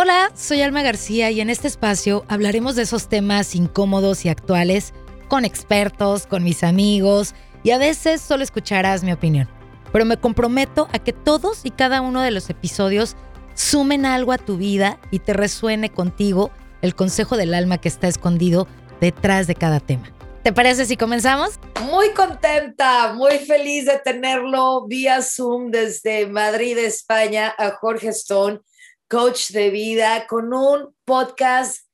Hola, 0.00 0.30
soy 0.36 0.62
Alma 0.62 0.82
García 0.82 1.32
y 1.32 1.40
en 1.40 1.50
este 1.50 1.66
espacio 1.66 2.24
hablaremos 2.28 2.76
de 2.76 2.82
esos 2.82 3.08
temas 3.08 3.56
incómodos 3.56 4.24
y 4.24 4.28
actuales 4.28 4.94
con 5.26 5.44
expertos, 5.44 6.28
con 6.28 6.44
mis 6.44 6.62
amigos 6.62 7.34
y 7.64 7.72
a 7.72 7.78
veces 7.78 8.20
solo 8.20 8.44
escucharás 8.44 9.02
mi 9.02 9.10
opinión. 9.10 9.48
Pero 9.92 10.04
me 10.04 10.16
comprometo 10.16 10.86
a 10.92 11.00
que 11.00 11.12
todos 11.12 11.62
y 11.64 11.72
cada 11.72 12.00
uno 12.00 12.22
de 12.22 12.30
los 12.30 12.48
episodios 12.48 13.16
sumen 13.54 14.06
algo 14.06 14.30
a 14.30 14.38
tu 14.38 14.56
vida 14.56 15.00
y 15.10 15.18
te 15.18 15.32
resuene 15.32 15.90
contigo 15.90 16.52
el 16.80 16.94
consejo 16.94 17.36
del 17.36 17.52
alma 17.52 17.78
que 17.78 17.88
está 17.88 18.06
escondido 18.06 18.68
detrás 19.00 19.48
de 19.48 19.56
cada 19.56 19.80
tema. 19.80 20.12
¿Te 20.44 20.52
parece 20.52 20.86
si 20.86 20.96
comenzamos? 20.96 21.58
Muy 21.82 22.10
contenta, 22.10 23.14
muy 23.14 23.40
feliz 23.40 23.86
de 23.86 23.98
tenerlo 23.98 24.86
vía 24.86 25.22
Zoom 25.22 25.72
desde 25.72 26.28
Madrid, 26.28 26.78
España, 26.78 27.52
a 27.58 27.72
Jorge 27.72 28.10
Stone, 28.10 28.60
coach 29.08 29.52
de 29.52 29.70
vida, 29.70 30.26
con 30.26 30.52
un 30.52 30.94
podcast 31.06 31.88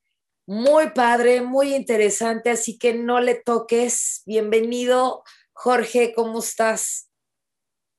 muy 0.47 0.91
padre, 0.91 1.43
muy 1.43 1.75
interesante, 1.75 2.51
así 2.51 2.77
que 2.77 2.93
no 2.93 3.21
le 3.21 3.37
toques. 3.37 4.25
Bienvenido, 4.27 5.23
Jorge, 5.53 6.13
¿cómo 6.15 6.41
estás? 6.41 7.09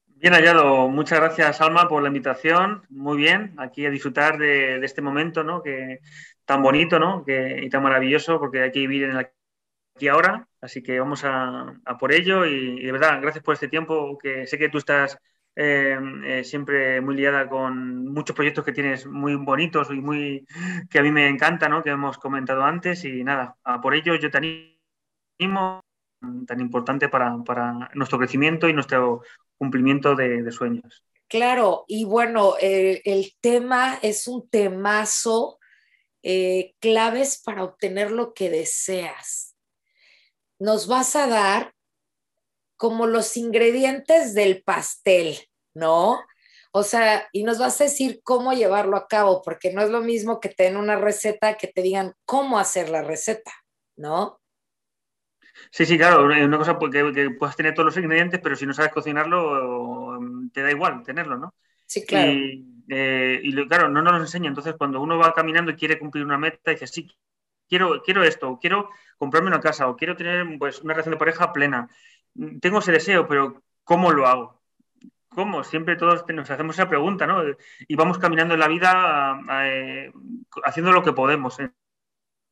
Bien 0.06 0.34
hallado, 0.34 0.90
muchas 0.90 1.20
gracias 1.20 1.62
Alma 1.62 1.88
por 1.88 2.02
la 2.02 2.10
invitación, 2.10 2.84
muy 2.90 3.18
bien, 3.18 3.54
aquí 3.58 3.86
a 3.86 3.90
disfrutar 3.90 4.38
de, 4.38 4.84
este 4.84 5.02
momento, 5.02 5.46
¿no? 5.46 5.64
Que 5.64 6.00
tan 6.44 6.62
bonito, 6.62 7.00
¿no? 7.00 7.24
Que, 7.24 7.62
y 7.64 7.70
tan 7.70 7.84
maravilloso, 7.84 8.38
porque 8.38 8.64
hay 8.64 8.72
que 8.72 8.80
vivir 8.80 9.04
en 9.04 9.12
el 9.12 9.18
aquí 9.96 10.10
ahora, 10.10 10.46
así 10.60 10.84
que 10.84 11.00
vamos 11.00 11.24
a, 11.24 11.80
por 12.00 12.12
ello 12.12 12.46
y, 12.46 12.84
de 12.84 12.92
verdad, 12.92 13.22
gracias 13.22 13.44
por 13.46 13.54
este 13.54 13.70
tiempo, 13.70 14.18
que 14.18 14.46
sé 14.46 14.58
que 14.58 14.68
tú 14.68 14.78
estás 14.78 15.18
eh, 15.56 15.98
eh, 16.26 16.44
siempre 16.44 17.02
muy 17.02 17.16
liada 17.16 17.48
con 17.48 18.08
muchos 18.08 18.36
proyectos 18.36 18.66
que 18.66 18.72
tienes 18.72 19.06
muy 19.06 19.36
bonitos 19.36 19.90
y 19.90 20.02
muy 20.02 20.46
que 20.90 21.00
a 21.00 21.02
mí 21.02 21.12
me 21.12 21.28
encanta, 21.28 21.70
¿no? 21.70 21.84
Que 21.84 21.92
hemos 21.92 22.18
comentado 22.18 22.64
antes 22.64 23.06
y 23.06 23.24
nada, 23.24 23.56
por 23.82 23.96
ello 23.96 24.16
yo 24.16 24.30
te 24.30 24.38
animo 24.38 25.82
tan 26.48 26.60
importante 26.60 27.10
para, 27.10 27.36
nuestro 27.94 28.18
crecimiento 28.18 28.68
y 28.68 28.74
nuestro 28.74 29.22
cumplimiento 29.58 30.16
de, 30.16 30.52
sueños. 30.52 31.04
Claro, 31.28 31.86
y 31.88 32.04
bueno, 32.04 32.56
el 32.60 33.34
tema 33.42 34.00
es 34.02 34.28
un 34.28 34.50
temazo, 34.50 35.60
eh, 36.28 36.74
claves 36.80 37.40
para 37.46 37.64
obtener 37.64 38.10
lo 38.10 38.34
que 38.34 38.50
deseas. 38.50 39.56
Nos 40.58 40.88
vas 40.88 41.16
a 41.16 41.28
dar 41.28 41.76
como 42.78 43.06
los 43.06 43.38
ingredientes 43.38 44.34
del 44.34 44.64
pastel, 44.64 45.38
¿no? 45.76 46.20
O 46.72 46.84
sea, 46.84 47.28
y 47.32 47.44
nos 47.44 47.60
vas 47.60 47.80
a 47.80 47.86
decir 47.86 48.20
cómo 48.24 48.54
llevarlo 48.54 48.98
a 48.98 49.08
cabo, 49.08 49.42
porque 49.44 49.72
no 49.72 49.82
es 49.82 49.90
lo 49.90 50.02
mismo 50.02 50.40
que 50.40 50.50
te 50.50 50.64
den 50.64 50.78
una 50.78 50.98
receta 50.98 51.56
que 51.56 51.68
te 51.68 51.82
digan 51.82 52.14
cómo 52.26 52.60
hacer 52.60 52.90
la 52.90 53.02
receta, 53.02 53.52
¿no? 53.96 54.42
Sí, 55.72 55.86
sí, 55.86 55.98
claro, 55.98 56.26
una 56.26 56.58
cosa 56.58 56.78
que, 56.78 57.14
que 57.14 57.30
puedes 57.32 57.56
tener 57.56 57.74
todos 57.74 57.86
los 57.86 57.98
ingredientes, 57.98 58.40
pero 58.44 58.56
si 58.56 58.66
no 58.66 58.74
sabes 58.74 58.92
cocinarlo, 58.92 60.20
te 60.52 60.62
da 60.62 60.72
igual 60.72 61.04
tenerlo, 61.04 61.38
¿no? 61.38 61.54
Sí, 61.86 62.06
claro. 62.06 62.32
Y, 62.32 62.84
eh, 62.90 63.42
claro, 63.68 63.90
no 63.90 64.02
nos 64.02 64.14
lo 64.14 64.20
enseña. 64.20 64.50
Entonces, 64.50 64.76
cuando 64.78 65.02
uno 65.02 65.18
va 65.18 65.34
caminando 65.34 65.72
y 65.72 65.76
quiere 65.76 66.00
cumplir 66.00 66.26
una 66.26 66.38
meta, 66.38 66.72
dice, 66.72 66.88
sí, 66.88 67.08
quiero, 67.70 68.02
quiero 68.04 68.24
esto, 68.24 68.60
quiero 68.60 68.90
comprarme 69.18 69.48
una 69.50 69.62
casa, 69.62 69.88
o 69.88 69.96
quiero 69.96 70.16
tener 70.16 70.46
pues, 70.60 70.82
una 70.82 70.94
relación 70.94 71.14
de 71.14 71.20
pareja 71.20 71.54
plena. 71.54 71.90
Tengo 72.62 72.80
ese 72.80 72.92
deseo, 72.92 73.28
pero 73.28 73.64
¿cómo 73.84 74.12
lo 74.12 74.28
hago? 74.28 74.62
¿Cómo? 75.36 75.66
Siempre 75.66 75.98
todos 75.98 76.24
nos 76.30 76.50
hacemos 76.50 76.78
esa 76.78 76.88
pregunta, 76.88 77.28
¿no? 77.28 77.44
Y 77.90 77.96
vamos 77.98 78.18
caminando 78.20 78.54
en 78.54 78.60
la 78.62 78.70
vida 78.70 79.38
eh, 79.64 80.14
haciendo 80.64 80.94
lo 80.94 81.04
que 81.04 81.12
podemos. 81.12 81.60
¿eh? 81.60 81.72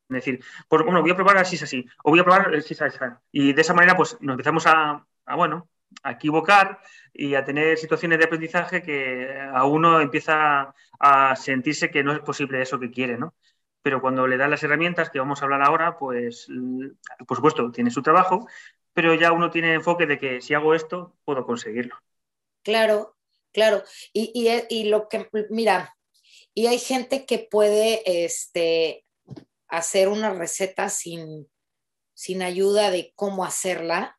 Es 0.09 0.15
decir, 0.15 0.43
pues 0.67 0.83
bueno, 0.83 1.01
voy 1.01 1.11
a 1.11 1.15
probar 1.15 1.37
así 1.37 1.55
es 1.55 1.63
así, 1.63 1.85
o 2.03 2.11
voy 2.11 2.19
a 2.19 2.25
probar 2.25 2.61
si 2.61 2.73
es 2.73 2.81
así. 2.81 2.99
Y 3.31 3.53
de 3.53 3.61
esa 3.61 3.73
manera, 3.73 3.95
pues 3.95 4.17
nos 4.19 4.33
empezamos 4.33 4.67
a, 4.67 5.05
bueno, 5.35 5.69
a 6.03 6.11
equivocar 6.11 6.81
y 7.13 7.35
a 7.35 7.45
tener 7.45 7.77
situaciones 7.77 8.19
de 8.19 8.25
aprendizaje 8.25 8.81
que 8.81 9.39
a 9.53 9.65
uno 9.65 10.01
empieza 10.01 10.73
a 10.99 11.35
sentirse 11.37 11.89
que 11.89 12.03
no 12.03 12.11
es 12.11 12.19
posible 12.19 12.61
eso 12.61 12.79
que 12.79 12.91
quiere, 12.91 13.17
¿no? 13.17 13.33
Pero 13.81 14.01
cuando 14.01 14.27
le 14.27 14.37
dan 14.37 14.51
las 14.51 14.63
herramientas 14.63 15.09
que 15.09 15.19
vamos 15.19 15.41
a 15.41 15.45
hablar 15.45 15.61
ahora, 15.63 15.97
pues 15.97 16.47
por 17.27 17.37
supuesto 17.37 17.71
tiene 17.71 17.91
su 17.91 18.01
trabajo, 18.01 18.47
pero 18.93 19.13
ya 19.13 19.31
uno 19.31 19.49
tiene 19.51 19.73
enfoque 19.73 20.05
de 20.05 20.17
que 20.19 20.41
si 20.41 20.53
hago 20.53 20.73
esto, 20.75 21.15
puedo 21.25 21.45
conseguirlo. 21.45 21.97
Claro, 22.63 23.15
claro. 23.51 23.83
Y, 24.13 24.31
y, 24.33 24.49
y 24.69 24.85
lo 24.85 25.07
que, 25.07 25.27
mira, 25.49 25.95
y 26.53 26.67
hay 26.67 26.79
gente 26.79 27.25
que 27.25 27.39
puede 27.39 28.25
este, 28.25 29.05
hacer 29.67 30.07
una 30.07 30.33
receta 30.33 30.89
sin, 30.89 31.49
sin 32.13 32.41
ayuda 32.41 32.91
de 32.91 33.11
cómo 33.15 33.43
hacerla, 33.43 34.15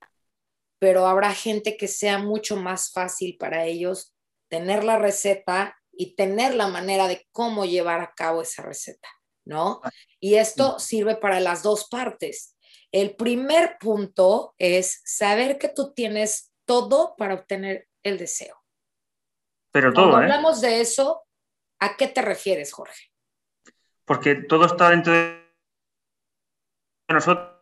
pero 0.79 1.07
habrá 1.07 1.33
gente 1.33 1.77
que 1.77 1.89
sea 1.89 2.19
mucho 2.19 2.57
más 2.57 2.93
fácil 2.93 3.37
para 3.39 3.65
ellos 3.65 4.15
tener 4.49 4.85
la 4.85 4.99
receta 4.99 5.77
y 5.93 6.17
tener 6.17 6.55
la 6.55 6.69
manera 6.69 7.09
de 7.09 7.27
cómo 7.33 7.65
llevar 7.65 8.01
a 8.01 8.13
cabo 8.15 8.43
esa 8.43 8.63
receta, 8.63 9.09
¿no? 9.45 9.81
Y 10.21 10.35
esto 10.35 10.79
sirve 10.79 11.17
para 11.17 11.41
las 11.41 11.63
dos 11.63 11.89
partes. 11.89 12.57
El 12.91 13.15
primer 13.17 13.77
punto 13.79 14.55
es 14.59 15.01
saber 15.05 15.59
que 15.59 15.69
tú 15.69 15.93
tienes 15.95 16.53
todo 16.65 17.15
para 17.17 17.35
obtener 17.35 17.89
el 18.05 18.19
deseo. 18.19 18.63
Pero 19.73 19.93
todo. 19.93 20.11
Cuando 20.11 20.21
¿eh? 20.21 20.31
hablamos 20.31 20.61
de 20.61 20.81
eso, 20.81 21.25
¿a 21.81 21.97
qué 21.97 22.07
te 22.07 22.23
refieres, 22.23 22.73
Jorge? 22.73 23.11
Porque 24.05 24.37
todo 24.37 24.67
está 24.67 24.91
dentro 24.91 25.13
de 25.13 25.43
nosotros 27.09 27.55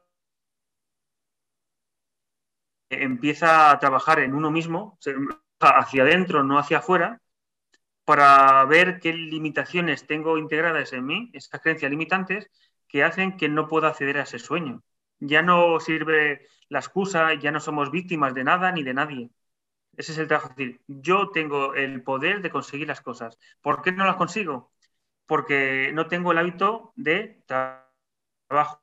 empieza 2.91 3.71
a 3.71 3.79
trabajar 3.79 4.21
en 4.21 4.35
uno 4.35 4.51
mismo, 4.51 4.99
hacia 5.61 6.03
adentro, 6.03 6.43
no 6.43 6.59
hacia 6.59 6.79
afuera, 6.79 7.21
para 8.05 8.65
ver 8.67 9.01
qué 9.01 9.13
limitaciones 9.13 10.07
tengo 10.07 10.37
integradas 10.39 10.93
en 10.93 11.07
mí, 11.07 11.31
esas 11.33 11.61
creencias 11.61 11.91
limitantes, 11.91 12.51
que 12.89 13.05
hacen 13.05 13.37
que 13.37 13.49
no 13.49 13.69
pueda 13.69 13.89
acceder 13.89 14.19
a 14.19 14.25
ese 14.25 14.39
sueño. 14.39 14.83
Ya 15.19 15.41
no 15.43 15.79
sirve 15.81 16.47
la 16.69 16.81
excusa, 16.81 17.35
ya 17.35 17.51
no 17.53 17.61
somos 17.61 17.91
víctimas 17.91 18.35
de 18.35 18.45
nada 18.45 18.73
ni 18.73 18.83
de 18.83 18.95
nadie. 18.95 19.31
Ese 19.97 20.13
es 20.13 20.19
el 20.19 20.29
trabajo. 20.29 20.49
decir, 20.57 20.81
yo 20.87 21.31
tengo 21.31 21.75
el 21.75 22.03
poder 22.03 22.43
de 22.43 22.51
conseguir 22.51 22.89
las 22.89 23.01
cosas. 23.01 23.39
¿Por 23.61 23.83
qué 23.83 23.93
no 23.93 24.07
las 24.07 24.17
consigo? 24.17 24.73
Porque 25.27 25.91
no 25.93 26.09
tengo 26.09 26.33
el 26.33 26.39
hábito 26.39 26.93
de 26.97 27.43
trabajo 27.47 28.83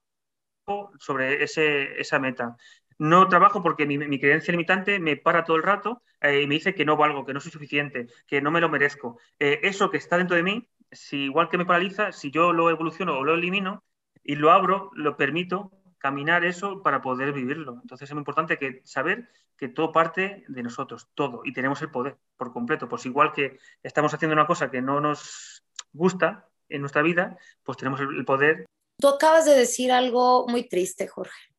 sobre 0.99 1.43
esa 1.43 2.19
meta. 2.19 2.57
No 2.99 3.27
trabajo 3.29 3.63
porque 3.63 3.85
mi, 3.85 4.19
creencia 4.19 4.51
limitante 4.51 4.99
me 4.99 5.15
para 5.17 5.45
todo 5.45 5.57
el 5.57 5.63
rato 5.63 6.03
eh, 6.21 6.41
y 6.41 6.47
me 6.47 6.55
dice 6.55 6.75
que 6.75 6.85
no 6.85 6.97
valgo, 6.97 7.25
que 7.25 7.33
no 7.33 7.39
soy 7.39 7.51
suficiente, 7.51 8.07
que 8.27 8.41
no 8.41 8.51
me 8.51 8.61
lo 8.61 8.69
merezco. 8.69 9.19
Eh, 9.39 9.61
eso 9.63 9.89
que 9.89 9.97
está 9.97 10.17
dentro 10.17 10.35
de 10.35 10.43
mí, 10.43 10.69
si 10.91 11.25
igual 11.25 11.49
que 11.49 11.57
me 11.57 11.65
paraliza, 11.65 12.11
si 12.11 12.31
yo 12.31 12.53
lo 12.53 12.69
evoluciono 12.69 13.17
o 13.17 13.23
lo 13.23 13.35
elimino 13.35 13.83
y 14.23 14.35
lo 14.35 14.51
abro, 14.51 14.91
lo 14.95 15.15
permito 15.17 15.71
caminar 15.99 16.43
eso 16.45 16.81
para 16.81 17.01
poder 17.01 17.33
vivirlo. 17.33 17.79
Entonces 17.81 18.09
es 18.09 18.13
muy 18.13 18.21
importante 18.21 18.57
que 18.57 18.81
saber 18.85 19.29
que 19.57 19.67
todo 19.67 19.91
parte 19.91 20.43
de 20.47 20.63
nosotros, 20.63 21.09
todo, 21.13 21.41
y 21.43 21.53
tenemos 21.53 21.81
el 21.81 21.91
poder 21.91 22.17
por 22.37 22.51
completo. 22.51 22.89
Pues 22.89 23.05
igual 23.05 23.31
que 23.33 23.59
estamos 23.83 24.13
haciendo 24.13 24.33
una 24.33 24.47
cosa 24.47 24.71
que 24.71 24.81
no 24.81 25.01
nos 25.01 25.63
gusta 25.93 26.47
en 26.69 26.81
nuestra 26.81 27.01
vida, 27.01 27.37
pues 27.63 27.77
tenemos 27.77 27.99
el 27.99 28.25
poder 28.25 28.65
Tú 28.99 29.07
acabas 29.07 29.45
de 29.45 29.55
decir 29.55 29.93
algo 29.93 30.45
muy 30.49 30.67
triste, 30.67 31.07
Jorge, 31.07 31.55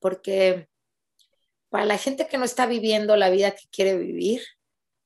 porque 0.00 0.68
para 1.68 1.84
la 1.84 1.98
gente 1.98 2.26
que 2.26 2.36
no 2.36 2.44
está 2.44 2.66
viviendo 2.66 3.16
la 3.16 3.30
vida 3.30 3.52
que 3.52 3.68
quiere 3.70 3.96
vivir, 3.96 4.42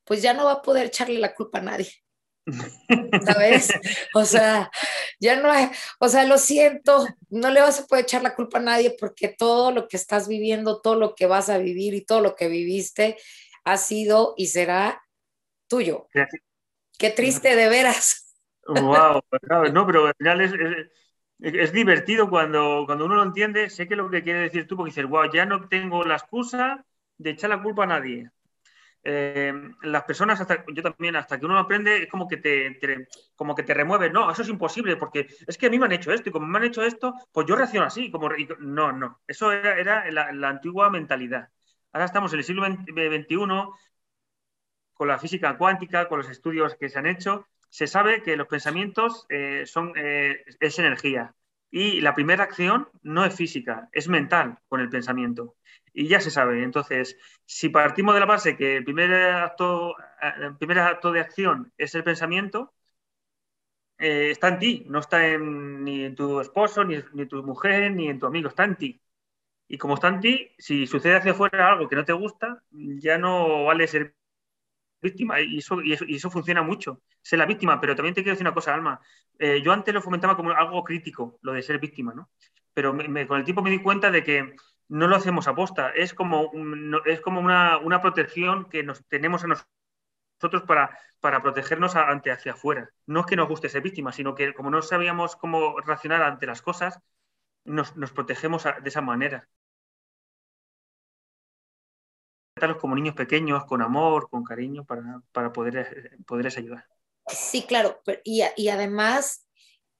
pues 0.04 0.22
ya 0.22 0.32
no 0.32 0.46
va 0.46 0.52
a 0.52 0.62
poder 0.62 0.86
echarle 0.86 1.18
la 1.18 1.34
culpa 1.34 1.58
a 1.58 1.62
nadie. 1.62 1.92
¿Sabes? 3.24 3.72
O 4.14 4.24
sea, 4.24 4.70
ya 5.20 5.40
no 5.40 5.50
hay, 5.50 5.70
o 5.98 6.08
sea, 6.08 6.24
lo 6.24 6.38
siento, 6.38 7.06
no 7.28 7.50
le 7.50 7.60
vas 7.60 7.80
a 7.80 7.86
poder 7.86 8.04
echar 8.04 8.22
la 8.22 8.34
culpa 8.34 8.58
a 8.58 8.62
nadie 8.62 8.96
porque 8.98 9.28
todo 9.28 9.70
lo 9.70 9.88
que 9.88 9.96
estás 9.96 10.28
viviendo, 10.28 10.80
todo 10.80 10.96
lo 10.96 11.14
que 11.14 11.26
vas 11.26 11.48
a 11.48 11.58
vivir 11.58 11.94
y 11.94 12.04
todo 12.04 12.20
lo 12.20 12.34
que 12.34 12.48
viviste 12.48 13.16
ha 13.64 13.76
sido 13.76 14.34
y 14.36 14.46
será 14.46 15.02
tuyo. 15.68 16.08
Qué 16.98 17.10
triste 17.10 17.54
de 17.56 17.68
veras. 17.68 18.34
Wow, 18.66 19.22
no, 19.72 19.86
pero 19.86 20.06
al 20.06 20.14
final 20.16 20.40
es, 20.40 20.52
es 21.40 21.72
divertido 21.72 22.28
cuando, 22.28 22.84
cuando 22.86 23.06
uno 23.06 23.16
lo 23.16 23.22
entiende, 23.22 23.70
sé 23.70 23.88
que 23.88 23.96
lo 23.96 24.10
que 24.10 24.22
quiere 24.22 24.40
decir 24.40 24.66
tú, 24.66 24.76
porque 24.76 24.90
dices, 24.90 25.06
wow, 25.06 25.30
ya 25.32 25.46
no 25.46 25.68
tengo 25.68 26.04
la 26.04 26.16
excusa 26.16 26.84
de 27.18 27.30
echar 27.30 27.50
la 27.50 27.62
culpa 27.62 27.84
a 27.84 27.86
nadie. 27.86 28.30
Eh, 29.02 29.52
las 29.82 30.04
personas, 30.04 30.40
hasta, 30.40 30.64
yo 30.72 30.82
también, 30.82 31.16
hasta 31.16 31.38
que 31.38 31.46
uno 31.46 31.58
aprende, 31.58 32.02
es 32.02 32.08
como 32.08 32.28
que 32.28 32.36
te, 32.36 32.78
como 33.34 33.54
que 33.54 33.62
te 33.62 33.74
remueve. 33.74 34.10
No, 34.10 34.30
eso 34.30 34.42
es 34.42 34.48
imposible, 34.48 34.96
porque 34.96 35.26
es 35.46 35.58
que 35.58 35.66
a 35.66 35.70
mí 35.70 35.78
me 35.78 35.86
han 35.86 35.92
hecho 35.92 36.12
esto, 36.12 36.28
y 36.28 36.32
como 36.32 36.46
me 36.46 36.58
han 36.58 36.64
hecho 36.64 36.82
esto, 36.82 37.14
pues 37.32 37.46
yo 37.46 37.56
reacciono 37.56 37.86
así. 37.86 38.10
Como, 38.10 38.28
no, 38.60 38.92
no, 38.92 39.20
eso 39.26 39.52
era, 39.52 39.78
era 39.78 40.10
la, 40.10 40.32
la, 40.32 40.48
antigua 40.48 40.90
mentalidad. 40.90 41.48
Ahora 41.92 42.06
estamos 42.06 42.32
en 42.32 42.40
el 42.40 42.44
siglo 42.44 42.64
XXI, 42.66 43.36
con 44.92 45.08
la 45.08 45.18
física 45.18 45.56
cuántica, 45.56 46.08
con 46.08 46.18
los 46.18 46.28
estudios 46.28 46.74
que 46.76 46.88
se 46.88 46.98
han 46.98 47.06
hecho, 47.06 47.46
se 47.70 47.86
sabe 47.86 48.22
que 48.22 48.36
los 48.36 48.48
pensamientos 48.48 49.26
eh, 49.28 49.64
son, 49.64 49.92
eh, 49.96 50.44
es 50.60 50.78
energía 50.78 51.34
y 51.70 52.00
la 52.00 52.14
primera 52.14 52.44
acción 52.44 52.88
no 53.02 53.24
es 53.24 53.34
física, 53.34 53.88
es 53.92 54.08
mental 54.08 54.58
con 54.68 54.80
el 54.80 54.90
pensamiento. 54.90 55.56
Y 55.92 56.08
ya 56.08 56.20
se 56.20 56.30
sabe. 56.30 56.62
Entonces, 56.62 57.16
si 57.44 57.68
partimos 57.68 58.14
de 58.14 58.20
la 58.20 58.26
base 58.26 58.56
que 58.56 58.76
el 58.78 58.84
primer 58.84 59.12
acto, 59.12 59.94
el 60.40 60.56
primer 60.56 60.78
acto 60.80 61.12
de 61.12 61.20
acción 61.20 61.72
es 61.76 61.94
el 61.94 62.04
pensamiento, 62.04 62.74
está 63.98 64.48
en 64.48 64.58
ti, 64.58 64.84
no 64.88 65.00
está 65.00 65.26
en, 65.28 65.84
ni 65.84 66.04
en 66.04 66.14
tu 66.14 66.40
esposo, 66.40 66.84
ni, 66.84 66.96
en 66.96 67.28
tu 67.28 67.42
mujer, 67.42 67.92
ni 67.92 68.08
en 68.08 68.18
tu 68.18 68.26
amigo, 68.26 68.48
está 68.48 68.64
en 68.64 68.76
ti. 68.76 69.02
Y 69.68 69.78
como 69.78 69.94
está 69.94 70.08
en 70.08 70.20
ti, 70.20 70.52
si 70.58 70.86
sucede 70.86 71.16
hacia 71.16 71.32
afuera 71.32 71.70
algo 71.72 71.88
que 71.88 71.96
no 71.96 72.04
te 72.04 72.12
gusta, 72.12 72.62
ya 72.70 73.18
no 73.18 73.64
vale 73.66 73.86
ser 73.86 74.16
víctima 75.02 75.40
y 75.40 75.58
eso, 75.58 75.80
y 75.82 75.92
eso, 75.92 76.30
funciona 76.30 76.62
mucho, 76.62 77.02
ser 77.22 77.38
la 77.38 77.46
víctima, 77.46 77.80
pero 77.80 77.96
también 77.96 78.14
te 78.14 78.22
quiero 78.22 78.34
decir 78.34 78.46
una 78.46 78.54
cosa, 78.54 78.74
Alma, 78.74 79.00
eh, 79.38 79.62
yo 79.62 79.72
antes 79.72 79.94
lo 79.94 80.02
fomentaba 80.02 80.36
como 80.36 80.50
algo 80.52 80.84
crítico, 80.84 81.38
lo 81.42 81.52
de 81.52 81.62
ser 81.62 81.78
víctima, 81.78 82.12
¿no? 82.14 82.30
Pero 82.74 82.92
con 82.92 83.38
el 83.38 83.44
tiempo 83.44 83.62
me 83.62 83.70
di 83.70 83.82
cuenta 83.82 84.10
de 84.10 84.22
que 84.22 84.54
no 84.90 85.06
lo 85.06 85.16
hacemos 85.16 85.46
aposta, 85.46 85.90
es 85.90 86.12
como, 86.12 86.50
es 87.06 87.20
como 87.20 87.40
una, 87.40 87.78
una, 87.78 88.02
protección 88.02 88.68
que 88.68 88.82
nos 88.82 89.06
tenemos 89.06 89.44
a 89.44 89.46
nosotros 89.46 90.64
para, 90.66 90.98
para 91.20 91.40
protegernos 91.42 91.94
ante 91.94 92.32
hacia 92.32 92.52
afuera. 92.52 92.90
No 93.06 93.20
es 93.20 93.26
que 93.26 93.36
nos 93.36 93.48
guste 93.48 93.68
ser 93.68 93.82
víctima, 93.82 94.12
sino 94.12 94.34
que 94.34 94.52
como 94.52 94.68
no 94.68 94.82
sabíamos 94.82 95.36
cómo 95.36 95.78
reaccionar 95.80 96.22
ante 96.22 96.46
las 96.46 96.60
cosas, 96.60 96.98
nos, 97.64 97.96
nos 97.96 98.12
protegemos 98.12 98.64
de 98.64 98.88
esa 98.88 99.00
manera 99.00 99.48
como 102.78 102.94
niños 102.94 103.14
pequeños, 103.14 103.64
con 103.64 103.80
amor, 103.80 104.28
con 104.28 104.44
cariño, 104.44 104.84
para, 104.84 105.22
para 105.32 105.52
poder, 105.52 106.18
poderles 106.26 106.58
ayudar. 106.58 106.84
Sí, 107.26 107.64
claro, 107.66 108.02
y, 108.24 108.42
y 108.56 108.68
además, 108.68 109.46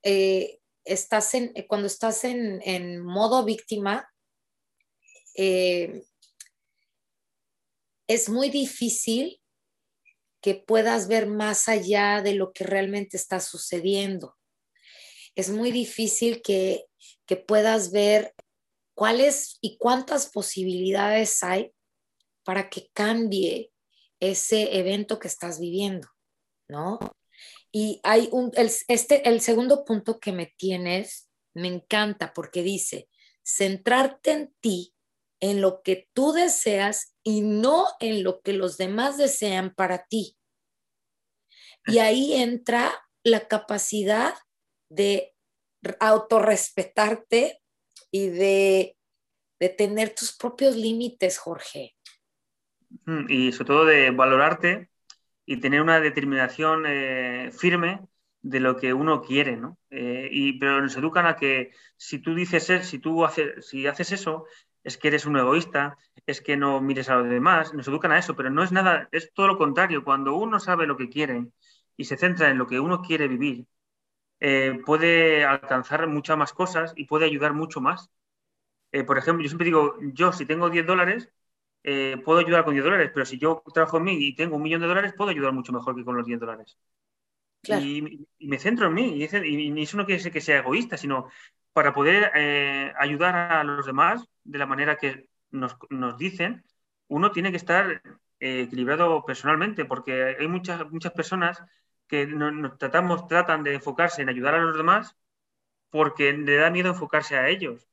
eh, 0.03 0.61
estás 0.85 1.35
en, 1.35 1.55
cuando 1.69 1.87
estás 1.87 2.25
en, 2.25 2.61
en 2.65 3.01
modo 3.03 3.45
víctima, 3.45 4.10
eh, 5.37 6.03
es 8.07 8.29
muy 8.29 8.51
difícil 8.51 9.41
que 10.41 10.55
puedas 10.55 11.07
ver 11.09 11.27
más 11.27 11.69
allá 11.69 12.23
de 12.23 12.35
lo 12.35 12.53
que 12.53 12.65
realmente 12.65 13.17
está 13.17 13.41
sucediendo. 13.41 14.37
Es 15.35 15.51
muy 15.51 15.71
difícil 15.71 16.43
que, 16.43 16.87
que 17.27 17.37
puedas 17.37 17.93
ver 17.93 18.35
cuáles 18.95 19.59
y 19.61 19.79
cuántas 19.79 20.31
posibilidades 20.31 21.43
hay 21.43 21.73
para 22.45 22.69
que 22.69 22.89
cambie 22.93 23.71
ese 24.19 24.79
evento 24.79 25.19
que 25.19 25.29
estás 25.29 25.61
viviendo, 25.61 26.09
¿no? 26.69 26.99
Y 27.73 28.01
hay 28.03 28.29
un, 28.33 28.51
el, 28.55 28.71
este, 28.89 29.29
el 29.29 29.41
segundo 29.41 29.85
punto 29.85 30.19
que 30.19 30.33
me 30.33 30.53
tienes, 30.57 31.31
me 31.55 31.69
encanta 31.69 32.33
porque 32.35 32.63
dice, 32.63 33.09
centrarte 33.43 34.33
en 34.33 34.55
ti, 34.61 34.95
en 35.41 35.61
lo 35.61 35.83
que 35.83 36.09
tú 36.13 36.33
deseas 36.33 37.17
y 37.23 37.41
no 37.41 37.87
en 37.99 38.23
lo 38.23 38.41
que 38.43 38.53
los 38.53 38.77
demás 38.77 39.17
desean 39.17 39.75
para 39.75 40.07
ti. 40.07 40.37
Y 41.87 41.99
ahí 41.99 42.35
entra 42.35 42.93
la 43.25 43.49
capacidad 43.49 44.35
de 44.91 45.35
autorrespetarte 45.99 47.61
y 48.11 48.29
de, 48.29 48.97
de 49.59 49.69
tener 49.71 50.15
tus 50.15 50.37
propios 50.37 50.77
límites, 50.77 51.39
Jorge. 51.39 51.97
Y 53.29 53.53
sobre 53.53 53.67
todo 53.67 53.85
de 53.87 54.11
valorarte 54.11 54.91
y 55.47 55.59
tener 55.59 55.81
una 55.81 56.01
determinación 56.01 56.85
eh, 56.87 57.51
firme 57.53 58.01
de 58.43 58.61
lo 58.61 58.77
que 58.77 58.93
uno 58.95 59.23
quiere, 59.23 59.57
¿no? 59.57 59.79
Eh, 59.91 60.29
y, 60.31 60.59
pero 60.59 60.81
nos 60.81 60.97
educan 60.97 61.27
a 61.27 61.37
que 61.37 61.73
si 61.97 62.19
tú 62.19 62.35
dices, 62.35 62.87
si 62.87 62.99
tú 62.99 63.25
haces, 63.25 63.67
si 63.67 63.87
haces 63.87 64.13
eso, 64.13 64.47
es 64.85 64.99
que 64.99 65.09
eres 65.09 65.27
un 65.27 65.37
egoísta, 65.37 65.99
es 66.27 66.41
que 66.41 66.57
no 66.57 66.81
mires 66.81 67.09
a 67.09 67.17
los 67.17 67.29
demás, 67.29 67.75
nos 67.75 67.89
educan 67.89 68.13
a 68.13 68.19
eso, 68.19 68.37
pero 68.37 68.51
no 68.51 68.63
es 68.63 68.73
nada, 68.73 69.09
es 69.13 69.33
todo 69.33 69.49
lo 69.49 69.59
contrario. 69.59 70.05
Cuando 70.05 70.35
uno 70.35 70.61
sabe 70.61 70.87
lo 70.87 70.97
que 70.97 71.09
quiere 71.09 71.47
y 71.97 72.05
se 72.05 72.17
centra 72.17 72.51
en 72.51 72.59
lo 72.59 72.67
que 72.67 72.81
uno 72.81 73.03
quiere 73.03 73.29
vivir, 73.29 73.67
eh, 74.41 74.81
puede 74.87 75.45
alcanzar 75.45 76.07
muchas 76.09 76.39
más 76.39 76.53
cosas 76.53 76.93
y 76.97 77.05
puede 77.07 77.27
ayudar 77.27 77.55
mucho 77.55 77.81
más. 77.81 78.11
por 79.07 79.19
ejemplo, 79.19 79.43
yo 79.45 79.49
siempre 79.49 79.67
digo, 79.67 79.97
yo 80.15 80.33
si 80.33 80.47
tengo 80.47 80.71
10 80.71 80.87
dólares, 80.87 81.31
eh, 81.83 82.21
puedo 82.25 82.41
ayudar 82.41 82.65
con 82.65 82.75
10 82.75 82.85
dólares, 82.85 83.11
pero 83.13 83.25
si 83.25 83.39
yo 83.39 83.63
trabajo 83.73 83.97
en 83.99 84.05
mí 84.05 84.17
y 84.19 84.35
tengo 84.35 84.57
un 84.57 84.63
millón 84.63 84.81
de 84.83 84.87
dólares, 84.89 85.15
puedo 85.17 85.31
ayudar 85.31 85.53
mucho 85.53 85.73
mejor 85.73 85.97
que 85.97 86.05
con 86.05 86.17
los 86.17 86.27
10 86.27 86.41
dólares. 86.41 86.77
Y, 87.63 88.27
me 88.41 88.59
centro 88.59 88.87
en 88.87 88.95
mí. 88.95 89.17
Y, 89.17 89.25
eso 89.25 89.97
no 89.97 90.05
quiere 90.05 90.19
decir 90.19 90.33
que 90.33 90.41
sea 90.41 90.59
egoísta, 90.59 90.97
sino 90.97 91.29
para 91.73 91.93
poder 91.93 92.33
eh, 92.35 92.93
ayudar 92.99 93.35
a 93.37 93.65
los 93.65 93.87
demás 93.87 94.27
de 94.45 94.59
la 94.59 94.67
manera 94.67 94.97
que 94.97 95.29
nos, 95.51 95.77
dicen, 96.19 96.65
uno 97.09 97.33
tiene 97.33 97.51
que 97.51 97.57
estar 97.57 98.03
eh, 98.41 98.63
equilibrado 98.63 99.25
personalmente, 99.25 99.85
porque 99.85 100.37
hay 100.39 100.49
muchas, 100.49 100.91
muchas 100.91 101.13
personas 101.13 101.63
que 102.07 102.27
nos, 102.27 102.79
tratamos, 102.79 103.27
tratan 103.29 103.63
de 103.63 103.75
enfocarse 103.75 104.23
en 104.23 104.29
ayudar 104.29 104.55
a 104.55 104.63
los 104.63 104.77
demás 104.77 105.17
porque 105.91 106.33
le 106.33 106.57
da 106.57 106.71
miedo 106.71 106.91
enfocarse 106.91 107.37
a 107.37 107.49
ellos. 107.49 107.89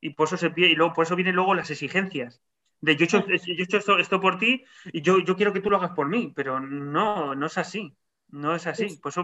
Y 0.00 0.10
por 0.10 0.28
eso, 0.28 0.36
se, 0.36 0.52
y 0.56 0.74
luego, 0.74 0.94
por 0.94 1.06
eso 1.06 1.16
vienen 1.16 1.36
luego 1.36 1.54
las 1.54 1.70
exigencias 1.70 2.42
de 2.80 2.96
yo 2.96 3.04
he 3.04 3.06
hecho, 3.06 3.26
yo 3.26 3.34
he 3.34 3.62
hecho 3.62 3.98
esto, 3.98 4.20
por 4.20 4.38
ti 4.38 4.64
y 4.92 5.02
yo, 5.02 5.18
yo 5.18 5.36
quiero 5.36 5.52
que 5.52 5.60
tú 5.60 5.70
lo 5.70 5.76
hagas 5.76 5.92
por 5.92 6.08
mí, 6.08 6.32
pero 6.34 6.60
no, 6.60 7.34
no 7.34 7.46
es 7.46 7.58
así, 7.58 7.96
no 8.28 8.54
es 8.54 8.66
así. 8.66 8.98
Pues 9.02 9.16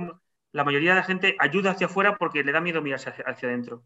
la 0.53 0.65
mayoría 0.65 0.91
de 0.91 1.01
la 1.01 1.05
gente 1.05 1.37
ayuda 1.39 1.73
hacia 1.73 1.87
afuera 1.87 2.17
porque 2.17 2.45
le 2.45 2.53
da 2.53 2.61
miedo 2.61 2.83
mirarse 2.83 3.11
hacia, 3.11 3.49
adentro. 3.49 3.85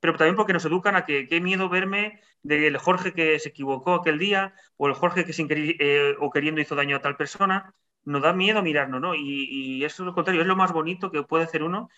Pero 0.00 0.16
también 0.16 0.36
porque 0.36 0.52
nos 0.52 0.64
educan 0.64 0.96
a 0.96 1.04
que 1.04 1.26
qué 1.28 1.40
miedo 1.40 1.68
verme 1.68 2.20
del 2.42 2.76
Jorge 2.78 3.12
que 3.12 3.38
se 3.38 3.50
equivocó 3.50 3.94
aquel 3.94 4.18
día 4.18 4.54
o 4.76 4.88
el 4.88 4.94
Jorge 4.94 5.24
que 5.24 5.32
sin 5.32 5.48
querer 5.48 5.76
eh, 5.80 6.16
o 6.20 6.30
queriendo 6.30 6.60
hizo 6.60 6.76
daño 6.76 6.96
a 6.96 7.02
tal 7.02 7.16
persona. 7.16 7.74
Nos 8.04 8.22
da 8.22 8.32
miedo 8.32 8.62
mirarnos, 8.62 9.00
¿no? 9.00 9.14
Y, 9.14 9.48
y 9.50 9.84
eso 9.84 10.02
es 10.02 10.06
lo 10.06 10.14
contrario, 10.14 10.40
es 10.42 10.46
lo 10.46 10.56
más 10.56 10.72
bonito 10.72 11.10
que 11.10 11.22
puede 11.24 11.44
hacer 11.44 11.62
uno 11.62 11.90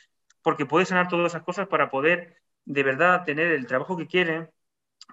porque 0.43 0.67
puede 0.67 0.87
sanar 0.87 1.09
todas 1.09 1.33
esas 1.33 1.43
cosas 1.43 1.69
para 1.69 1.91
poder 1.91 2.37
de 2.65 2.83
verdad 2.83 3.25
tener 3.25 3.53
el 3.53 3.67
trabajo 3.67 3.97
que 3.97 4.07
quiere, 4.07 4.51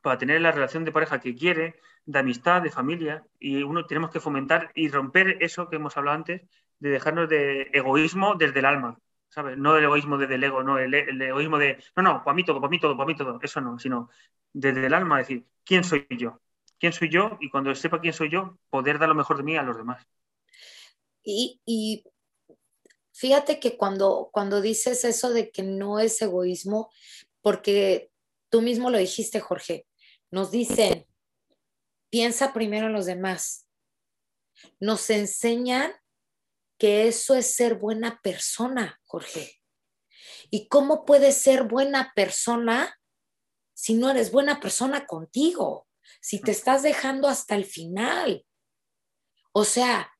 para 0.01 0.17
tener 0.17 0.41
la 0.41 0.51
relación 0.51 0.85
de 0.85 0.91
pareja 0.91 1.19
que 1.19 1.35
quiere, 1.35 1.75
de 2.05 2.19
amistad, 2.19 2.61
de 2.61 2.71
familia, 2.71 3.25
y 3.39 3.63
uno 3.63 3.85
tenemos 3.85 4.11
que 4.11 4.19
fomentar 4.19 4.71
y 4.75 4.89
romper 4.89 5.37
eso 5.41 5.69
que 5.69 5.75
hemos 5.77 5.97
hablado 5.97 6.17
antes, 6.17 6.41
de 6.79 6.89
dejarnos 6.89 7.29
de 7.29 7.69
egoísmo 7.73 8.35
desde 8.35 8.59
el 8.59 8.65
alma, 8.65 8.99
¿sabes? 9.29 9.57
No 9.57 9.77
el 9.77 9.83
egoísmo 9.83 10.17
desde 10.17 10.35
el 10.35 10.43
ego, 10.43 10.63
no 10.63 10.77
el, 10.77 10.93
egoísmo 10.93 11.57
de, 11.57 11.83
no, 11.95 12.03
no, 12.03 12.23
para 12.23 12.35
mí 12.35 12.43
todo, 12.43 12.59
para 12.59 12.69
mí 12.69 12.79
todo, 12.79 12.95
para 12.95 13.07
mí 13.07 13.15
todo, 13.15 13.39
eso 13.41 13.61
no, 13.61 13.79
sino 13.79 14.09
desde 14.53 14.85
el 14.85 14.93
alma, 14.93 15.19
decir, 15.19 15.45
¿quién 15.63 15.83
soy 15.83 16.05
yo? 16.09 16.39
¿Quién 16.79 16.93
soy 16.93 17.09
yo? 17.09 17.37
Y 17.39 17.49
cuando 17.49 17.73
sepa 17.75 17.99
quién 17.99 18.13
soy 18.13 18.29
yo, 18.29 18.59
poder 18.69 18.99
dar 18.99 19.09
lo 19.09 19.15
mejor 19.15 19.37
de 19.37 19.43
mí 19.43 19.57
a 19.57 19.63
los 19.63 19.77
demás. 19.77 20.05
Y, 21.23 21.59
y 21.65 22.05
fíjate 23.13 23.59
que 23.59 23.77
cuando, 23.77 24.29
cuando 24.31 24.61
dices 24.61 25.03
eso 25.03 25.31
de 25.31 25.51
que 25.51 25.63
no 25.63 25.99
es 25.99 26.21
egoísmo, 26.21 26.91
porque 27.41 28.11
tú 28.49 28.61
mismo 28.61 28.89
lo 28.89 28.97
dijiste, 28.97 29.39
Jorge, 29.39 29.87
nos 30.31 30.51
dicen, 30.51 31.05
piensa 32.09 32.53
primero 32.53 32.87
en 32.87 32.93
los 32.93 33.05
demás. 33.05 33.67
Nos 34.79 35.09
enseñan 35.09 35.91
que 36.77 37.07
eso 37.07 37.35
es 37.35 37.55
ser 37.55 37.75
buena 37.75 38.19
persona, 38.21 38.99
Jorge. 39.05 39.61
¿Y 40.49 40.67
cómo 40.67 41.05
puedes 41.05 41.37
ser 41.37 41.63
buena 41.63 42.13
persona 42.15 42.99
si 43.73 43.93
no 43.93 44.09
eres 44.09 44.31
buena 44.31 44.59
persona 44.59 45.05
contigo? 45.05 45.87
Si 46.21 46.39
te 46.39 46.51
estás 46.51 46.83
dejando 46.83 47.27
hasta 47.27 47.55
el 47.55 47.65
final. 47.65 48.45
O 49.51 49.65
sea, 49.65 50.11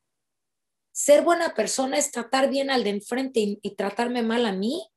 ser 0.92 1.24
buena 1.24 1.54
persona 1.54 1.98
es 1.98 2.12
tratar 2.12 2.50
bien 2.50 2.72
al 2.72 2.84
de 2.84 2.90
enfrente 2.90 3.60
y, 3.62 3.76
tratarme 3.76 4.24
mal 4.24 4.46
a 4.48 4.52
mí. 4.52 4.90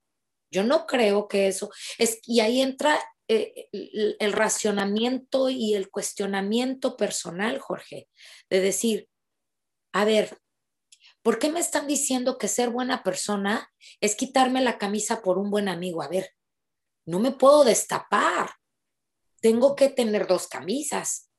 Yo 0.50 0.64
no 0.64 0.86
creo 0.86 1.28
que 1.28 1.46
eso 1.46 1.70
es, 1.98 2.20
y 2.24 2.40
ahí 2.40 2.60
entra 2.60 2.98
eh, 3.28 3.68
el, 3.72 4.32
racionamiento 4.32 5.50
y 5.50 5.74
el 5.74 5.90
cuestionamiento 5.90 6.96
personal, 6.96 7.58
Jorge, 7.58 8.08
de 8.48 8.60
decir, 8.60 9.08
a 9.92 10.04
ver, 10.04 10.39
¿por 11.30 11.38
qué 11.38 11.48
me 11.48 11.60
están 11.60 11.86
diciendo 11.86 12.38
que 12.38 12.48
ser 12.48 12.70
buena 12.70 13.04
persona 13.04 13.72
es 14.00 14.16
quitarme 14.16 14.62
la 14.62 14.78
camisa 14.78 15.22
por 15.22 15.38
un 15.38 15.48
buen 15.48 15.68
amigo? 15.68 16.02
A 16.02 16.08
ver, 16.08 16.34
no 17.06 17.20
me 17.20 17.30
puedo 17.30 17.62
destapar. 17.62 18.50
Tengo 19.40 19.76
que 19.76 19.90
tener 19.90 20.26
dos 20.26 20.48
camisas. 20.48 21.30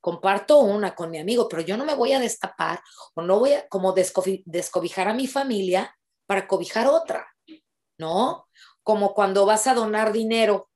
Comparto 0.00 0.58
una 0.58 0.96
con 0.96 1.12
mi 1.12 1.20
amigo, 1.20 1.48
pero 1.48 1.62
yo 1.62 1.76
no 1.76 1.84
me 1.84 1.94
voy 1.94 2.14
a 2.14 2.18
destapar 2.18 2.80
o 3.14 3.22
no 3.22 3.38
voy 3.38 3.52
a 3.52 3.68
como 3.68 3.92
descobijar 3.92 5.06
a 5.06 5.14
mi 5.14 5.28
familia 5.28 5.96
para 6.26 6.48
cobijar 6.48 6.88
otra, 6.88 7.24
¿no? 7.96 8.48
Como 8.82 9.14
cuando 9.14 9.46
vas 9.46 9.68
a 9.68 9.74
donar 9.74 10.12
dinero 10.12 10.68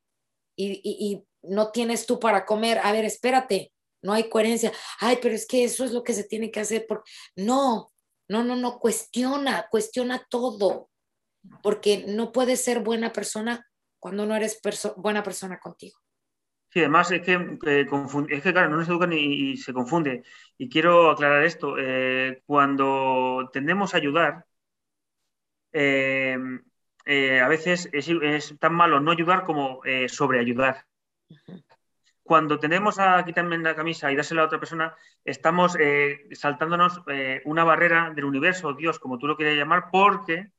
y, 0.56 1.26
no 1.42 1.72
tienes 1.72 2.06
tú 2.06 2.20
para 2.20 2.46
comer, 2.46 2.78
a 2.78 2.92
ver, 2.92 3.04
espérate, 3.04 3.72
no 4.02 4.12
hay 4.12 4.28
coherencia. 4.28 4.72
Ay, 5.00 5.18
pero 5.20 5.34
es 5.34 5.48
que 5.48 5.64
eso 5.64 5.84
es 5.84 5.90
lo 5.90 6.04
que 6.04 6.14
se 6.14 6.22
tiene 6.22 6.52
que 6.52 6.60
hacer. 6.60 6.86
Por... 6.86 7.02
No, 7.34 7.91
No, 8.28 8.42
no, 8.44 8.56
no, 8.56 8.78
cuestiona, 8.78 9.66
cuestiona 9.70 10.26
todo, 10.28 10.90
porque 11.62 12.04
no 12.08 12.32
puedes 12.32 12.62
ser 12.62 12.80
buena 12.80 13.12
persona 13.12 13.66
cuando 13.98 14.26
no 14.26 14.34
eres 14.34 14.60
buena 14.96 15.22
persona 15.22 15.58
contigo. 15.58 15.96
Sí, 16.72 16.80
además 16.80 17.10
es 17.10 17.20
que, 17.20 17.32
eh, 17.66 17.86
es 18.30 18.42
que 18.42 18.52
claro, 18.52 18.70
no 18.70 18.78
nos 18.78 18.88
educan 18.88 19.12
y, 19.12 19.58
se 19.58 19.74
confunde. 19.74 20.24
Y 20.56 20.70
quiero 20.70 21.10
aclarar 21.10 21.44
esto. 21.44 21.76
Eh, 21.78 22.42
cuando 22.46 23.50
tendemos 23.52 23.92
a 23.92 23.98
ayudar, 23.98 24.46
eh, 25.72 26.38
a 27.42 27.48
veces 27.48 27.90
es, 27.92 28.58
tan 28.58 28.74
malo 28.74 29.00
no 29.00 29.10
ayudar 29.10 29.44
como 29.44 29.82
sobreayudar. 30.08 30.86
Cuando 32.22 32.58
tendemos 32.58 32.98
a 32.98 33.24
quitarme 33.24 33.58
la 33.58 33.74
camisa 33.74 34.10
y 34.10 34.16
dársela 34.16 34.42
a 34.42 34.46
otra 34.46 34.60
persona, 34.60 34.94
estamos 35.24 35.76
saltándonos 36.32 37.02
una 37.44 37.64
barrera 37.64 38.12
del 38.14 38.24
universo, 38.24 38.74
Dios, 38.74 38.98
como 38.98 39.18
tú 39.18 39.26
lo 39.26 39.36
quieras 39.36 39.56
llamar, 39.56 39.90
porque 39.90 40.52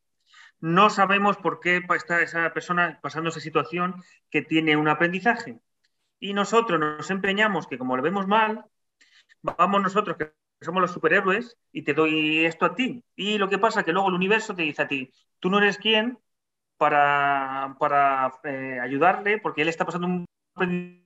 no 0.59 0.89
sabemos 0.89 1.37
por 1.37 1.59
qué 1.59 1.81
está 1.95 2.21
esa 2.21 2.53
persona 2.53 2.99
pasando 3.01 3.29
esa 3.29 3.39
situación 3.39 3.95
que 4.29 4.41
tiene 4.41 4.75
un 4.75 4.87
aprendizaje 4.87 5.59
y 6.23 6.33
nosotros 6.33 6.79
nos 6.79 7.11
empeñamos 7.11 7.67
que 7.67 7.77
como 7.77 7.97
lo 7.97 8.01
vemos 8.01 8.27
mal, 8.27 8.63
vamos 9.41 9.83
nosotros 9.83 10.15
que 10.15 10.31
somos 10.61 10.81
los 10.81 10.91
superhéroes 10.91 11.57
y 11.73 11.81
te 11.81 11.93
doy 11.93 12.45
esto 12.45 12.65
a 12.65 12.75
ti. 12.75 13.03
Y 13.13 13.37
lo 13.37 13.49
que 13.49 13.57
pasa 13.57 13.81
es 13.81 13.85
que 13.85 13.91
luego 13.91 14.07
el 14.07 14.15
universo 14.15 14.55
te 14.55 14.61
dice 14.61 14.83
a 14.83 14.87
ti, 14.87 15.11
tú 15.41 15.49
no 15.49 15.57
eres 15.57 15.77
quien 15.77 16.17
para, 16.77 17.75
para 17.77 18.39
eh, 18.45 18.79
ayudarle 18.81 19.37
porque 19.39 19.63
él 19.63 19.67
está 19.67 19.85
pasando 19.85 20.07
un... 20.07 21.02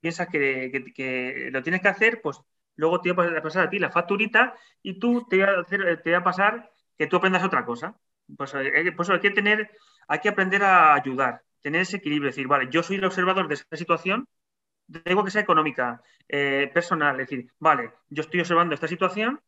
Piensas 0.00 0.28
que, 0.28 0.92
que, 0.94 1.50
lo 1.52 1.62
tienes 1.62 1.82
que 1.82 1.88
hacer, 1.88 2.20
pues 2.22 2.40
luego 2.76 3.00
te 3.00 3.12
va 3.12 3.24
a 3.38 3.42
pasar 3.42 3.66
a 3.66 3.70
ti 3.70 3.78
la 3.78 3.90
facturita 3.90 4.54
y 4.82 4.98
tú 4.98 5.26
te 5.28 5.38
va 5.38 5.52
a, 5.52 5.60
hacer, 5.60 6.02
te 6.02 6.12
va 6.12 6.18
a 6.18 6.24
pasar 6.24 6.70
que 6.96 7.06
tú 7.06 7.16
aprendas 7.16 7.44
otra 7.44 7.64
cosa. 7.64 7.96
Pues, 8.36 8.54
eh, 8.54 8.92
pues 8.96 9.10
hay 9.10 9.20
que 9.20 9.30
tener, 9.30 9.70
hay 10.08 10.20
que 10.20 10.28
aprender 10.28 10.62
a 10.62 10.94
ayudar, 10.94 11.42
tener 11.60 11.82
ese 11.82 11.98
equilibrio, 11.98 12.30
decir, 12.30 12.46
vale, 12.46 12.68
yo 12.70 12.82
soy 12.82 12.96
el 12.96 13.04
observador 13.04 13.48
de 13.48 13.54
esta 13.54 13.76
situación, 13.76 14.28
digo 14.86 15.24
que 15.24 15.30
sea 15.30 15.42
económica, 15.42 16.02
eh, 16.28 16.70
personal, 16.72 17.20
es 17.20 17.28
decir, 17.28 17.52
vale, 17.58 17.92
yo 18.08 18.22
estoy 18.22 18.40
observando 18.40 18.74
esta 18.74 18.88
situación, 18.88 19.40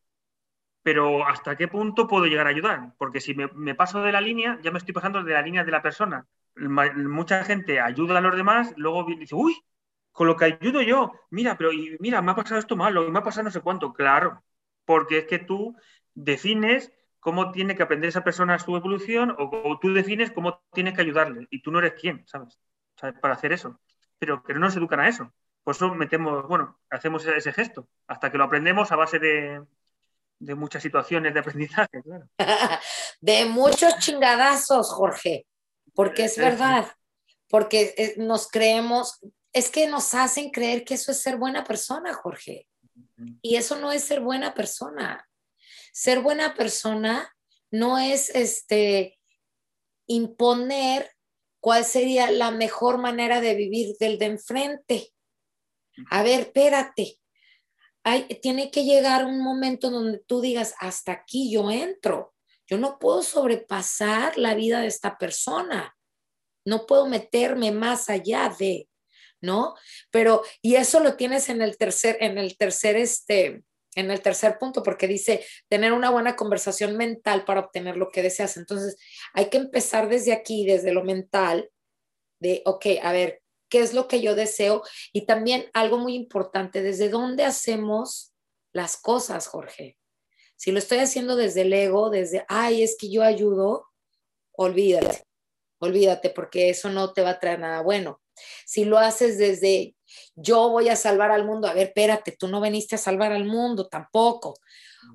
pero 0.82 1.26
¿hasta 1.26 1.56
qué 1.56 1.68
punto 1.68 2.08
puedo 2.08 2.26
llegar 2.26 2.46
a 2.46 2.50
ayudar? 2.50 2.94
Porque 2.98 3.20
si 3.20 3.34
me, 3.34 3.74
paso 3.74 4.02
de 4.02 4.12
la 4.12 4.20
línea, 4.20 4.58
ya 4.62 4.70
me 4.72 4.78
estoy 4.78 4.94
pasando 4.94 5.22
de 5.22 5.32
la 5.32 5.42
línea 5.42 5.64
de 5.64 5.72
la 5.72 5.82
persona. 5.82 6.26
mucha 6.56 7.44
gente 7.44 7.80
ayuda 7.80 8.18
a 8.18 8.20
los 8.20 8.36
demás, 8.36 8.74
luego 8.76 9.04
dice, 9.04 9.34
uy, 9.34 9.54
con 10.12 10.26
lo 10.26 10.36
que 10.36 10.44
ayudo 10.46 10.82
yo, 10.82 11.12
mira, 11.30 11.56
pero 11.56 11.72
y, 11.72 11.96
mira, 12.00 12.22
me 12.22 12.32
ha 12.32 12.36
pasado 12.36 12.60
esto 12.60 12.76
malo, 12.76 13.06
y 13.06 13.10
me 13.10 13.18
ha 13.18 13.22
pasado 13.22 13.44
no 13.44 13.50
sé 13.50 13.60
cuánto. 13.60 13.92
Claro, 13.92 14.42
porque 14.84 15.18
es 15.18 15.26
que 15.26 15.38
tú 15.38 15.76
defines 16.14 16.92
cómo 17.20 17.52
tiene 17.52 17.76
que 17.76 17.82
aprender 17.82 18.08
esa 18.08 18.24
persona 18.24 18.58
su 18.58 18.76
evolución 18.76 19.34
o, 19.38 19.50
o 19.64 19.78
tú 19.78 19.92
defines 19.94 20.32
cómo 20.32 20.62
tienes 20.72 20.94
que 20.94 21.02
ayudarle 21.02 21.46
y 21.50 21.62
tú 21.62 21.70
no 21.70 21.78
eres 21.78 21.94
quién, 22.00 22.26
¿sabes? 22.26 22.58
¿sabes? 22.96 23.18
Para 23.20 23.34
hacer 23.34 23.52
eso 23.52 23.80
pero 24.22 24.40
que 24.40 24.54
no 24.54 24.60
nos 24.60 24.76
educan 24.76 25.00
a 25.00 25.08
eso. 25.08 25.32
Por 25.64 25.74
eso 25.74 25.92
metemos, 25.96 26.46
bueno, 26.46 26.78
hacemos 26.90 27.26
ese 27.26 27.52
gesto, 27.52 27.88
hasta 28.06 28.30
que 28.30 28.38
lo 28.38 28.44
aprendemos 28.44 28.92
a 28.92 28.94
base 28.94 29.18
de, 29.18 29.64
muchas 30.54 30.80
situaciones 30.80 31.34
de 31.34 31.40
aprendizaje, 31.40 32.02
de 33.20 33.44
muchos 33.46 33.98
chingadazos, 33.98 34.92
Jorge, 34.92 35.44
porque 35.92 36.26
es 36.26 36.38
verdad, 36.38 36.86
porque 37.48 37.94
eh, 37.98 38.14
nos 38.16 38.48
creemos, 38.48 39.18
es 39.52 39.70
que 39.70 39.86
nos 39.86 40.14
hacen 40.14 40.50
creer 40.50 40.84
que 40.84 40.94
eso 40.94 41.12
es 41.12 41.20
ser 41.20 41.36
buena 41.36 41.64
persona, 41.64 42.14
Jorge. 42.14 42.68
Y 43.42 43.56
eso 43.56 43.78
no 43.78 43.92
es 43.92 44.04
ser 44.04 44.20
buena 44.20 44.54
persona. 44.54 45.28
Ser 45.92 46.20
buena 46.20 46.54
persona 46.54 47.34
no 47.70 47.98
es 47.98 48.30
este 48.30 49.18
imponer 50.06 51.10
cuál 51.60 51.84
sería 51.84 52.30
la 52.30 52.50
mejor 52.50 52.98
manera 52.98 53.40
de 53.40 53.54
vivir 53.54 53.96
del 53.98 54.18
de 54.18 54.26
enfrente. 54.26 55.12
A 56.10 56.22
ver, 56.22 56.40
espérate. 56.40 57.18
Hay, 58.04 58.24
tiene 58.40 58.70
que 58.70 58.84
llegar 58.84 59.24
un 59.24 59.40
momento 59.40 59.90
donde 59.90 60.18
tú 60.18 60.40
digas, 60.40 60.74
hasta 60.80 61.12
aquí 61.12 61.52
yo 61.52 61.70
entro. 61.70 62.34
Yo 62.66 62.78
no 62.78 62.98
puedo 62.98 63.22
sobrepasar 63.22 64.38
la 64.38 64.54
vida 64.54 64.80
de 64.80 64.88
esta 64.88 65.18
persona. 65.18 65.96
No 66.64 66.86
puedo 66.86 67.06
meterme 67.06 67.70
más 67.70 68.08
allá 68.08 68.52
de, 68.58 68.88
¿no? 69.42 69.74
Pero, 70.10 70.42
y 70.62 70.76
eso 70.76 71.00
lo 71.00 71.16
tienes 71.16 71.50
en 71.50 71.60
el 71.60 71.76
tercer, 71.76 72.16
en 72.20 72.38
el 72.38 72.56
tercer, 72.56 72.96
este, 72.96 73.62
en 73.94 74.10
el 74.10 74.22
tercer 74.22 74.58
punto, 74.58 74.82
porque 74.82 75.06
dice 75.06 75.44
tener 75.68 75.92
una 75.92 76.10
buena 76.10 76.36
conversación 76.36 76.96
mental 76.96 77.44
para 77.44 77.60
obtener 77.60 77.96
lo 77.96 78.08
que 78.08 78.22
deseas. 78.22 78.56
Entonces, 78.56 78.96
hay 79.34 79.50
que 79.50 79.58
empezar 79.58 80.08
desde 80.08 80.32
aquí, 80.32 80.64
desde 80.64 80.92
lo 80.92 81.04
mental, 81.04 81.70
de, 82.40 82.62
ok, 82.64 82.86
a 83.02 83.12
ver, 83.12 83.42
¿qué 83.68 83.80
es 83.80 83.92
lo 83.92 84.08
que 84.08 84.20
yo 84.20 84.34
deseo? 84.34 84.82
Y 85.12 85.26
también 85.26 85.66
algo 85.74 85.98
muy 85.98 86.14
importante, 86.14 86.82
¿desde 86.82 87.08
dónde 87.08 87.44
hacemos 87.44 88.32
las 88.72 88.96
cosas, 88.96 89.46
Jorge? 89.46 89.98
Si 90.56 90.70
lo 90.70 90.78
estoy 90.78 90.98
haciendo 90.98 91.36
desde 91.36 91.62
el 91.62 91.72
ego, 91.72 92.08
desde, 92.08 92.44
ay, 92.48 92.82
es 92.82 92.96
que 92.98 93.10
yo 93.10 93.22
ayudo, 93.22 93.88
olvídate, 94.52 95.24
olvídate, 95.80 96.30
porque 96.30 96.70
eso 96.70 96.88
no 96.88 97.12
te 97.12 97.22
va 97.22 97.30
a 97.30 97.40
traer 97.40 97.58
nada 97.58 97.82
bueno. 97.82 98.21
Si 98.66 98.84
lo 98.84 98.98
haces 98.98 99.38
desde 99.38 99.94
yo 100.34 100.70
voy 100.70 100.88
a 100.88 100.96
salvar 100.96 101.30
al 101.30 101.46
mundo, 101.46 101.68
a 101.68 101.74
ver, 101.74 101.88
espérate, 101.88 102.32
tú 102.32 102.48
no 102.48 102.60
veniste 102.60 102.94
a 102.94 102.98
salvar 102.98 103.32
al 103.32 103.44
mundo 103.44 103.88
tampoco. 103.88 104.54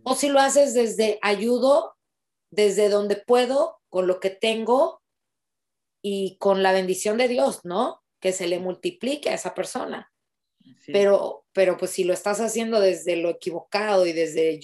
O 0.04 0.16
si 0.16 0.30
lo 0.30 0.40
haces 0.40 0.74
desde 0.74 1.20
ayudo, 1.22 1.96
desde 2.50 2.90
donde 2.90 3.16
puedo, 3.16 3.80
con 3.90 4.08
lo 4.08 4.20
que 4.20 4.30
tengo 4.30 5.02
y 6.02 6.38
con 6.38 6.64
la 6.64 6.72
bendición 6.72 7.18
de 7.18 7.28
Dios, 7.28 7.62
¿no? 7.64 8.04
Que 8.20 8.32
se 8.32 8.48
le 8.48 8.60
multiplique 8.60 9.30
a 9.30 9.34
esa 9.34 9.54
persona. 9.54 10.12
Pero, 10.88 11.46
pero 11.54 11.78
pues 11.78 11.92
si 11.92 12.04
lo 12.04 12.14
estás 12.14 12.40
haciendo 12.42 12.80
desde 12.80 13.16
lo 13.16 13.30
equivocado 13.30 14.06
y 14.06 14.14
desde 14.14 14.60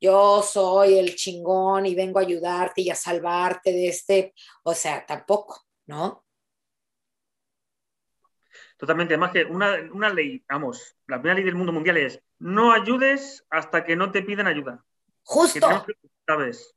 yo 0.00 0.42
soy 0.42 0.98
el 0.98 1.14
chingón 1.14 1.86
y 1.86 1.94
vengo 1.94 2.18
a 2.18 2.22
ayudarte 2.22 2.82
y 2.82 2.90
a 2.90 2.94
salvarte 2.94 3.72
de 3.72 3.88
este, 3.88 4.34
o 4.64 4.74
sea, 4.74 5.06
tampoco, 5.06 5.62
¿no? 5.86 6.23
Totalmente. 8.76 9.14
Además 9.14 9.30
que 9.30 9.44
una, 9.44 9.76
una, 9.92 10.10
ley, 10.10 10.44
vamos, 10.48 10.96
la 11.06 11.18
primera 11.18 11.36
ley 11.36 11.44
del 11.44 11.54
mundo 11.54 11.72
mundial 11.72 11.96
es 11.96 12.20
no 12.38 12.72
ayudes 12.72 13.46
hasta 13.50 13.84
que 13.84 13.96
no 13.96 14.10
te 14.10 14.22
pidan 14.22 14.46
ayuda. 14.46 14.84
Justo. 15.22 15.60
Tenemos 15.60 15.84
que, 15.84 15.94
¿Sabes? 16.26 16.74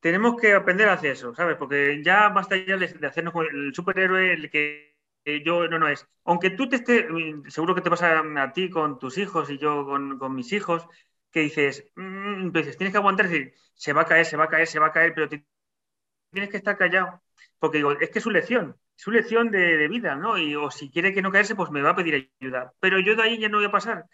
Tenemos 0.00 0.40
que 0.40 0.54
aprender 0.54 0.88
a 0.88 0.94
hacer 0.94 1.12
eso, 1.12 1.34
¿sabes? 1.34 1.56
Porque 1.56 2.02
ya 2.02 2.28
basta 2.30 2.56
ya 2.56 2.76
de, 2.76 3.06
hacernos 3.06 3.34
el 3.52 3.74
superhéroe, 3.74 4.32
el 4.32 4.50
que 4.50 4.96
yo 5.44 5.68
no, 5.68 5.78
no 5.78 5.88
es. 5.88 6.06
Aunque 6.24 6.50
tú 6.50 6.68
te 6.68 6.76
estés, 6.76 7.04
seguro 7.48 7.74
que 7.74 7.82
te 7.82 7.90
pasa 7.90 8.18
a 8.18 8.52
ti 8.52 8.70
con 8.70 8.98
tus 8.98 9.18
hijos 9.18 9.50
y 9.50 9.58
yo 9.58 9.84
con, 9.84 10.18
con 10.18 10.34
mis 10.34 10.52
hijos, 10.52 10.86
que 11.30 11.40
dices, 11.40 11.86
mmm, 11.96 12.50
tienes 12.50 12.76
que 12.76 12.96
aguantar, 12.96 13.28
decir, 13.28 13.54
se 13.74 13.92
va 13.92 14.02
a 14.02 14.06
caer, 14.06 14.26
se 14.26 14.36
va 14.36 14.44
a 14.44 14.48
caer, 14.48 14.66
se 14.66 14.78
va 14.78 14.86
a 14.86 14.92
caer, 14.92 15.14
pero 15.14 15.28
tienes 15.28 16.50
que 16.50 16.56
estar 16.56 16.76
callado. 16.76 17.22
Porque 17.58 17.78
digo, 17.78 17.92
es 17.92 18.10
que 18.10 18.18
es 18.18 18.22
su 18.22 18.30
lección 18.30 18.76
su 19.00 19.10
lección 19.10 19.50
de, 19.50 19.88
vida, 19.88 20.14
¿no? 20.14 20.36
Y, 20.36 20.54
o 20.56 20.70
si 20.70 20.90
quiere 20.90 21.14
que 21.14 21.22
no 21.22 21.32
caerse, 21.32 21.54
pues 21.54 21.70
me 21.70 21.80
va 21.80 21.90
a 21.90 21.96
pedir 21.96 22.30
ayuda. 22.38 22.74
Pero 22.80 23.00
yo 23.00 23.16
de 23.16 23.22
ahí 23.22 23.38
ya 23.38 23.48
no 23.48 23.56
voy 23.56 23.64
a 23.64 23.70
pasar. 23.70 24.04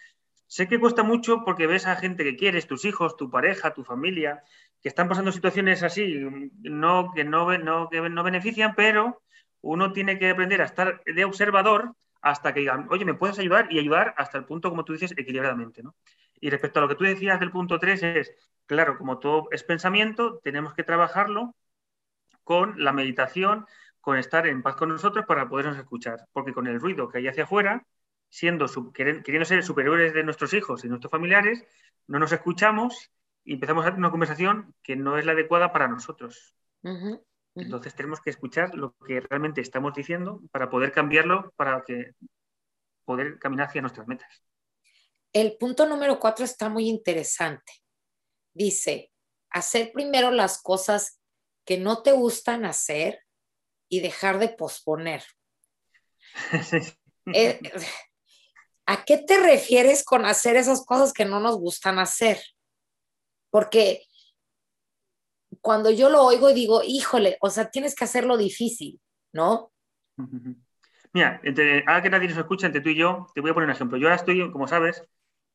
Sé 0.47 0.69
que 0.69 0.79
cuesta 0.79 1.03
mucho 1.03 1.43
porque 1.45 1.67
ves 1.67 1.89
a 1.89 1.97
gente 1.97 2.23
que 2.23 2.37
quieres, 2.37 2.69
tus 2.69 2.85
hijos, 2.85 3.17
tu 3.17 3.29
pareja, 3.29 3.75
tu 3.75 3.83
familia, 3.83 4.45
que 4.81 4.89
están 4.89 5.09
pasando 5.09 5.33
situaciones 5.33 5.83
así, 5.83 6.21
no, 6.63 7.11
que, 7.13 7.25
no, 7.25 7.49
que 7.91 8.09
no 8.09 8.23
benefician, 8.23 8.77
pero 8.77 9.23
uno 9.61 9.93
tiene 9.93 10.21
que 10.21 10.31
aprender 10.31 10.63
a 10.63 10.67
estar 10.67 11.03
de 11.05 11.25
observador 11.25 11.97
hasta 12.23 12.55
que 12.55 12.61
digan, 12.61 12.87
oye, 12.89 13.05
¿me 13.05 13.15
puedes 13.15 13.41
ayudar? 13.41 13.67
Y 13.73 13.81
ayudar 13.81 14.15
hasta 14.17 14.39
el 14.39 14.45
punto, 14.45 14.71
como 14.71 14.85
tú 14.85 14.93
dices, 14.93 15.15
equilibradamente, 15.17 15.83
¿no? 15.83 15.97
Y 16.41 16.49
respecto 16.51 16.79
a 16.79 16.83
lo 16.83 16.89
que 16.89 16.95
tú 16.95 17.03
decías 17.03 17.41
del 17.41 17.51
punto 17.51 17.81
3 17.81 18.03
es, 18.05 18.33
claro, 18.67 18.99
como 18.99 19.19
todo 19.19 19.49
es 19.51 19.65
pensamiento, 19.65 20.39
tenemos 20.45 20.75
que 20.75 20.85
trabajarlo 20.85 21.57
con 22.45 22.85
la 22.85 22.93
meditación, 22.93 23.67
con 24.07 24.19
estar 24.19 24.47
en 24.47 24.63
paz 24.63 24.77
con 24.77 24.91
nosotros 24.91 25.27
para 25.27 25.49
podernos 25.49 25.77
escuchar, 25.77 26.29
porque 26.33 26.55
con 26.55 26.69
el 26.69 26.81
ruido 26.81 27.09
que 27.09 27.19
hay 27.19 27.27
hacia 27.27 27.43
afuera, 27.43 27.85
siendo 28.29 28.67
queriendo 28.95 29.45
ser 29.45 29.65
superiores 29.65 30.15
de 30.15 30.23
nuestros 30.23 30.55
hijos 30.55 30.85
y 30.85 30.89
nuestros 30.89 31.11
familiares, 31.11 31.65
no 32.07 32.21
nos 32.21 32.31
escuchamos 32.31 33.11
y 33.43 33.55
empezamos 33.55 33.85
a 33.85 33.89
tener 33.89 33.99
una 33.99 34.13
conversación 34.13 34.73
que 34.81 34.95
no 34.95 35.19
es 35.19 35.27
la 35.27 35.33
adecuada 35.33 35.73
para 35.73 35.89
nosotros. 35.89 36.55
Entonces 37.57 37.97
tenemos 37.97 38.21
que 38.21 38.31
escuchar 38.31 38.77
lo 38.77 38.95
que 39.05 39.19
realmente 39.19 39.61
estamos 39.61 39.93
diciendo 39.93 40.41
para 40.53 40.71
poder 40.71 40.93
cambiarlo, 40.93 41.53
para 41.57 41.83
que 41.83 42.13
poder 43.05 43.41
caminar 43.41 43.67
hacia 43.67 43.81
nuestras 43.81 44.07
metas. 44.07 44.41
El 45.33 45.57
punto 45.59 45.85
número 45.85 46.21
cuatro 46.21 46.45
está 46.45 46.69
muy 46.69 46.89
interesante. 46.89 47.73
Dice, 48.55 49.11
hacer 49.51 49.91
primero 49.93 50.31
las 50.31 50.63
cosas 50.63 51.21
que 51.65 51.77
no 51.77 52.05
te 52.05 52.13
gustan 52.13 52.65
hacer 52.65 53.26
y 53.89 54.01
dejar 54.01 54.39
de 54.39 54.49
posponer. 54.49 55.23
Eh, 57.35 57.59
¿A 58.87 59.05
qué 59.05 59.19
te 59.19 59.43
refieres 59.43 60.05
con 60.05 60.25
hacer 60.25 60.55
esas 60.55 60.87
cosas 60.87 61.13
que 61.13 61.25
no 61.25 61.41
nos 61.41 61.59
gustan 61.59 61.99
hacer? 61.99 62.39
Porque 63.51 64.03
cuando 65.61 65.91
yo 65.91 66.09
lo 66.09 66.23
oigo 66.23 66.51
y 66.51 66.55
digo, 66.55 66.83
híjole, 66.85 67.37
o 67.41 67.51
sea, 67.51 67.69
tienes 67.69 67.97
que 67.97 68.05
hacerlo 68.05 68.37
difícil, 68.37 69.01
¿no? 69.33 69.73
Mira, 71.13 71.41
ahora 71.87 72.03
que 72.03 72.11
nadie 72.11 72.29
nos 72.29 72.39
escucha, 72.39 72.67
entre 72.67 72.81
tú 72.81 72.91
y 72.91 72.95
yo, 72.95 73.27
te 73.35 73.41
voy 73.41 73.51
a 73.51 73.55
poner 73.55 73.69
un 73.69 73.75
ejemplo. 73.75 73.99
Yo 73.99 74.07
ahora 74.07 74.17
estoy, 74.17 74.53
como 74.53 74.69
sabes, 74.69 75.03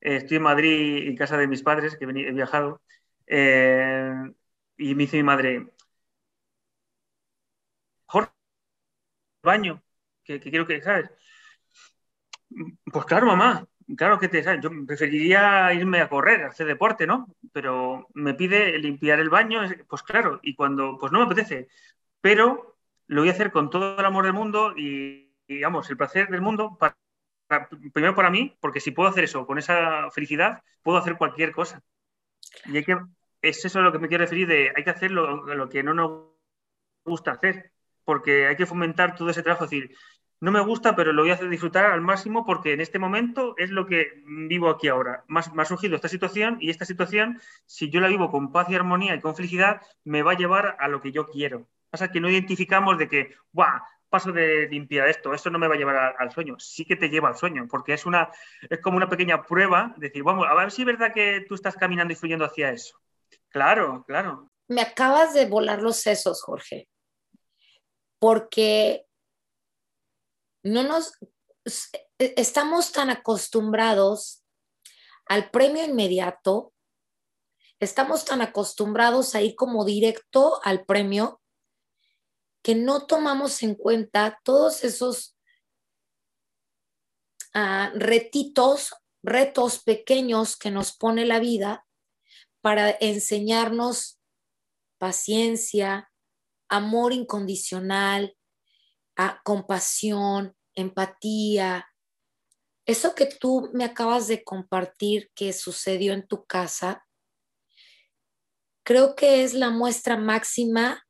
eh, 0.01 0.17
estoy 0.17 0.37
en 0.37 0.43
Madrid, 0.43 1.07
en 1.07 1.15
casa 1.15 1.37
de 1.37 1.47
mis 1.47 1.63
padres, 1.63 1.95
que 1.95 2.05
he 2.05 2.31
viajado, 2.33 2.81
eh, 3.27 4.13
y 4.77 4.95
me 4.95 5.03
dice 5.03 5.17
mi 5.17 5.23
madre, 5.23 5.67
Jorge, 8.05 8.31
baño, 9.41 9.81
que, 10.23 10.39
quiero 10.39 10.65
que, 10.67 10.81
¿sabes? 10.81 11.09
Pues 12.85 13.05
claro, 13.05 13.27
mamá, 13.27 13.65
claro 13.95 14.19
que 14.19 14.27
te, 14.27 14.43
yo 14.61 14.69
preferiría 14.85 15.73
irme 15.73 16.01
a 16.01 16.09
correr, 16.09 16.43
a 16.43 16.47
hacer 16.47 16.67
deporte, 16.67 17.07
¿no? 17.07 17.35
Pero 17.53 18.07
me 18.13 18.33
pide 18.33 18.77
limpiar 18.79 19.19
el 19.19 19.29
baño, 19.29 19.61
pues 19.87 20.03
claro, 20.03 20.39
y 20.43 20.55
cuando, 20.55 20.97
pues 20.99 21.11
no 21.11 21.19
me 21.19 21.25
apetece, 21.25 21.69
pero 22.21 22.77
lo 23.07 23.21
voy 23.21 23.29
a 23.29 23.33
hacer 23.33 23.51
con 23.51 23.69
todo 23.69 23.99
el 23.99 24.05
amor 24.05 24.25
del 24.25 24.33
mundo 24.33 24.73
y, 24.77 25.33
digamos, 25.47 25.89
el 25.89 25.97
placer 25.97 26.29
del 26.29 26.41
mundo, 26.41 26.77
para, 26.79 26.97
primero 27.93 28.15
para 28.15 28.29
mí, 28.29 28.57
porque 28.61 28.79
si 28.79 28.91
puedo 28.91 29.09
hacer 29.09 29.25
eso 29.25 29.45
con 29.45 29.57
esa 29.57 30.09
felicidad, 30.11 30.63
puedo 30.83 30.97
hacer 30.97 31.17
cualquier 31.17 31.51
cosa. 31.51 31.81
Y 32.65 32.77
hay 32.77 32.83
que, 32.83 32.97
es 33.41 33.65
eso 33.65 33.81
lo 33.81 33.91
que 33.91 33.99
me 33.99 34.07
quiero 34.07 34.23
referir 34.23 34.47
de 34.47 34.71
hay 34.75 34.83
que 34.83 34.89
hacer 34.89 35.11
lo, 35.11 35.45
lo 35.55 35.69
que 35.69 35.83
no 35.83 35.93
nos 35.93 36.31
gusta 37.03 37.31
hacer, 37.31 37.71
porque 38.03 38.47
hay 38.47 38.55
que 38.55 38.65
fomentar 38.65 39.15
todo 39.15 39.29
ese 39.29 39.43
trabajo, 39.43 39.65
es 39.65 39.71
decir, 39.71 39.95
no 40.41 40.51
me 40.51 40.59
gusta, 40.59 40.95
pero 40.95 41.13
lo 41.13 41.21
voy 41.21 41.29
a 41.29 41.35
hacer 41.35 41.49
disfrutar 41.49 41.85
al 41.85 42.01
máximo 42.01 42.43
porque 42.45 42.73
en 42.73 42.81
este 42.81 42.97
momento 42.97 43.53
es 43.57 43.69
lo 43.69 43.85
que 43.85 44.23
vivo 44.25 44.69
aquí 44.69 44.87
ahora. 44.87 45.23
Me 45.27 45.39
ha 45.39 45.65
surgido 45.65 45.95
esta 45.95 46.07
situación 46.07 46.57
y 46.59 46.71
esta 46.71 46.83
situación, 46.83 47.39
si 47.67 47.91
yo 47.91 47.99
la 47.99 48.07
vivo 48.07 48.31
con 48.31 48.51
paz 48.51 48.67
y 48.67 48.75
armonía 48.75 49.13
y 49.13 49.21
con 49.21 49.35
felicidad, 49.35 49.81
me 50.03 50.23
va 50.23 50.31
a 50.31 50.37
llevar 50.37 50.77
a 50.79 50.87
lo 50.87 50.99
que 50.99 51.11
yo 51.11 51.27
quiero. 51.27 51.67
Pasa 51.91 52.11
que 52.11 52.19
no 52.19 52.27
identificamos 52.27 52.97
de 52.97 53.07
que, 53.07 53.35
¡guau! 53.53 53.81
Paso 54.09 54.31
de 54.31 54.67
limpiar 54.67 55.07
esto, 55.07 55.33
esto 55.33 55.51
no 55.51 55.59
me 55.59 55.67
va 55.67 55.75
a 55.75 55.77
llevar 55.77 56.15
al 56.17 56.31
sueño. 56.31 56.57
Sí 56.59 56.85
que 56.85 56.95
te 56.95 57.09
lleva 57.09 57.29
al 57.29 57.37
sueño, 57.37 57.67
porque 57.69 57.93
es, 57.93 58.05
una, 58.05 58.29
es 58.67 58.79
como 58.79 58.97
una 58.97 59.07
pequeña 59.07 59.43
prueba, 59.43 59.93
decir, 59.97 60.23
vamos, 60.23 60.47
a 60.49 60.53
ver 60.55 60.71
si 60.71 60.81
es 60.81 60.85
verdad 60.87 61.13
que 61.13 61.45
tú 61.47 61.55
estás 61.55 61.75
caminando 61.75 62.11
y 62.11 62.15
fluyendo 62.15 62.45
hacia 62.45 62.71
eso. 62.71 62.99
Claro, 63.49 64.03
claro. 64.07 64.49
Me 64.67 64.81
acabas 64.81 65.33
de 65.33 65.45
volar 65.45 65.81
los 65.81 65.97
sesos, 65.97 66.41
Jorge, 66.43 66.87
porque 68.21 69.07
no 70.63 70.83
nos 70.83 71.13
e, 72.19 72.35
estamos 72.37 72.91
tan 72.91 73.09
acostumbrados 73.09 74.43
al 75.25 75.49
premio 75.49 75.83
inmediato, 75.83 76.71
estamos 77.79 78.23
tan 78.23 78.41
acostumbrados 78.41 79.33
a 79.33 79.41
ir 79.41 79.55
como 79.55 79.85
directo 79.85 80.61
al 80.63 80.85
premio 80.85 81.41
que 82.63 82.75
no 82.75 83.07
tomamos 83.07 83.63
en 83.63 83.73
cuenta 83.73 84.39
todos 84.43 84.83
esos 84.83 85.35
ah, 87.55 87.91
retitos, 87.95 88.93
retos 89.23 89.81
pequeños 89.81 90.57
que 90.57 90.69
nos 90.69 90.95
pone 90.95 91.25
la 91.25 91.39
vida 91.39 91.87
para 92.61 92.95
enseñarnos 92.99 94.19
paciencia, 94.99 96.10
amor 96.71 97.13
incondicional, 97.13 98.35
compasión, 99.43 100.55
empatía. 100.73 101.87
Eso 102.87 103.13
que 103.13 103.25
tú 103.25 103.69
me 103.73 103.83
acabas 103.83 104.27
de 104.27 104.43
compartir 104.43 105.29
que 105.35 105.53
sucedió 105.53 106.13
en 106.13 106.25
tu 106.25 106.45
casa, 106.45 107.05
creo 108.83 109.15
que 109.15 109.43
es 109.43 109.53
la 109.53 109.69
muestra 109.69 110.17
máxima 110.17 111.05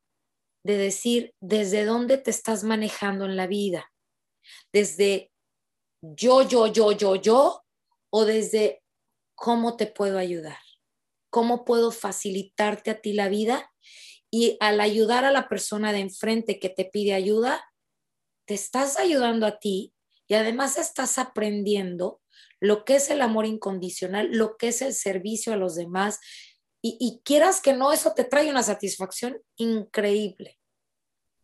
de 0.64 0.76
decir 0.76 1.34
desde 1.40 1.84
dónde 1.84 2.18
te 2.18 2.30
estás 2.30 2.64
manejando 2.64 3.24
en 3.24 3.36
la 3.36 3.46
vida. 3.46 3.90
Desde 4.72 5.32
yo, 6.02 6.42
yo, 6.42 6.66
yo, 6.66 6.92
yo, 6.92 7.16
yo, 7.16 7.64
o 8.10 8.24
desde 8.24 8.82
cómo 9.34 9.76
te 9.76 9.86
puedo 9.86 10.18
ayudar, 10.18 10.58
cómo 11.30 11.64
puedo 11.64 11.90
facilitarte 11.90 12.90
a 12.90 13.00
ti 13.00 13.14
la 13.14 13.28
vida 13.28 13.71
y 14.34 14.56
al 14.60 14.80
ayudar 14.80 15.26
a 15.26 15.30
la 15.30 15.46
persona 15.46 15.92
de 15.92 15.98
enfrente 15.98 16.58
que 16.58 16.70
te 16.70 16.86
pide 16.86 17.12
ayuda, 17.12 17.62
te 18.46 18.54
estás 18.54 18.98
ayudando 18.98 19.46
a 19.46 19.58
ti 19.58 19.92
y 20.26 20.34
además 20.34 20.78
estás 20.78 21.18
aprendiendo 21.18 22.22
lo 22.58 22.86
que 22.86 22.96
es 22.96 23.10
el 23.10 23.20
amor 23.20 23.44
incondicional, 23.44 24.30
lo 24.32 24.56
que 24.56 24.68
es 24.68 24.80
el 24.80 24.94
servicio 24.94 25.52
a 25.52 25.56
los 25.56 25.76
demás. 25.76 26.18
Y, 26.80 27.20
quieras 27.24 27.60
que 27.60 27.74
no, 27.74 27.92
eso 27.92 28.14
te 28.14 28.24
trae 28.24 28.50
una 28.50 28.62
satisfacción 28.62 29.38
increíble. 29.56 30.58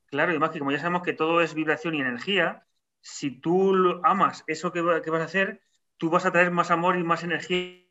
Claro, 0.07 0.31
y 0.31 0.35
además 0.35 0.51
que 0.51 0.59
como 0.59 0.73
ya 0.73 0.79
sabemos 0.79 1.03
que 1.03 1.13
todo 1.13 1.43
es 1.43 1.53
vibración 1.55 1.95
y 1.95 2.01
energía, 2.01 2.67
si 3.03 3.39
tú 3.39 4.01
amas 4.03 4.43
eso 4.47 4.73
que, 4.73 4.83
que 5.05 5.11
vas 5.11 5.21
a 5.21 5.27
hacer, 5.27 5.61
tú 5.99 6.09
vas 6.09 6.25
a 6.25 6.33
traer 6.33 6.51
más 6.51 6.71
amor 6.71 6.97
y 6.97 7.05
más 7.05 7.23
energía 7.23 7.85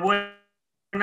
buena 0.00 0.39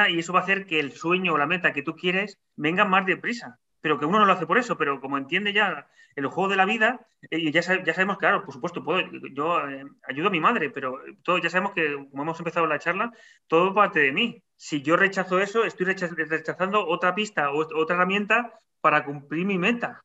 y 0.09 0.19
eso 0.19 0.33
va 0.33 0.39
a 0.39 0.43
hacer 0.43 0.65
que 0.65 0.79
el 0.79 0.91
sueño 0.91 1.33
o 1.33 1.37
la 1.37 1.47
meta 1.47 1.73
que 1.73 1.83
tú 1.83 1.95
quieres 1.95 2.37
venga 2.55 2.85
más 2.85 3.05
deprisa 3.05 3.59
pero 3.87 3.99
que 3.99 4.05
uno 4.05 4.19
no 4.19 4.25
lo 4.25 4.33
hace 4.33 4.45
por 4.45 4.57
eso, 4.57 4.77
pero 4.77 4.99
como 4.99 5.17
entiende 5.17 5.53
ya 5.53 5.87
el 6.15 6.27
juego 6.27 6.49
de 6.49 6.57
la 6.57 6.65
vida, 6.65 7.07
y 7.31 7.51
ya, 7.51 7.61
ya 7.61 7.93
sabemos, 7.93 8.17
claro, 8.17 8.43
por 8.43 8.53
supuesto, 8.53 8.83
puedo, 8.83 9.01
yo 9.33 9.65
eh, 9.69 9.85
ayudo 10.03 10.27
a 10.27 10.31
mi 10.31 10.41
madre, 10.41 10.69
pero 10.69 10.99
todo, 11.23 11.37
ya 11.37 11.49
sabemos 11.49 11.71
que, 11.73 11.93
como 12.11 12.23
hemos 12.23 12.37
empezado 12.37 12.67
la 12.67 12.79
charla, 12.79 13.13
todo 13.47 13.73
parte 13.73 13.99
de 14.01 14.11
mí. 14.11 14.43
Si 14.57 14.81
yo 14.81 14.97
rechazo 14.97 15.39
eso, 15.39 15.63
estoy 15.63 15.85
rechazando 15.85 16.85
otra 16.85 17.15
pista 17.15 17.51
o 17.51 17.65
otra 17.81 17.95
herramienta 17.95 18.59
para 18.81 19.05
cumplir 19.05 19.45
mi 19.45 19.57
meta. 19.57 20.03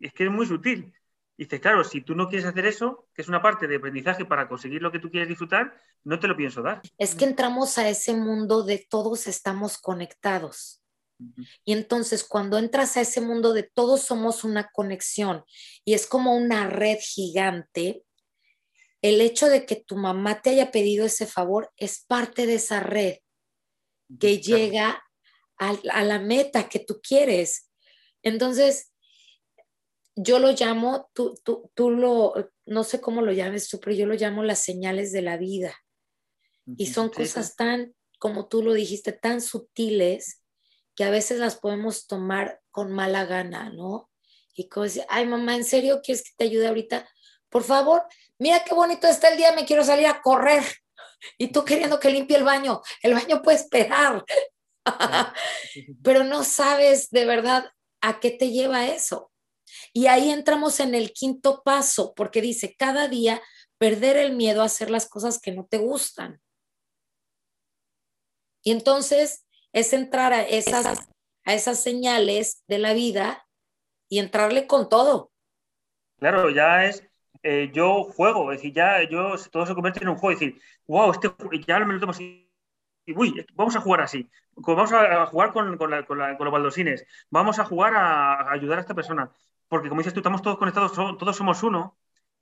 Es 0.00 0.12
que 0.12 0.24
es 0.24 0.30
muy 0.30 0.46
sutil. 0.46 0.92
Dices, 1.36 1.60
claro, 1.60 1.84
si 1.84 2.00
tú 2.00 2.14
no 2.14 2.28
quieres 2.28 2.46
hacer 2.46 2.66
eso, 2.66 3.08
que 3.14 3.22
es 3.22 3.28
una 3.28 3.42
parte 3.42 3.66
de 3.66 3.76
aprendizaje 3.76 4.24
para 4.24 4.48
conseguir 4.48 4.82
lo 4.82 4.92
que 4.92 4.98
tú 4.98 5.10
quieres 5.10 5.28
disfrutar, 5.28 5.78
no 6.04 6.18
te 6.18 6.28
lo 6.28 6.36
pienso 6.36 6.62
dar. 6.62 6.82
Es 6.98 7.14
que 7.14 7.24
entramos 7.24 7.78
a 7.78 7.88
ese 7.88 8.14
mundo 8.14 8.62
de 8.62 8.86
todos 8.88 9.26
estamos 9.26 9.78
conectados. 9.78 10.82
Y 11.64 11.72
entonces 11.72 12.24
cuando 12.24 12.58
entras 12.58 12.96
a 12.96 13.00
ese 13.00 13.20
mundo 13.20 13.54
de 13.54 13.62
todos 13.62 14.02
somos 14.02 14.44
una 14.44 14.70
conexión 14.70 15.44
y 15.82 15.94
es 15.94 16.06
como 16.06 16.36
una 16.36 16.68
red 16.68 16.98
gigante, 17.00 18.04
el 19.02 19.20
hecho 19.20 19.48
de 19.48 19.64
que 19.64 19.76
tu 19.76 19.96
mamá 19.96 20.42
te 20.42 20.50
haya 20.50 20.70
pedido 20.70 21.06
ese 21.06 21.26
favor 21.26 21.72
es 21.76 22.04
parte 22.06 22.46
de 22.46 22.56
esa 22.56 22.80
red 22.80 23.18
que 24.20 24.38
llega 24.40 25.02
a, 25.58 26.04
la 26.04 26.18
meta 26.18 26.68
que 26.68 26.80
tú 26.80 27.00
quieres. 27.02 27.70
Entonces, 28.22 28.92
yo 30.16 30.38
lo 30.38 30.52
llamo, 30.52 31.10
tú, 31.12 31.34
tú, 31.44 31.70
tú 31.74 31.90
lo, 31.90 32.34
no 32.64 32.84
sé 32.84 33.00
cómo 33.00 33.20
lo 33.20 33.32
llames 33.32 33.68
tú, 33.68 33.78
pero 33.78 33.94
yo 33.94 34.06
lo 34.06 34.14
llamo 34.14 34.42
las 34.42 34.60
señales 34.60 35.12
de 35.12 35.22
la 35.22 35.36
vida. 35.36 35.74
Y 36.76 36.86
son 36.86 37.10
cosas 37.10 37.54
tan, 37.54 37.94
como 38.18 38.48
tú 38.48 38.62
lo 38.62 38.72
dijiste, 38.72 39.12
tan 39.12 39.40
sutiles 39.40 40.42
que 40.96 41.04
a 41.04 41.10
veces 41.10 41.38
las 41.38 41.56
podemos 41.56 42.06
tomar 42.06 42.60
con 42.70 42.90
mala 42.90 43.26
gana, 43.26 43.70
¿no? 43.70 44.10
Y 44.54 44.68
como 44.68 44.84
decir, 44.84 45.04
ay 45.10 45.26
mamá, 45.26 45.54
¿en 45.54 45.64
serio 45.64 46.00
quieres 46.02 46.24
que 46.24 46.30
te 46.36 46.44
ayude 46.44 46.66
ahorita? 46.66 47.06
Por 47.50 47.62
favor, 47.62 48.02
mira 48.38 48.64
qué 48.64 48.74
bonito 48.74 49.06
está 49.06 49.28
el 49.28 49.36
día, 49.36 49.52
me 49.52 49.66
quiero 49.66 49.84
salir 49.84 50.06
a 50.06 50.20
correr. 50.20 50.64
Y 51.38 51.48
tú 51.48 51.64
queriendo 51.64 51.98
que 51.98 52.10
limpie 52.10 52.36
el 52.36 52.44
baño, 52.44 52.82
el 53.02 53.14
baño 53.14 53.42
puede 53.42 53.56
esperar. 53.56 54.22
Pero 56.04 56.24
no 56.24 56.44
sabes 56.44 57.10
de 57.10 57.24
verdad 57.24 57.70
a 58.02 58.20
qué 58.20 58.30
te 58.30 58.50
lleva 58.50 58.86
eso. 58.86 59.32
Y 59.92 60.06
ahí 60.06 60.30
entramos 60.30 60.80
en 60.80 60.94
el 60.94 61.12
quinto 61.12 61.62
paso, 61.64 62.14
porque 62.14 62.40
dice, 62.40 62.74
cada 62.78 63.08
día 63.08 63.40
perder 63.78 64.16
el 64.16 64.34
miedo 64.34 64.62
a 64.62 64.66
hacer 64.66 64.90
las 64.90 65.08
cosas 65.08 65.40
que 65.40 65.52
no 65.52 65.66
te 65.66 65.78
gustan. 65.78 66.40
Y 68.62 68.72
entonces 68.72 69.46
es 69.72 69.92
entrar 69.92 70.32
a 70.32 70.42
esas, 70.42 71.08
a 71.44 71.54
esas 71.54 71.82
señales 71.82 72.64
de 72.66 72.78
la 72.78 72.94
vida 72.94 73.46
y 74.08 74.18
entrarle 74.18 74.66
con 74.66 74.88
todo. 74.88 75.30
Claro, 76.18 76.50
ya 76.50 76.84
es, 76.86 77.04
eh, 77.42 77.70
yo 77.72 78.04
juego, 78.04 78.50
es 78.50 78.58
decir, 78.58 78.74
ya 78.74 79.08
yo, 79.08 79.34
todo 79.52 79.66
se 79.66 79.74
convierte 79.74 80.00
en 80.02 80.08
un 80.08 80.16
juego, 80.16 80.32
es 80.32 80.40
decir, 80.40 80.60
wow, 80.86 81.12
este, 81.12 81.30
ya 81.66 81.78
me 81.80 81.94
lo 81.94 82.00
tomo 82.00 82.12
así, 82.12 82.45
uy, 83.14 83.46
vamos 83.54 83.76
a 83.76 83.80
jugar 83.80 84.00
así, 84.02 84.30
vamos 84.56 84.92
a 84.92 85.26
jugar 85.26 85.52
con, 85.52 85.76
con, 85.78 85.90
los 85.90 86.52
baldosines, 86.52 87.06
vamos 87.30 87.58
a 87.58 87.64
jugar 87.64 87.94
a, 87.94 88.50
ayudar 88.50 88.78
a 88.78 88.80
esta 88.82 88.94
persona, 88.94 89.30
porque 89.68 89.88
como 89.88 90.00
dices 90.00 90.14
tú, 90.14 90.20
estamos 90.20 90.42
todos 90.42 90.58
conectados, 90.58 90.92
todos 90.92 91.36
somos 91.36 91.62
uno, 91.62 91.98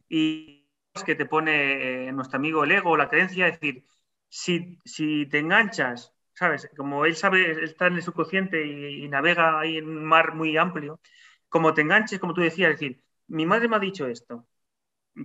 y 0.08 0.68
es 0.94 1.04
que 1.04 1.14
te 1.14 1.26
pone 1.26 2.08
eh, 2.08 2.12
nuestro 2.12 2.38
amigo 2.38 2.64
el 2.64 2.72
ego, 2.72 2.96
la 2.96 3.08
creencia, 3.08 3.48
es 3.48 3.60
decir, 3.60 3.84
si, 4.28 4.78
si 4.84 5.26
te 5.26 5.38
enganchas 5.40 6.14
¿sabes? 6.34 6.68
Como 6.76 7.04
él 7.06 7.16
sabe, 7.16 7.64
está 7.64 7.86
en 7.86 7.94
el 7.96 8.02
subconsciente 8.02 8.66
y, 8.66 9.08
navega 9.08 9.60
ahí 9.60 9.78
en 9.78 9.88
un 9.88 10.04
mar 10.04 10.34
muy 10.34 10.56
amplio, 10.56 11.00
como 11.48 11.74
te 11.74 11.82
enganches, 11.82 12.20
como 12.20 12.34
tú 12.34 12.40
decías, 12.40 12.72
es 12.72 12.80
decir, 12.80 13.04
mi 13.28 13.46
madre 13.46 13.68
me 13.68 13.76
ha 13.76 13.78
dicho 13.78 14.06
esto, 14.06 14.46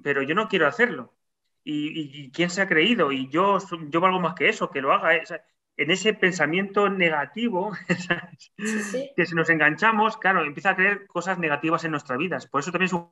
pero 0.03 0.21
yo 0.23 0.35
no 0.35 0.47
quiero 0.47 0.67
hacerlo. 0.67 1.15
¿Y, 1.63 2.31
quién 2.31 2.49
se 2.49 2.61
ha 2.61 2.67
creído? 2.67 3.11
Y 3.11 3.29
yo, 3.29 3.57
yo 3.89 4.01
valgo 4.01 4.19
más 4.19 4.35
que 4.35 4.49
eso, 4.49 4.69
que 4.69 4.81
lo 4.81 4.93
haga. 4.93 5.15
en 5.77 5.91
ese 5.91 6.13
pensamiento 6.13 6.89
negativo, 6.89 7.71
que 9.15 9.25
si 9.25 9.35
nos 9.35 9.49
enganchamos, 9.49 10.17
claro, 10.17 10.43
empieza 10.43 10.71
a 10.71 10.75
creer 10.75 11.07
cosas 11.07 11.39
negativas 11.39 11.83
en 11.85 11.91
nuestras 11.91 12.17
vidas. 12.17 12.47
Por 12.47 12.61
eso 12.61 12.71
también 12.71 12.87
es 12.87 12.93
un 12.93 13.11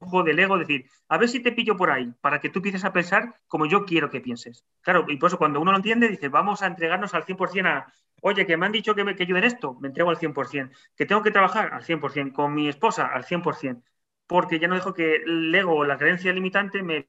juego 0.00 0.24
del 0.24 0.38
ego, 0.38 0.58
decir, 0.58 0.86
a 1.08 1.18
ver 1.18 1.28
si 1.28 1.40
te 1.40 1.52
pillo 1.52 1.76
por 1.76 1.90
ahí, 1.90 2.12
para 2.20 2.40
que 2.40 2.48
tú 2.48 2.60
empieces 2.60 2.84
a 2.84 2.92
pensar 2.92 3.34
como 3.46 3.66
yo 3.66 3.84
quiero 3.84 4.10
que 4.10 4.20
pienses. 4.20 4.64
Claro, 4.80 5.04
y 5.08 5.16
por 5.16 5.28
eso 5.28 5.38
cuando 5.38 5.60
uno 5.60 5.72
lo 5.72 5.78
entiende, 5.78 6.08
dice, 6.08 6.28
vamos 6.28 6.62
a 6.62 6.66
entregarnos 6.66 7.14
al 7.14 7.24
100% 7.24 7.66
a, 7.66 7.92
oye, 8.22 8.46
que 8.46 8.56
me 8.56 8.66
han 8.66 8.72
dicho 8.72 8.94
que 8.94 9.04
me 9.04 9.16
que 9.16 9.24
ayuden 9.24 9.44
esto, 9.44 9.74
me 9.80 9.88
entrego 9.88 10.10
al 10.10 10.18
100%, 10.18 10.70
que 10.96 11.06
tengo 11.06 11.22
que 11.22 11.30
trabajar 11.30 11.72
al 11.72 11.82
100%, 11.82 12.32
con 12.32 12.54
mi 12.54 12.68
esposa 12.68 13.06
al 13.06 13.24
100%, 13.24 13.82
porque 14.28 14.60
ya 14.60 14.68
no 14.68 14.74
dejo 14.74 14.92
que 14.92 15.16
el 15.16 15.52
ego 15.54 15.74
o 15.74 15.84
la 15.84 15.96
creencia 15.96 16.32
limitante 16.32 16.82
me 16.82 17.08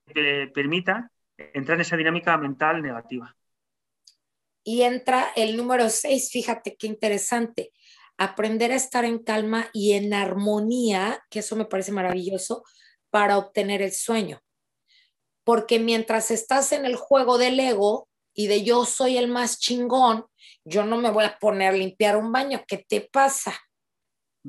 permita 0.53 1.12
entrar 1.38 1.75
en 1.75 1.82
esa 1.82 1.97
dinámica 1.97 2.36
mental 2.38 2.82
negativa. 2.82 3.36
Y 4.63 4.84
entra 4.84 5.32
el 5.36 5.58
número 5.58 5.89
6, 5.89 6.29
fíjate 6.32 6.77
qué 6.77 6.88
interesante, 6.88 7.71
aprender 8.17 8.71
a 8.71 8.75
estar 8.75 9.03
en 9.03 9.19
calma 9.19 9.69
y 9.73 9.93
en 9.93 10.13
armonía, 10.13 11.21
que 11.29 11.39
eso 11.39 11.55
me 11.55 11.65
parece 11.65 11.91
maravilloso, 11.91 12.63
para 13.10 13.38
obtener 13.38 13.82
el 13.82 13.91
sueño. 13.91 14.39
Porque 15.43 15.79
mientras 15.79 16.32
estás 16.32 16.71
en 16.71 16.86
el 16.86 16.95
juego 16.95 17.38
del 17.38 17.60
ego 17.60 18.08
y 18.34 18.47
de 18.47 18.63
yo 18.63 18.86
soy 18.86 19.17
el 19.17 19.27
más 19.27 19.60
chingón, 19.60 20.25
yo 20.63 20.86
no 20.86 20.97
me 20.97 21.12
voy 21.12 21.25
a 21.25 21.38
poner 21.38 21.73
a 21.73 21.77
limpiar 21.77 22.15
un 22.15 22.32
baño. 22.32 22.63
¿Qué 22.65 22.86
te 22.88 23.01
pasa? 23.01 23.60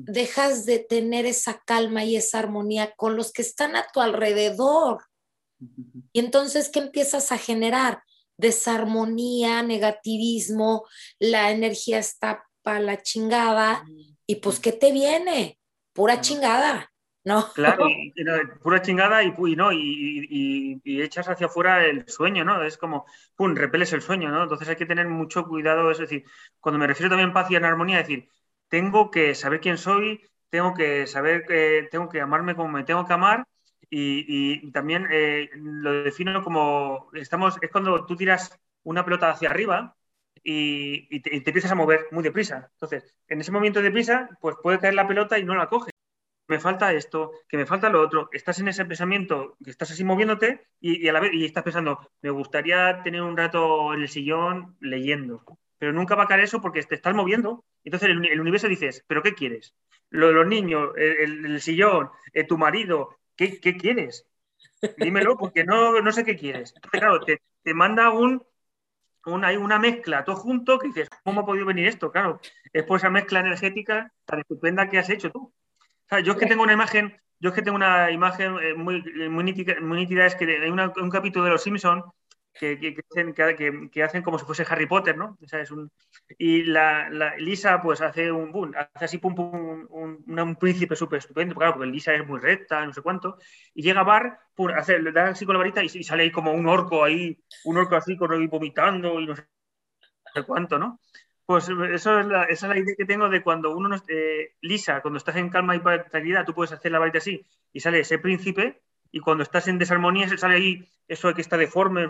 Dejas 0.05 0.65
de 0.65 0.79
tener 0.79 1.25
esa 1.25 1.61
calma 1.65 2.03
y 2.03 2.15
esa 2.15 2.39
armonía 2.39 2.93
con 2.95 3.15
los 3.15 3.31
que 3.31 3.41
están 3.41 3.75
a 3.75 3.85
tu 3.93 4.01
alrededor. 4.01 5.03
Y 6.11 6.19
entonces, 6.19 6.69
¿qué 6.69 6.79
empiezas 6.79 7.31
a 7.31 7.37
generar? 7.37 8.03
Desarmonía, 8.37 9.61
negativismo, 9.63 10.85
la 11.19 11.51
energía 11.51 11.99
está 11.99 12.43
para 12.63 12.79
la 12.79 13.01
chingada. 13.01 13.85
Y 14.25 14.35
pues, 14.35 14.59
¿qué 14.59 14.71
te 14.71 14.91
viene? 14.91 15.59
Pura 15.93 16.21
chingada. 16.21 16.91
¿no? 17.23 17.51
Claro, 17.53 17.85
pura 18.63 18.81
chingada 18.81 19.23
y, 19.23 19.33
y 19.37 19.55
no, 19.55 19.71
y, 19.71 20.81
echas 20.83 21.27
hacia 21.29 21.47
afuera 21.47 21.85
el 21.85 22.07
sueño, 22.07 22.43
¿no? 22.43 22.63
Es 22.63 22.77
como, 22.77 23.05
pum, 23.35 23.55
repeles 23.55 23.93
el 23.93 24.01
sueño, 24.01 24.29
¿no? 24.29 24.43
Entonces 24.43 24.67
hay 24.69 24.75
que 24.75 24.85
tener 24.85 25.07
mucho 25.07 25.45
cuidado, 25.45 25.91
es 25.91 25.99
decir, 25.99 26.23
cuando 26.59 26.79
me 26.79 26.87
refiero 26.87 27.09
también 27.09 27.29
a 27.29 27.33
paz 27.33 27.51
y 27.51 27.55
en 27.55 27.65
armonía, 27.65 27.99
es 27.99 28.07
decir, 28.07 28.29
tengo 28.71 29.11
que 29.11 29.35
saber 29.35 29.59
quién 29.59 29.77
soy, 29.77 30.21
tengo 30.49 30.73
que 30.73 31.05
saber 31.07 31.45
que 31.45 31.89
tengo 31.91 32.09
que 32.09 32.21
amarme 32.21 32.55
como 32.55 32.69
me 32.69 32.85
tengo 32.85 33.05
que 33.05 33.13
amar 33.13 33.45
y, 33.89 34.71
también 34.71 35.07
eh, 35.11 35.49
lo 35.55 36.03
defino 36.03 36.41
como, 36.43 37.09
estamos, 37.13 37.57
es 37.61 37.69
cuando 37.71 38.05
tú 38.05 38.15
tiras 38.15 38.57
una 38.83 39.03
pelota 39.03 39.29
hacia 39.29 39.49
arriba 39.49 39.95
y, 40.43 41.21
te, 41.21 41.35
empiezas 41.35 41.71
a 41.71 41.75
mover 41.75 42.07
muy 42.11 42.23
deprisa. 42.23 42.69
Entonces, 42.73 43.13
en 43.27 43.41
ese 43.41 43.51
momento 43.51 43.81
de 43.81 43.91
prisa, 43.91 44.29
pues 44.41 44.55
puede 44.63 44.79
caer 44.79 44.93
la 44.95 45.07
pelota 45.07 45.37
y 45.37 45.43
no 45.43 45.55
la 45.55 45.67
coges 45.67 45.91
me 46.47 46.59
falta 46.59 46.93
esto, 46.93 47.31
que 47.47 47.57
me 47.57 47.65
falta 47.65 47.89
lo 47.89 48.01
otro. 48.01 48.29
Estás 48.33 48.59
en 48.59 48.67
ese 48.67 48.85
pensamiento, 48.85 49.57
que 49.63 49.71
estás 49.71 49.91
así 49.91 50.03
moviéndote 50.03 50.67
y, 50.81 51.07
a 51.07 51.13
la 51.13 51.21
vez 51.21 51.31
y 51.33 51.45
estás 51.45 51.63
pensando, 51.63 52.11
me 52.21 52.29
gustaría 52.29 53.01
tener 53.03 53.21
un 53.21 53.37
rato 53.37 53.93
en 53.93 54.01
el 54.01 54.09
sillón 54.09 54.75
leyendo, 54.81 55.43
pero 55.81 55.93
nunca 55.93 56.13
va 56.13 56.25
a 56.25 56.27
caer 56.27 56.41
eso 56.41 56.61
porque 56.61 56.83
te 56.83 56.93
estás 56.93 57.15
moviendo. 57.15 57.65
Entonces 57.83 58.09
el, 58.09 58.39
universo 58.39 58.67
dices, 58.67 59.03
¿pero 59.07 59.23
qué 59.23 59.33
quieres? 59.33 59.73
Lo 60.11 60.27
de 60.27 60.33
los 60.33 60.45
niños, 60.45 60.91
el, 60.95 61.59
sillón, 61.59 62.11
eh, 62.33 62.43
tu 62.43 62.55
marido, 62.55 63.17
¿qué, 63.35 63.59
quieres? 63.59 64.27
Dímelo 64.97 65.35
porque 65.39 65.63
no, 65.63 65.99
no 65.99 66.11
sé 66.11 66.23
qué 66.23 66.37
quieres. 66.37 66.71
Entonces, 66.75 66.99
claro, 66.99 67.19
te, 67.21 67.73
manda 67.73 68.11
un, 68.11 68.43
una, 69.25 69.57
una 69.57 69.79
mezcla 69.79 70.23
todo 70.23 70.35
junto 70.35 70.77
que 70.77 70.89
dices, 70.89 71.09
¿cómo 71.23 71.41
ha 71.41 71.45
podido 71.47 71.65
venir 71.65 71.87
esto? 71.87 72.11
Claro, 72.11 72.39
es 72.71 72.83
por 72.83 72.97
esa 72.97 73.09
mezcla 73.09 73.39
energética 73.39 74.13
tan 74.25 74.41
estupenda 74.41 74.87
que 74.87 74.99
has 74.99 75.09
hecho 75.09 75.31
tú 75.31 75.51
yo 76.19 76.33
es 76.33 76.37
que 76.37 76.45
tengo 76.45 76.61
una 76.61 76.73
imagen, 76.73 77.19
yo 77.39 77.49
es 77.49 77.55
que 77.55 77.63
tengo 77.63 77.77
una 77.77 78.11
imagen 78.11 78.55
eh, 78.61 78.75
muy, 78.75 79.01
muy, 79.31 79.43
nítida, 79.43 80.25
es 80.27 80.35
que 80.35 80.45
hay 80.45 80.69
un 80.69 81.09
capítulo 81.09 81.45
de 81.45 81.51
Los 81.51 81.63
Simpsons 81.63 82.03
que, 82.53 84.03
hacen, 84.03 84.23
como 84.23 84.37
si 84.37 84.45
fuese 84.45 84.65
Harry 84.67 84.85
Potter, 84.85 85.17
¿no? 85.17 85.37
y 86.37 86.63
la, 86.63 87.09
Lisa 87.37 87.81
pues 87.81 88.01
hace 88.01 88.31
un 88.31 88.51
boom, 88.51 88.73
hace 88.75 89.05
así 89.05 89.17
pum 89.17 89.35
pum 89.35 89.87
un, 89.89 90.55
príncipe 90.55 90.95
súper 90.95 91.19
estupendo, 91.19 91.55
claro, 91.55 91.73
porque 91.73 91.89
Lisa 91.89 92.13
es 92.13 92.27
muy 92.27 92.39
recta, 92.39 92.85
no 92.85 92.93
sé 92.93 93.01
cuánto, 93.01 93.37
y 93.73 93.81
llega 93.81 94.01
a 94.01 94.03
Bar, 94.03 94.39
pum, 94.55 94.69
hace, 94.75 94.99
le 94.99 95.11
da 95.11 95.29
así 95.29 95.45
con 95.45 95.53
la 95.53 95.59
varita 95.59 95.83
y, 95.83 95.89
sale 95.89 96.23
ahí 96.23 96.31
como 96.31 96.51
un 96.53 96.67
orco 96.67 97.03
ahí, 97.03 97.37
un 97.65 97.77
orco 97.77 97.95
así 97.95 98.17
con 98.17 98.47
vomitando 98.49 99.19
y 99.19 99.27
no 99.27 99.35
sé 99.35 99.45
cuánto, 100.45 100.77
¿no? 100.77 100.99
Pues 101.45 101.67
eso 101.67 102.19
es 102.19 102.25
la, 102.27 102.43
esa 102.45 102.67
es 102.67 102.69
la 102.69 102.79
idea 102.79 102.95
que 102.97 103.05
tengo 103.05 103.27
de 103.27 103.43
cuando 103.43 103.75
uno, 103.75 103.93
eh, 104.07 104.55
lisa, 104.61 105.01
cuando 105.01 105.17
estás 105.17 105.35
en 105.35 105.49
calma 105.49 105.75
y 105.75 105.79
tranquilidad, 105.81 106.45
tú 106.45 106.53
puedes 106.53 106.71
hacer 106.71 106.91
la 106.91 106.99
varita 106.99 107.17
así 107.17 107.45
y 107.73 107.79
sale 107.79 107.99
ese 107.99 108.19
príncipe, 108.19 108.81
y 109.11 109.19
cuando 109.19 109.43
estás 109.43 109.67
en 109.67 109.77
desarmonía 109.77 110.29
se 110.29 110.37
sale 110.37 110.55
ahí 110.55 110.89
eso 111.07 111.27
de 111.27 111.33
que 111.33 111.41
está 111.41 111.57
deforme, 111.57 112.07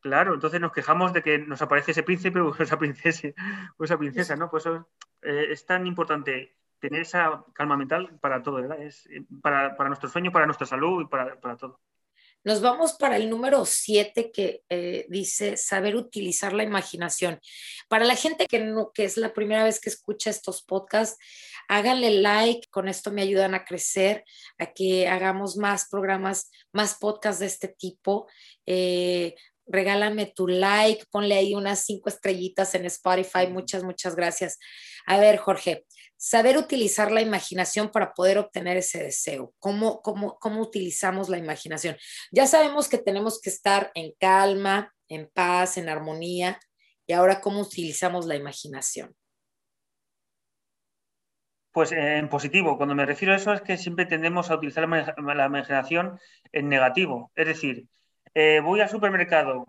claro, 0.00 0.34
entonces 0.34 0.60
nos 0.60 0.72
quejamos 0.72 1.12
de 1.12 1.22
que 1.22 1.38
nos 1.38 1.60
aparece 1.62 1.90
ese 1.92 2.02
príncipe 2.02 2.40
o 2.40 2.54
esa 2.58 2.78
princesa, 2.78 3.28
o 3.76 3.84
esa 3.84 3.98
princesa, 3.98 4.36
¿no? 4.36 4.50
Pues 4.50 4.66
eso, 4.66 4.88
eh, 5.22 5.46
es 5.50 5.64
tan 5.66 5.86
importante 5.86 6.56
tener 6.78 7.02
esa 7.02 7.44
calma 7.52 7.76
mental 7.76 8.18
para 8.20 8.42
todo, 8.42 8.56
¿verdad? 8.56 8.80
Es 8.80 9.06
eh, 9.06 9.22
para, 9.42 9.76
para 9.76 9.90
nuestro 9.90 10.08
sueño, 10.08 10.32
para 10.32 10.46
nuestra 10.46 10.66
salud 10.66 11.02
y 11.02 11.06
para, 11.06 11.38
para 11.38 11.56
todo. 11.56 11.80
Nos 12.42 12.62
vamos 12.62 12.94
para 12.94 13.16
el 13.16 13.28
número 13.28 13.66
7 13.66 14.32
que 14.32 14.62
eh, 14.70 15.04
dice 15.10 15.58
saber 15.58 15.94
utilizar 15.94 16.54
la 16.54 16.62
imaginación. 16.62 17.38
Para 17.86 18.06
la 18.06 18.16
gente 18.16 18.46
que, 18.46 18.60
no, 18.60 18.92
que 18.92 19.04
es 19.04 19.18
la 19.18 19.34
primera 19.34 19.62
vez 19.62 19.78
que 19.78 19.90
escucha 19.90 20.30
estos 20.30 20.62
podcasts, 20.62 21.18
háganle 21.70 22.10
like, 22.20 22.68
con 22.70 22.88
esto 22.88 23.12
me 23.12 23.22
ayudan 23.22 23.54
a 23.54 23.64
crecer, 23.64 24.24
a 24.58 24.72
que 24.72 25.06
hagamos 25.06 25.56
más 25.56 25.88
programas, 25.88 26.50
más 26.72 26.96
podcasts 26.96 27.38
de 27.38 27.46
este 27.46 27.68
tipo. 27.68 28.26
Eh, 28.66 29.36
regálame 29.66 30.26
tu 30.26 30.48
like, 30.48 31.04
ponle 31.12 31.36
ahí 31.36 31.54
unas 31.54 31.84
cinco 31.84 32.08
estrellitas 32.08 32.74
en 32.74 32.86
Spotify. 32.86 33.46
Muchas, 33.48 33.84
muchas 33.84 34.16
gracias. 34.16 34.58
A 35.06 35.20
ver, 35.20 35.36
Jorge, 35.36 35.86
saber 36.16 36.58
utilizar 36.58 37.12
la 37.12 37.22
imaginación 37.22 37.92
para 37.92 38.14
poder 38.14 38.38
obtener 38.38 38.76
ese 38.76 39.00
deseo. 39.04 39.54
¿Cómo, 39.60 40.02
cómo, 40.02 40.38
cómo 40.40 40.62
utilizamos 40.62 41.28
la 41.28 41.38
imaginación? 41.38 41.96
Ya 42.32 42.48
sabemos 42.48 42.88
que 42.88 42.98
tenemos 42.98 43.40
que 43.40 43.50
estar 43.50 43.92
en 43.94 44.12
calma, 44.18 44.92
en 45.06 45.30
paz, 45.32 45.76
en 45.76 45.88
armonía. 45.88 46.58
Y 47.06 47.12
ahora, 47.12 47.40
¿cómo 47.40 47.60
utilizamos 47.60 48.26
la 48.26 48.34
imaginación? 48.34 49.14
Pues 51.72 51.92
en 51.92 52.28
positivo, 52.28 52.76
cuando 52.76 52.94
me 52.96 53.06
refiero 53.06 53.32
a 53.32 53.36
eso 53.36 53.52
es 53.52 53.62
que 53.62 53.76
siempre 53.78 54.04
tendemos 54.06 54.50
a 54.50 54.56
utilizar 54.56 54.88
la 54.88 55.46
imaginación 55.46 56.18
en 56.52 56.68
negativo. 56.68 57.30
Es 57.36 57.46
decir, 57.46 57.86
eh, 58.34 58.60
voy 58.60 58.80
al 58.80 58.88
supermercado 58.88 59.66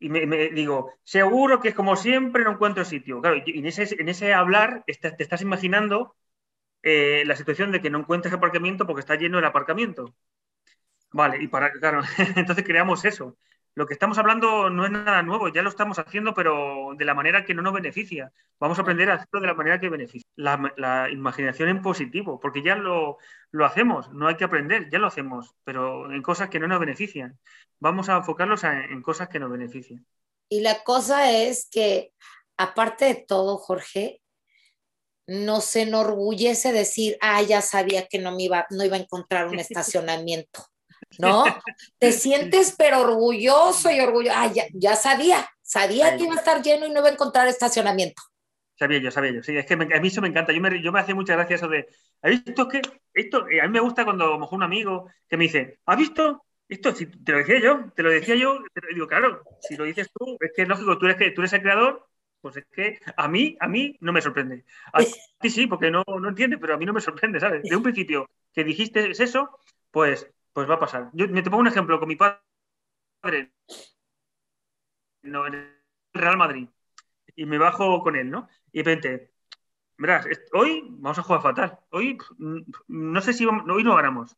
y 0.00 0.08
me, 0.08 0.26
digo, 0.50 0.92
seguro 1.04 1.60
que 1.60 1.68
es 1.68 1.74
como 1.74 1.94
siempre 1.96 2.42
no 2.44 2.52
encuentro 2.52 2.84
sitio. 2.84 3.20
Claro, 3.20 3.36
y 3.44 3.58
en 3.58 3.66
ese, 3.66 3.88
en 4.00 4.08
ese 4.08 4.34
hablar 4.34 4.82
te 4.86 5.22
estás 5.22 5.42
imaginando 5.42 6.16
eh, 6.82 7.24
la 7.26 7.36
situación 7.36 7.72
de 7.72 7.80
que 7.80 7.90
no 7.90 8.00
encuentres 8.00 8.34
aparcamiento 8.34 8.86
porque 8.86 9.00
está 9.00 9.16
lleno 9.16 9.38
el 9.38 9.44
aparcamiento. 9.46 10.14
Vale, 11.12 11.42
y 11.42 11.48
para, 11.48 11.70
claro, 11.72 12.02
entonces 12.36 12.64
creamos 12.64 13.04
eso 13.04 13.36
lo 13.74 13.86
que 13.86 13.94
estamos 13.94 14.18
hablando 14.18 14.70
no 14.70 14.84
es 14.84 14.92
nada 14.92 15.22
nuevo, 15.22 15.48
ya 15.48 15.62
lo 15.62 15.68
estamos 15.68 15.98
haciendo, 15.98 16.32
pero 16.32 16.94
de 16.96 17.04
la 17.04 17.14
manera 17.14 17.44
que 17.44 17.54
no 17.54 17.62
nos 17.62 17.72
beneficia. 17.72 18.32
Vamos 18.60 18.78
a 18.78 18.82
aprender 18.82 19.10
a 19.10 19.14
hacerlo 19.14 19.40
de 19.40 19.46
la 19.48 19.54
manera 19.54 19.80
que 19.80 19.88
beneficia. 19.88 20.28
La, 20.36 21.08
imaginación 21.10 21.68
en 21.68 21.82
positivo, 21.82 22.38
porque 22.38 22.62
ya 22.62 22.76
lo, 22.76 23.18
hacemos, 23.64 24.12
no 24.12 24.28
hay 24.28 24.36
que 24.36 24.44
aprender, 24.44 24.88
ya 24.90 24.98
lo 24.98 25.08
hacemos, 25.08 25.54
pero 25.64 26.12
en 26.12 26.22
cosas 26.22 26.48
que 26.50 26.60
no 26.60 26.68
nos 26.68 26.78
benefician. 26.78 27.38
Vamos 27.80 28.08
a 28.08 28.16
enfocarlos 28.16 28.62
en 28.64 29.02
cosas 29.02 29.28
que 29.28 29.40
nos 29.40 29.50
benefician. 29.50 30.06
Y 30.48 30.60
la 30.60 30.84
cosa 30.84 31.32
es 31.32 31.68
que, 31.70 32.12
aparte 32.56 33.06
de 33.06 33.14
todo, 33.16 33.56
Jorge, 33.58 34.20
nos 35.26 35.74
enorgullece 35.74 36.72
decir, 36.72 37.16
ah, 37.20 37.42
ya 37.42 37.62
sabía 37.62 38.06
que 38.06 38.18
no, 38.18 38.32
me 38.36 38.44
iba, 38.44 38.66
no 38.70 38.84
iba 38.84 38.96
a 38.96 39.00
encontrar 39.00 39.48
un 39.48 39.58
estacionamiento. 39.58 40.66
¿No? 41.18 41.44
Te 41.98 42.12
sientes 42.12 42.74
pero 42.76 43.00
orgulloso 43.00 43.90
y 43.90 44.00
orgulloso. 44.00 44.36
Ah, 44.36 44.50
ya, 44.72 44.96
sabía, 44.96 45.48
sabía 45.62 46.16
que 46.16 46.24
iba 46.24 46.34
a 46.34 46.38
estar 46.38 46.62
lleno 46.62 46.86
y 46.86 46.90
no 46.90 47.00
iba 47.00 47.08
a 47.08 47.12
encontrar 47.12 47.48
estacionamiento. 47.48 48.22
Sabía 48.76 48.98
yo, 48.98 49.10
sabía 49.10 49.32
yo. 49.32 49.42
Sí, 49.42 49.56
es 49.56 49.66
que 49.66 49.74
a 49.74 49.76
mí 49.76 50.08
eso 50.08 50.20
me 50.20 50.28
encanta. 50.28 50.52
Yo 50.52 50.60
me, 50.60 50.82
yo 50.82 50.92
me 50.92 51.00
hace 51.00 51.14
mucha 51.14 51.34
gracia 51.34 51.56
eso 51.56 51.68
de, 51.68 51.86
¿has 52.22 52.44
visto 52.44 52.68
que 52.68 52.82
esto? 53.12 53.48
Eh, 53.48 53.60
a 53.60 53.66
mí 53.66 53.72
me 53.72 53.80
gusta 53.80 54.04
cuando 54.04 54.24
a 54.24 54.28
lo 54.30 54.38
mejor 54.38 54.56
un 54.56 54.64
amigo 54.64 55.10
que 55.28 55.36
me 55.36 55.44
dice, 55.44 55.78
¿has 55.86 55.96
visto? 55.96 56.44
Esto, 56.68 56.94
si 56.94 57.06
te 57.06 57.32
lo 57.32 57.38
decía 57.38 57.60
yo, 57.60 57.92
te 57.94 58.02
lo 58.02 58.10
decía 58.10 58.34
yo, 58.36 58.58
te 58.72 58.94
digo, 58.94 59.06
claro, 59.06 59.42
si 59.60 59.76
lo 59.76 59.84
dices 59.84 60.10
tú, 60.12 60.36
es 60.40 60.50
que 60.56 60.62
es 60.62 60.68
lógico, 60.68 60.98
tú 60.98 61.04
eres, 61.04 61.18
que, 61.18 61.30
tú 61.30 61.42
eres 61.42 61.52
el 61.52 61.60
creador, 61.60 62.08
pues 62.40 62.56
es 62.56 62.66
que 62.66 62.98
a 63.16 63.28
mí, 63.28 63.56
a 63.60 63.68
mí 63.68 63.96
no 64.00 64.12
me 64.12 64.22
sorprende. 64.22 64.64
A 64.92 65.02
ti 65.40 65.50
sí, 65.50 65.66
porque 65.66 65.90
no, 65.90 66.04
no 66.06 66.28
entiende, 66.28 66.58
pero 66.58 66.74
a 66.74 66.76
mí 66.76 66.84
no 66.84 66.92
me 66.92 67.00
sorprende, 67.00 67.38
¿sabes? 67.38 67.62
De 67.62 67.76
un 67.76 67.82
principio 67.82 68.28
que 68.52 68.64
dijiste 68.64 69.10
eso, 69.10 69.58
pues 69.90 70.30
pues 70.54 70.70
va 70.70 70.74
a 70.74 70.78
pasar. 70.78 71.10
Yo 71.12 71.28
me 71.28 71.42
te 71.42 71.50
pongo 71.50 71.60
un 71.60 71.68
ejemplo 71.68 71.98
con 71.98 72.08
mi 72.08 72.16
padre. 72.16 72.40
En 75.22 75.74
Real 76.12 76.36
Madrid 76.36 76.68
y 77.36 77.46
me 77.46 77.58
bajo 77.58 78.02
con 78.02 78.16
él, 78.16 78.30
¿no? 78.30 78.48
Y 78.72 78.82
de 78.82 78.84
repente, 78.84 79.32
verás, 79.98 80.26
hoy 80.52 80.84
vamos 80.90 81.18
a 81.18 81.22
jugar 81.22 81.42
fatal. 81.42 81.78
Hoy 81.90 82.18
no 82.88 83.20
sé 83.20 83.32
si 83.32 83.46
hoy 83.46 83.84
no 83.84 83.96
ganamos. 83.96 84.36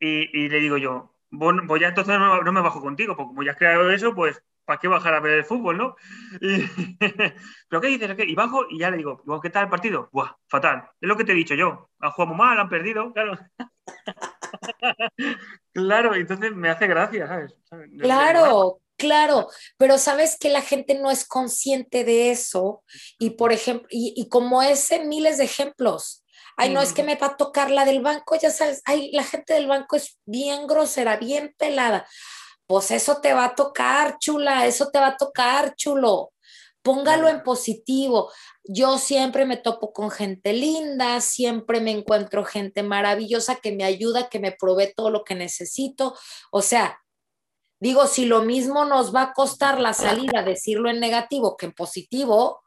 Y, 0.00 0.48
le 0.48 0.60
digo 0.60 0.78
yo, 0.78 1.14
bueno, 1.30 1.62
pues 1.66 1.80
ya 1.80 1.88
entonces 1.88 2.18
no, 2.18 2.52
me 2.52 2.60
bajo 2.60 2.80
contigo, 2.80 3.16
porque 3.16 3.28
como 3.28 3.42
ya 3.44 3.52
has 3.52 3.58
creado 3.58 3.90
eso, 3.90 4.14
pues 4.14 4.42
¿para 4.64 4.80
qué 4.80 4.88
bajar 4.88 5.14
a 5.14 5.20
ver 5.20 5.38
el 5.38 5.44
fútbol, 5.44 5.78
no? 5.78 5.96
¿Pero 7.68 7.80
qué 7.80 7.88
dices? 7.88 8.16
Y 8.26 8.34
bajo 8.34 8.66
y 8.68 8.78
ya 8.78 8.90
le 8.90 8.96
digo, 8.96 9.22
¿qué 9.42 9.50
tal 9.50 9.64
el 9.64 9.70
partido? 9.70 10.08
Buah, 10.12 10.36
fatal. 10.48 10.90
Es 11.00 11.08
lo 11.08 11.16
que 11.16 11.24
te 11.24 11.32
he 11.32 11.36
dicho 11.36 11.54
yo. 11.54 11.90
Han 12.00 12.10
jugado 12.12 12.34
mal, 12.34 12.58
han 12.58 12.68
perdido, 12.68 13.12
claro. 13.12 13.38
claro, 15.72 16.14
entonces 16.14 16.54
me 16.54 16.68
hace 16.68 16.86
gracia, 16.86 17.26
¿sabes? 17.26 17.54
Claro, 18.00 18.80
claro, 18.96 19.48
pero 19.76 19.98
sabes 19.98 20.36
que 20.38 20.48
la 20.48 20.62
gente 20.62 20.94
no 20.94 21.10
es 21.10 21.26
consciente 21.26 22.04
de 22.04 22.30
eso 22.30 22.82
y 23.18 23.30
por 23.30 23.52
ejemplo, 23.52 23.88
y, 23.90 24.28
como 24.28 24.62
ese 24.62 25.04
miles 25.04 25.38
de 25.38 25.44
ejemplos. 25.44 26.24
Ay, 26.58 26.68
no, 26.68 26.82
es 26.82 26.92
que 26.92 27.02
me 27.02 27.16
va 27.16 27.28
a 27.28 27.36
tocar 27.36 27.70
la 27.70 27.86
del 27.86 28.02
banco, 28.02 28.36
ya 28.36 28.50
sabes, 28.50 28.82
ay, 28.84 29.10
la 29.12 29.24
gente 29.24 29.54
del 29.54 29.68
banco 29.68 29.96
es 29.96 30.18
bien 30.26 30.66
grosera, 30.66 31.16
bien 31.16 31.54
pelada. 31.56 32.06
Pues 32.66 32.90
eso 32.90 33.20
te 33.20 33.32
va 33.32 33.46
a 33.46 33.54
tocar, 33.54 34.18
chula, 34.18 34.66
eso 34.66 34.90
te 34.90 34.98
va 34.98 35.08
a 35.08 35.16
tocar, 35.16 35.74
chulo. 35.76 36.31
Póngalo 36.82 37.28
en 37.28 37.42
positivo. 37.42 38.32
Yo 38.64 38.98
siempre 38.98 39.46
me 39.46 39.56
topo 39.56 39.92
con 39.92 40.10
gente 40.10 40.52
linda, 40.52 41.20
siempre 41.20 41.80
me 41.80 41.92
encuentro 41.92 42.44
gente 42.44 42.82
maravillosa 42.82 43.56
que 43.56 43.72
me 43.72 43.84
ayuda, 43.84 44.28
que 44.28 44.40
me 44.40 44.52
provee 44.52 44.92
todo 44.94 45.10
lo 45.10 45.24
que 45.24 45.34
necesito. 45.34 46.16
O 46.50 46.60
sea, 46.60 47.00
digo, 47.80 48.06
si 48.06 48.26
lo 48.26 48.42
mismo 48.42 48.84
nos 48.84 49.14
va 49.14 49.22
a 49.22 49.32
costar 49.32 49.80
la 49.80 49.94
salida, 49.94 50.42
decirlo 50.42 50.90
en 50.90 51.00
negativo 51.00 51.56
que 51.56 51.66
en 51.66 51.72
positivo, 51.72 52.62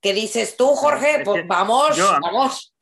¿qué 0.00 0.14
dices 0.14 0.56
tú, 0.56 0.68
Jorge? 0.68 1.22
Pues 1.24 1.46
vamos, 1.46 1.98
vamos. 2.20 2.74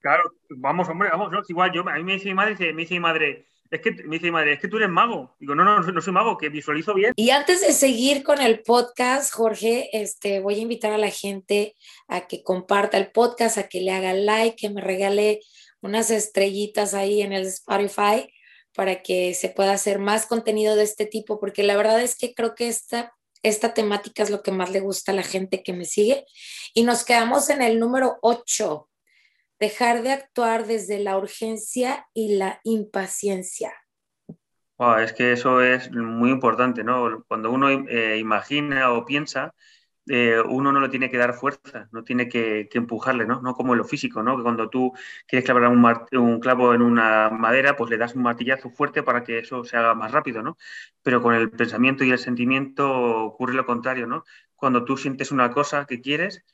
Claro, 0.00 0.32
vamos, 0.56 0.88
hombre, 0.88 1.10
vamos, 1.12 1.30
igual 1.48 1.70
yo, 1.72 1.88
a 1.88 1.94
mí 1.94 2.02
me 2.02 2.14
dice 2.14 2.26
mi 2.26 2.34
madre, 2.34 2.72
me 2.72 2.82
dice 2.82 2.94
mi 2.94 3.00
madre, 3.00 3.46
es 3.72 3.80
que 3.80 3.90
me 4.04 4.16
dice 4.16 4.26
mi 4.26 4.32
madre, 4.32 4.52
es 4.52 4.60
que 4.60 4.68
tú 4.68 4.76
eres 4.76 4.90
mago. 4.90 5.34
Digo, 5.40 5.54
no, 5.54 5.64
no, 5.64 5.80
no 5.80 6.00
soy 6.02 6.12
mago, 6.12 6.36
que 6.36 6.50
visualizo 6.50 6.92
bien. 6.92 7.14
Y 7.16 7.30
antes 7.30 7.62
de 7.66 7.72
seguir 7.72 8.22
con 8.22 8.38
el 8.38 8.60
podcast, 8.60 9.32
Jorge, 9.32 9.88
este, 9.94 10.40
voy 10.40 10.56
a 10.56 10.58
invitar 10.58 10.92
a 10.92 10.98
la 10.98 11.10
gente 11.10 11.74
a 12.06 12.26
que 12.26 12.42
comparta 12.42 12.98
el 12.98 13.10
podcast, 13.10 13.56
a 13.56 13.68
que 13.68 13.80
le 13.80 13.92
haga 13.92 14.12
like, 14.12 14.56
que 14.56 14.68
me 14.68 14.82
regale 14.82 15.40
unas 15.80 16.10
estrellitas 16.10 16.92
ahí 16.92 17.22
en 17.22 17.32
el 17.32 17.46
Spotify 17.46 18.30
para 18.74 19.02
que 19.02 19.32
se 19.32 19.48
pueda 19.48 19.72
hacer 19.72 19.98
más 19.98 20.26
contenido 20.26 20.76
de 20.76 20.82
este 20.82 21.06
tipo, 21.06 21.40
porque 21.40 21.62
la 21.62 21.74
verdad 21.74 22.02
es 22.02 22.14
que 22.14 22.34
creo 22.34 22.54
que 22.54 22.68
esta, 22.68 23.14
esta 23.42 23.72
temática 23.72 24.22
es 24.22 24.28
lo 24.28 24.42
que 24.42 24.52
más 24.52 24.70
le 24.70 24.80
gusta 24.80 25.12
a 25.12 25.14
la 25.14 25.22
gente 25.22 25.62
que 25.62 25.72
me 25.72 25.86
sigue. 25.86 26.26
Y 26.74 26.82
nos 26.82 27.04
quedamos 27.06 27.48
en 27.48 27.62
el 27.62 27.78
número 27.78 28.18
8 28.20 28.90
dejar 29.62 30.02
de 30.02 30.10
actuar 30.10 30.66
desde 30.66 30.98
la 30.98 31.16
urgencia 31.16 32.08
y 32.12 32.36
la 32.36 32.60
impaciencia. 32.64 33.72
es 34.98 35.12
que 35.12 35.30
eso 35.30 35.62
es 35.62 35.92
muy 35.92 36.30
importante, 36.30 36.82
¿no? 36.82 37.24
Cuando 37.28 37.52
uno 37.52 37.70
eh, 37.70 38.18
imagina 38.18 38.90
o 38.90 39.04
piensa, 39.04 39.54
eh, 40.08 40.40
uno 40.40 40.72
no 40.72 40.80
le 40.80 40.88
tiene 40.88 41.08
que 41.08 41.16
dar 41.16 41.34
fuerza, 41.34 41.88
no 41.92 42.02
tiene 42.02 42.28
que, 42.28 42.68
empujarle, 42.72 43.24
¿no? 43.24 43.40
No 43.40 43.54
como 43.54 43.72
en 43.74 43.78
lo 43.78 43.84
físico, 43.84 44.20
¿no? 44.24 44.36
Que 44.36 44.42
cuando 44.42 44.68
tú 44.68 44.92
quieres 45.28 45.44
clavar 45.44 45.68
un, 45.68 45.84
un, 46.18 46.40
clavo 46.40 46.74
en 46.74 46.82
una 46.82 47.30
madera, 47.30 47.76
pues 47.76 47.88
le 47.88 47.98
das 47.98 48.16
un 48.16 48.22
martillazo 48.22 48.68
fuerte 48.70 49.04
para 49.04 49.22
que 49.22 49.38
eso 49.38 49.62
se 49.62 49.76
haga 49.76 49.94
más 49.94 50.10
rápido, 50.10 50.42
¿no? 50.42 50.58
Pero 51.02 51.22
con 51.22 51.34
el 51.34 51.50
pensamiento 51.52 52.02
y 52.02 52.10
el 52.10 52.18
sentimiento 52.18 52.90
ocurre 53.26 53.54
lo 53.54 53.64
contrario, 53.64 54.08
¿no? 54.08 54.24
Cuando 54.56 54.84
tú 54.84 54.96
sientes 54.96 55.30
una 55.30 55.52
cosa 55.52 55.86
que 55.86 56.00
quieres, 56.00 56.44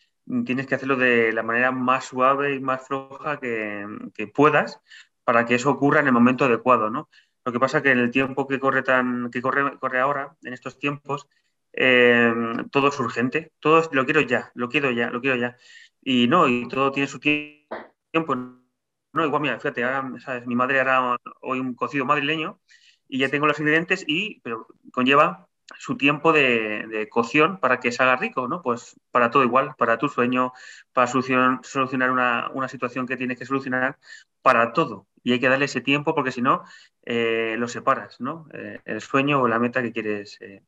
tienes 0.45 0.67
que 0.67 0.75
hacerlo 0.75 0.97
de 0.97 1.33
la 1.33 1.43
manera 1.43 1.73
más 1.73 2.07
suave 2.07 2.55
y 2.55 2.61
más 2.61 2.87
floja 2.87 3.39
que, 3.39 3.87
puedas 4.35 4.81
para 5.25 5.47
que 5.47 5.55
eso 5.55 5.71
ocurra 5.71 6.01
en 6.01 6.07
el 6.07 6.13
momento 6.13 6.45
adecuado, 6.45 6.91
¿no? 6.91 7.09
Lo 7.45 7.53
que 7.53 7.61
pasa 7.61 7.79
es 7.79 7.83
que 7.85 7.91
en 7.93 7.99
el 7.99 8.11
tiempo 8.11 8.47
que 8.47 8.59
corre, 8.59 8.83
tan, 8.83 9.31
que 9.31 9.41
corre, 9.41 9.79
corre 9.79 10.01
ahora, 10.01 10.37
en 10.43 10.53
estos 10.53 10.79
tiempos, 10.79 11.29
eh, 11.73 12.33
todo 12.71 12.89
es 12.89 12.99
urgente, 13.01 13.53
todo 13.61 13.89
lo 13.93 14.05
quiero 14.05 14.21
ya, 14.21 14.51
lo 14.55 14.69
quiero 14.69 14.91
ya, 14.91 15.11
lo 15.11 15.21
quiero 15.21 15.37
ya. 15.37 15.57
Y 16.03 16.29
no, 16.29 16.49
y 16.49 16.69
todo 16.69 16.93
tiene 16.93 17.09
su 17.09 17.21
tiempo. 17.21 18.35
No, 18.35 19.25
igual, 19.25 19.43
mira, 19.43 19.59
fíjate, 19.59 19.83
¿sabes? 20.21 20.47
mi 20.47 20.55
madre 20.55 20.81
hará 20.81 21.17
hoy 21.41 21.61
un 21.61 21.75
cocido 21.75 22.05
madrileño 22.05 22.61
y 23.09 23.19
ya 23.19 23.31
tengo 23.31 23.47
los 23.47 23.59
ingredientes 23.59 24.05
y, 24.07 24.41
pero 24.43 24.67
conlleva 24.93 25.48
su 25.77 25.97
tiempo 25.97 26.33
de, 26.33 27.09
cocción 27.11 27.61
para 27.61 27.81
que 27.81 27.93
se 27.93 28.03
haga 28.03 28.17
rico, 28.17 28.49
¿no? 28.49 28.63
Pues 28.63 28.97
para 29.11 29.31
todo 29.31 29.43
igual, 29.45 29.75
para 29.77 29.99
tu 29.99 30.09
sueño, 30.09 30.53
para 30.93 31.07
solucionar, 31.07 32.11
una, 32.11 32.69
situación 32.69 33.07
que 33.07 33.17
tienes 33.17 33.39
que 33.39 33.47
solucionar, 33.47 33.99
para 34.43 34.73
todo. 34.73 35.07
Y 35.23 35.33
hay 35.33 35.41
que 35.41 35.49
darle 35.49 35.67
ese 35.67 35.81
tiempo 35.81 36.15
porque 36.15 36.33
si 36.33 36.41
no, 36.41 36.65
eh, 37.05 37.57
lo 37.59 37.69
separas, 37.69 38.21
¿no? 38.21 38.49
Eh, 38.55 38.81
el 38.85 39.01
sueño 39.01 39.43
o 39.43 39.49
la 39.49 39.59
meta 39.59 39.83
que 39.83 39.93
quieres 39.93 40.39
eh, 40.41 40.63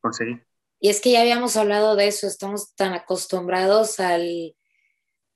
conseguir. 0.00 0.44
Y 0.80 0.90
es 0.90 1.00
que 1.00 1.12
ya 1.12 1.20
habíamos 1.20 1.56
hablado 1.56 1.94
de 1.94 2.08
eso, 2.08 2.26
estamos 2.26 2.74
tan 2.74 2.92
acostumbrados 2.92 4.00
al, 4.00 4.54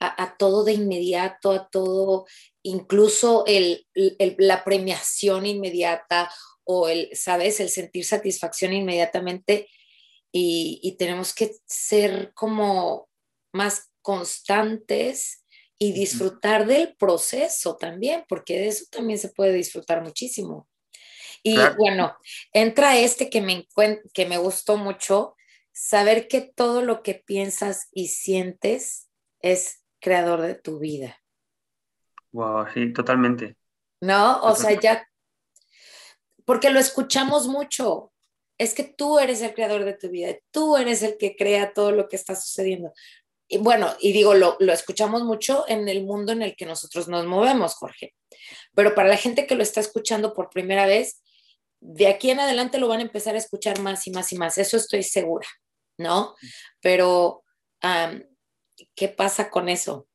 a, 0.00 0.36
todo 0.36 0.64
de 0.64 0.72
inmediato, 0.72 1.52
a 1.52 1.68
todo, 1.68 2.26
incluso 2.62 3.44
la 3.94 4.64
premiación 4.64 5.46
inmediata 5.46 6.30
o 6.66 6.88
el, 6.88 7.08
¿sabes? 7.14 7.60
El 7.60 7.70
sentir 7.70 8.04
satisfacción 8.04 8.72
inmediatamente 8.72 9.68
y, 10.32 10.96
tenemos 10.98 11.34
que 11.34 11.52
ser 11.64 12.32
como 12.34 13.08
más 13.52 13.90
constantes 14.02 15.44
y 15.78 15.92
disfrutar 15.92 16.66
del 16.66 16.94
proceso 16.96 17.76
también, 17.76 18.24
porque 18.28 18.58
de 18.58 18.68
eso 18.68 18.84
también 18.90 19.18
se 19.18 19.30
puede 19.30 19.54
disfrutar 19.54 20.02
muchísimo. 20.02 20.68
Y 21.42 21.56
bueno, 21.78 22.16
entra 22.52 22.98
este 22.98 23.30
que 23.30 23.40
me, 23.40 23.66
que 24.12 24.26
me 24.26 24.36
gustó 24.36 24.76
mucho, 24.76 25.36
saber 25.72 26.28
que 26.28 26.40
todo 26.40 26.82
lo 26.82 27.02
que 27.02 27.14
piensas 27.14 27.88
y 27.92 28.08
sientes 28.08 29.08
es 29.40 29.84
creador 30.00 30.42
de 30.42 30.54
tu 30.54 30.78
vida. 30.78 31.22
Wow, 32.32 32.66
sí, 32.74 32.92
totalmente. 32.92 33.56
¿No? 34.00 34.42
O 34.42 34.54
sea, 34.54 34.78
ya 34.78 35.08
porque 36.46 36.70
lo 36.70 36.80
escuchamos 36.80 37.48
mucho. 37.48 38.12
Es 38.58 38.72
que 38.72 38.84
tú 38.84 39.18
eres 39.18 39.42
el 39.42 39.52
creador 39.52 39.84
de 39.84 39.92
tu 39.92 40.08
vida, 40.08 40.34
tú 40.50 40.78
eres 40.78 41.02
el 41.02 41.18
que 41.18 41.36
crea 41.36 41.74
todo 41.74 41.92
lo 41.92 42.08
que 42.08 42.16
está 42.16 42.34
sucediendo. 42.34 42.94
Y 43.48 43.58
bueno, 43.58 43.94
y 44.00 44.12
digo, 44.12 44.32
lo, 44.32 44.56
lo 44.60 44.72
escuchamos 44.72 45.24
mucho 45.24 45.66
en 45.68 45.88
el 45.88 46.04
mundo 46.04 46.32
en 46.32 46.40
el 46.40 46.56
que 46.56 46.64
nosotros 46.64 47.06
nos 47.06 47.26
movemos, 47.26 47.74
Jorge. 47.74 48.14
Pero 48.74 48.94
para 48.94 49.08
la 49.08 49.18
gente 49.18 49.46
que 49.46 49.56
lo 49.56 49.62
está 49.62 49.80
escuchando 49.80 50.32
por 50.32 50.48
primera 50.48 50.86
vez, 50.86 51.22
de 51.80 52.06
aquí 52.06 52.30
en 52.30 52.40
adelante 52.40 52.78
lo 52.78 52.88
van 52.88 53.00
a 53.00 53.02
empezar 53.02 53.34
a 53.34 53.38
escuchar 53.38 53.80
más 53.80 54.06
y 54.06 54.10
más 54.10 54.32
y 54.32 54.38
más, 54.38 54.56
eso 54.56 54.78
estoy 54.78 55.02
segura, 55.02 55.46
¿no? 55.98 56.34
Pero, 56.80 57.44
¿qué 58.94 59.08
pasa 59.08 59.50
con 59.50 59.68
eso? 59.68 60.08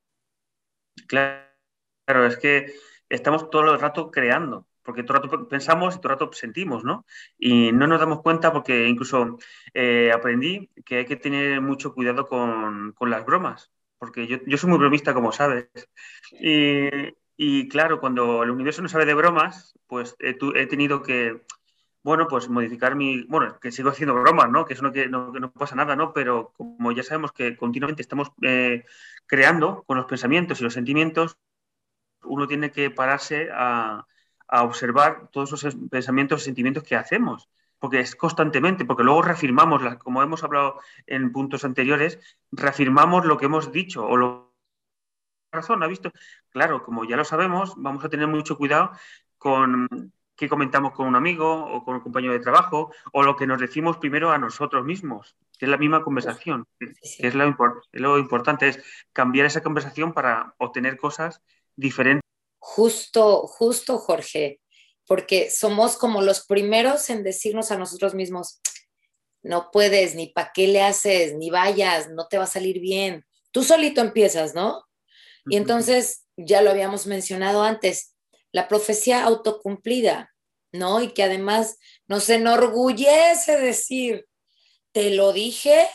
Claro, 1.08 2.26
es 2.28 2.38
que 2.38 2.74
estamos 3.08 3.50
todo 3.52 3.74
el 3.74 3.80
rato 3.80 4.10
creando 4.10 4.68
porque 4.84 5.04
todo 5.04 5.18
el 5.18 5.24
rato 5.24 5.48
pensamos 5.48 5.96
y 5.96 6.00
todo 6.00 6.14
el 6.14 6.20
rato 6.20 6.34
sentimos, 6.34 6.84
¿no? 6.84 7.06
Y 7.38 7.72
no 7.72 7.88
nos 7.88 8.00
damos 8.00 8.22
cuenta 8.22 8.52
porque 8.52 8.88
incluso 8.88 9.38
eh, 9.74 10.12
aprendí 10.14 10.70
que 10.86 10.98
hay 10.98 11.06
que 11.06 11.16
tener 11.16 11.62
mucho 11.62 11.94
cuidado 11.94 12.28
con, 12.28 12.96
las 13.02 13.26
bromas, 13.26 13.72
porque 13.98 14.28
yo, 14.28 14.58
soy 14.58 14.70
muy 14.70 14.80
bromista, 14.80 15.14
como 15.14 15.32
sabes. 15.32 15.70
Y, 17.38 17.68
claro, 17.70 18.00
cuando 18.00 18.44
el 18.44 18.52
universo 18.52 18.82
no 18.82 18.90
sabe 18.90 19.06
de 19.06 19.16
bromas, 19.16 19.74
pues 19.88 20.16
he, 20.20 20.34
tenido 20.68 21.02
que, 21.02 21.42
bueno, 22.04 22.28
pues 22.28 22.50
modificar 22.50 22.96
mi, 22.96 23.24
bueno, 23.24 23.60
que 23.60 23.72
sigo 23.72 23.90
haciendo 23.90 24.14
bromas, 24.16 24.50
¿no? 24.52 24.66
Que 24.66 24.74
eso 24.74 24.84
no, 24.84 24.92
que 24.92 25.08
no, 25.10 25.52
pasa 25.54 25.76
nada, 25.76 25.96
¿no? 25.96 26.14
Pero 26.14 26.54
como 26.56 26.92
ya 26.92 27.04
sabemos 27.04 27.32
que 27.32 27.58
continuamente 27.58 28.02
estamos 28.04 28.32
eh, 28.44 28.86
creando 29.26 29.84
con 29.84 29.98
los 29.98 30.06
pensamientos 30.06 30.62
y 30.62 30.64
los 30.64 30.74
sentimientos, 30.74 31.38
uno 32.24 32.48
tiene 32.48 32.72
que 32.72 32.92
pararse 32.92 33.50
a 33.52 34.06
a 34.52 34.64
observar 34.64 35.30
todos 35.32 35.54
esos 35.54 35.76
pensamientos 35.90 36.42
y 36.42 36.46
sentimientos 36.46 36.84
que 36.84 36.96
hacemos, 36.96 37.50
porque 37.80 38.02
es 38.02 38.16
constantemente, 38.16 38.86
porque 38.86 39.04
luego 39.04 39.24
reafirmamos, 39.24 39.82
como 39.96 40.22
hemos 40.22 40.44
hablado 40.44 40.80
en 41.08 41.32
puntos 41.32 41.64
anteriores, 41.64 42.20
reafirmamos 42.52 43.26
lo 43.26 43.38
que 43.38 43.46
hemos 43.46 43.72
dicho 43.72 44.06
o 44.06 44.18
lo 44.18 44.52
razón, 45.52 45.84
¿ha 45.84 45.88
visto? 45.88 46.12
Claro, 46.50 46.84
como 46.84 47.04
ya 47.06 47.18
lo 47.18 47.26
sabemos, 47.26 47.74
vamos 47.78 48.06
a 48.06 48.10
tener 48.10 48.28
mucho 48.28 48.58
cuidado 48.58 48.92
con 49.38 49.88
qué 50.36 50.48
comentamos 50.48 50.94
con 50.94 51.08
un 51.08 51.16
amigo 51.16 51.66
o 51.66 51.84
con 51.84 51.96
un 51.96 52.02
compañero 52.02 52.34
de 52.34 52.40
trabajo 52.40 52.94
o 53.12 53.24
lo 53.24 53.36
que 53.36 53.48
nos 53.48 53.60
decimos 53.60 53.98
primero 53.98 54.32
a 54.32 54.38
nosotros 54.38 54.86
mismos, 54.86 55.36
que 55.58 55.66
es 55.66 55.72
la 55.72 55.78
misma 55.78 56.04
conversación, 56.04 56.66
que 56.80 56.94
es 57.28 57.36
lo, 57.36 57.56
lo 57.92 58.18
importante, 58.18 58.70
es 58.70 58.84
cambiar 59.14 59.46
esa 59.46 59.62
conversación 59.62 60.14
para 60.14 60.56
obtener 60.58 60.98
cosas 60.98 61.42
diferentes 61.76 62.31
Justo, 62.64 63.48
justo, 63.48 63.98
Jorge, 63.98 64.62
porque 65.08 65.50
somos 65.50 65.98
como 65.98 66.22
los 66.22 66.46
primeros 66.46 67.10
en 67.10 67.24
decirnos 67.24 67.72
a 67.72 67.78
nosotros 67.78 68.14
mismos, 68.14 68.62
no 69.42 69.72
puedes, 69.72 70.14
ni 70.14 70.28
para 70.28 70.52
qué 70.54 70.68
le 70.68 70.84
haces, 70.84 71.34
ni 71.34 71.50
vayas, 71.50 72.12
no 72.12 72.28
te 72.28 72.38
va 72.38 72.44
a 72.44 72.48
salir 72.48 72.80
bien. 72.80 73.26
Tú 73.52 73.64
solito 73.64 74.00
empiezas, 74.00 74.54
¿no? 74.54 74.86
Y 75.48 75.58
entonces, 75.58 76.28
ya 76.38 76.62
lo 76.62 76.70
habíamos 76.70 77.08
mencionado 77.08 77.64
antes, 77.64 78.16
la 78.52 78.68
profecía 78.68 79.24
autocumplida, 79.24 80.32
¿no? 80.72 81.02
Y 81.02 81.14
que 81.14 81.24
además 81.24 81.80
nos 82.08 82.30
enorgullece 82.30 83.58
decir, 83.58 84.28
te 84.92 85.10
lo 85.10 85.34
dije, 85.34 85.88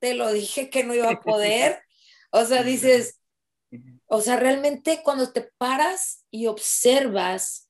te 0.00 0.14
lo 0.14 0.32
dije 0.32 0.68
que 0.68 0.82
no 0.82 0.94
iba 0.94 1.10
a 1.10 1.20
poder. 1.22 1.80
O 2.32 2.44
sea, 2.44 2.64
dices, 2.64 3.17
o 4.08 4.20
sea, 4.20 4.36
realmente 4.36 5.02
cuando 5.04 5.32
te 5.32 5.50
paras 5.58 6.24
y 6.30 6.46
observas 6.46 7.68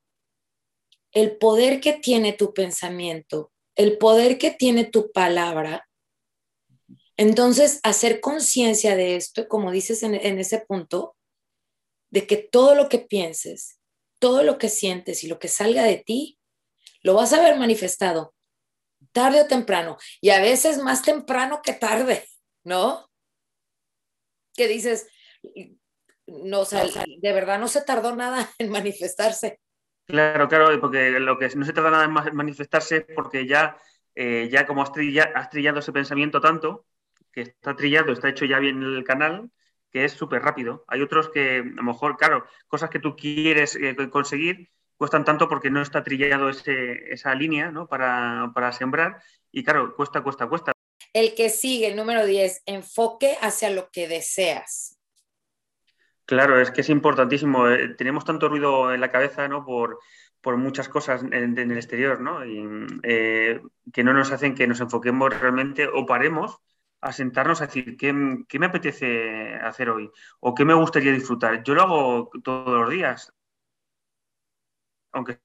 el 1.13 1.37
poder 1.37 1.81
que 1.81 1.95
tiene 1.95 2.33
tu 2.33 2.55
pensamiento, 2.55 3.53
el 3.75 3.99
poder 3.99 4.39
que 4.39 4.51
tiene 4.51 4.85
tu 4.85 5.11
palabra, 5.11 5.89
entonces 7.17 7.81
hacer 7.83 8.21
conciencia 8.21 8.95
de 8.95 9.17
esto, 9.17 9.49
como 9.49 9.73
dices 9.73 10.03
en, 10.05 10.15
ese 10.15 10.61
punto, 10.61 11.17
de 12.11 12.27
que 12.27 12.37
todo 12.37 12.77
lo 12.77 12.89
que 12.89 13.01
pienses, 13.01 13.81
todo 14.21 14.45
lo 14.45 14.59
que 14.59 14.69
sientes 14.69 15.25
y 15.25 15.27
lo 15.27 15.41
que 15.41 15.49
salga 15.49 15.83
de 15.83 15.97
ti, 15.97 16.39
lo 17.03 17.15
vas 17.15 17.33
a 17.33 17.43
ver 17.43 17.59
manifestado 17.59 18.35
tarde 19.13 19.41
o 19.43 19.47
temprano, 19.47 19.97
y 20.21 20.31
a 20.31 20.41
veces 20.41 20.79
más 20.79 21.03
temprano 21.03 21.61
que 21.63 21.73
tarde, 21.73 22.29
¿no? 22.65 23.11
Que 24.55 24.69
dices, 24.69 25.09
no, 26.29 26.61
o 26.61 26.65
sea, 26.65 26.85
de 26.85 27.33
verdad 27.33 27.59
no 27.59 27.69
se 27.69 27.83
tardó 27.83 28.15
nada 28.15 28.49
en 28.59 28.71
manifestarse. 28.71 29.61
Claro, 30.05 30.49
claro, 30.49 30.81
porque 30.81 31.11
lo 31.21 31.39
que 31.39 31.49
no 31.55 31.65
se 31.65 31.73
tarda 31.73 31.91
nada 31.91 32.29
en 32.29 32.37
manifestarse 32.37 32.97
es 32.99 33.05
porque 33.15 33.47
ya, 33.47 33.77
eh, 34.15 34.49
ya 34.51 34.67
como 34.67 34.83
has 34.83 34.93
trillado, 34.93 35.31
has 35.35 35.51
trillado 35.51 35.81
ese 35.81 35.93
pensamiento 35.93 36.41
tanto, 36.41 36.87
que 37.31 37.43
está 37.43 37.77
trillado, 37.77 38.13
está 38.13 38.31
hecho 38.31 38.47
ya 38.47 38.59
bien 38.59 38.83
el 38.83 39.05
canal, 39.05 39.51
que 39.91 40.05
es 40.05 40.13
súper 40.13 40.43
rápido. 40.43 40.85
Hay 40.89 41.03
otros 41.03 41.29
que, 41.29 41.59
a 41.59 41.63
lo 41.63 41.83
mejor, 41.83 42.17
claro, 42.17 42.47
cosas 42.69 42.89
que 42.89 43.01
tú 43.01 43.17
quieres 43.17 43.77
eh, 43.77 43.95
conseguir 44.11 44.71
cuestan 44.99 45.25
tanto 45.25 45.49
porque 45.49 45.71
no 45.71 45.81
está 45.81 46.03
trillado 46.03 46.51
ese, 46.51 47.13
esa 47.13 47.35
línea 47.35 47.71
¿no? 47.71 47.87
para, 47.87 48.51
para 48.53 48.73
sembrar 48.73 49.23
y, 49.51 49.63
claro, 49.63 49.95
cuesta, 49.95 50.23
cuesta, 50.23 50.49
cuesta. 50.49 50.73
El 51.15 51.35
que 51.35 51.49
sigue, 51.49 51.95
número 51.95 52.27
10, 52.27 52.63
enfoque 52.67 53.39
hacia 53.41 53.71
lo 53.71 53.91
que 53.91 54.09
deseas. 54.09 54.98
Claro, 56.29 56.61
es 56.61 56.71
que 56.71 56.83
es 56.83 56.91
importantísimo. 56.91 57.69
Eh, 57.71 57.95
tenemos 57.97 58.25
tanto 58.27 58.51
ruido 58.51 58.93
en 58.93 59.01
la 59.01 59.11
cabeza, 59.11 59.49
¿no? 59.49 59.65
Por, 59.65 59.99
muchas 60.59 60.89
cosas 60.89 61.23
en, 61.23 61.59
el 61.59 61.73
exterior, 61.73 62.21
¿no? 62.21 62.45
Y, 62.45 62.67
eh, 63.03 63.61
que 63.93 64.05
no 64.05 64.13
nos 64.13 64.31
hacen 64.33 64.55
que 64.55 64.67
nos 64.67 64.81
enfoquemos 64.81 65.31
realmente 65.41 65.89
o 65.89 66.07
paremos 66.07 66.59
a 67.01 67.13
sentarnos 67.13 67.61
a 67.61 67.67
decir 67.67 67.97
¿qué, 67.97 68.13
me 68.13 68.67
apetece 68.67 69.55
hacer 69.57 69.91
hoy 69.91 70.11
o 70.41 70.55
qué 70.55 70.65
me 70.67 70.75
gustaría 70.75 71.13
disfrutar. 71.13 71.63
Yo 71.65 71.75
lo 71.75 71.83
hago 71.83 72.31
todos 72.43 72.81
los 72.81 72.91
días, 72.91 73.33
aunque 75.13 75.41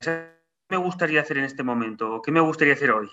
¿qué 0.00 0.36
me 0.70 0.76
gustaría 0.78 1.20
hacer 1.22 1.38
en 1.38 1.44
este 1.44 1.62
momento 1.62 2.14
o 2.16 2.22
qué 2.22 2.32
me 2.32 2.40
gustaría 2.40 2.74
hacer 2.74 2.90
hoy, 2.92 3.10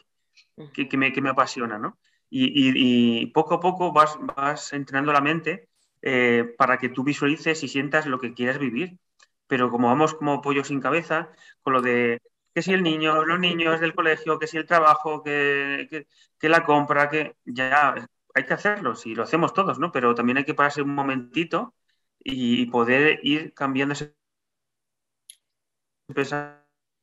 que, 0.74 0.98
me, 0.98 1.14
que 1.14 1.22
me, 1.22 1.30
apasiona, 1.30 1.78
¿no? 1.78 2.00
Y, 2.30 3.26
poco 3.34 3.56
a 3.56 3.60
poco 3.60 3.92
vas, 3.94 4.18
vas 4.36 4.74
entrenando 4.74 5.14
la 5.14 5.22
mente 5.22 5.70
eh, 6.04 6.54
para 6.58 6.78
que 6.78 6.90
tú 6.90 7.04
visualices 7.04 7.64
y 7.64 7.70
sientas 7.70 8.06
lo 8.08 8.20
que 8.20 8.34
quieras 8.34 8.60
vivir. 8.60 9.00
Pero 9.48 9.72
como 9.72 9.88
vamos 9.88 10.14
como 10.16 10.42
pollo 10.42 10.64
sin 10.64 10.82
cabeza, 10.82 11.32
con 11.62 11.74
lo 11.74 11.82
de 11.82 12.22
que 12.54 12.62
si 12.62 12.74
el 12.74 12.84
niño, 12.84 13.24
los 13.26 13.40
niños 13.40 13.80
del 13.80 13.96
colegio, 13.96 14.38
que 14.40 14.48
si 14.48 14.58
el 14.58 14.66
trabajo, 14.66 15.24
que, 15.24 16.08
la 16.42 16.66
compra, 16.66 17.10
que 17.10 17.36
ya 17.46 17.96
hay 18.34 18.46
que 18.46 18.54
hacerlo, 18.54 18.96
si 18.96 19.16
lo 19.16 19.24
hacemos 19.24 19.54
todos, 19.54 19.80
¿no? 19.80 19.92
Pero 19.92 20.14
también 20.14 20.38
hay 20.38 20.46
que 20.46 20.54
pararse 20.54 20.82
un 20.82 20.94
momentito 20.94 21.74
y, 22.20 22.66
poder 22.68 23.20
ir 23.24 23.54
cambiando 23.54 23.94
ese 23.94 24.16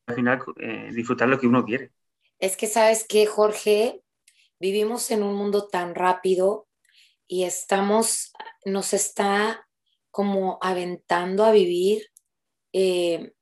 al 0.07 0.15
final 0.15 0.43
eh, 0.59 0.91
disfrutar 0.93 1.29
lo 1.29 1.39
que 1.39 1.47
uno 1.47 1.65
quiere. 1.65 1.93
Es 2.39 2.57
que 2.57 2.67
sabes 2.67 3.07
que, 3.07 3.27
Jorge, 3.27 4.03
vivimos 4.59 5.11
en 5.11 5.23
un 5.23 5.35
mundo 5.35 5.69
tan 5.69 5.95
rápido 5.95 6.69
y 7.31 7.45
estamos, 7.45 8.33
nos 8.65 8.93
está 8.93 9.69
como 10.11 10.59
aventando 10.61 11.45
a 11.45 11.53
vivir 11.53 12.09
eh, 12.73 13.33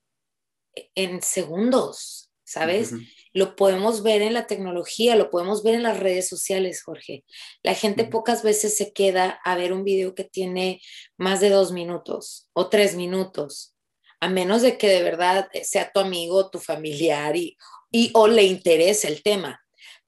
en 0.94 1.22
segundos, 1.22 2.30
¿sabes? 2.44 2.92
Lo 3.32 3.56
podemos 3.56 4.02
ver 4.02 4.20
en 4.20 4.34
la 4.34 4.46
tecnología, 4.46 5.16
lo 5.16 5.30
podemos 5.30 5.62
ver 5.62 5.76
en 5.76 5.84
las 5.84 5.98
redes 5.98 6.28
sociales, 6.28 6.82
Jorge. 6.82 7.24
La 7.62 7.72
gente 7.72 8.04
pocas 8.04 8.42
veces 8.42 8.76
se 8.76 8.92
queda 8.92 9.40
a 9.42 9.56
ver 9.56 9.72
un 9.72 9.84
video 9.84 10.14
que 10.14 10.24
tiene 10.24 10.82
más 11.16 11.40
de 11.40 11.48
dos 11.48 11.72
minutos 11.72 12.50
o 12.52 12.68
tres 12.68 12.94
minutos, 12.94 13.74
a 14.20 14.28
menos 14.28 14.60
de 14.60 14.76
que 14.76 14.88
de 14.88 15.02
verdad 15.02 15.48
sea 15.62 15.90
tu 15.92 16.00
amigo, 16.00 16.50
tu 16.50 16.58
familiar 16.58 17.36
y, 17.36 17.56
y 17.90 18.10
o 18.12 18.28
le 18.28 18.42
interese 18.42 19.08
el 19.08 19.22
tema 19.22 19.58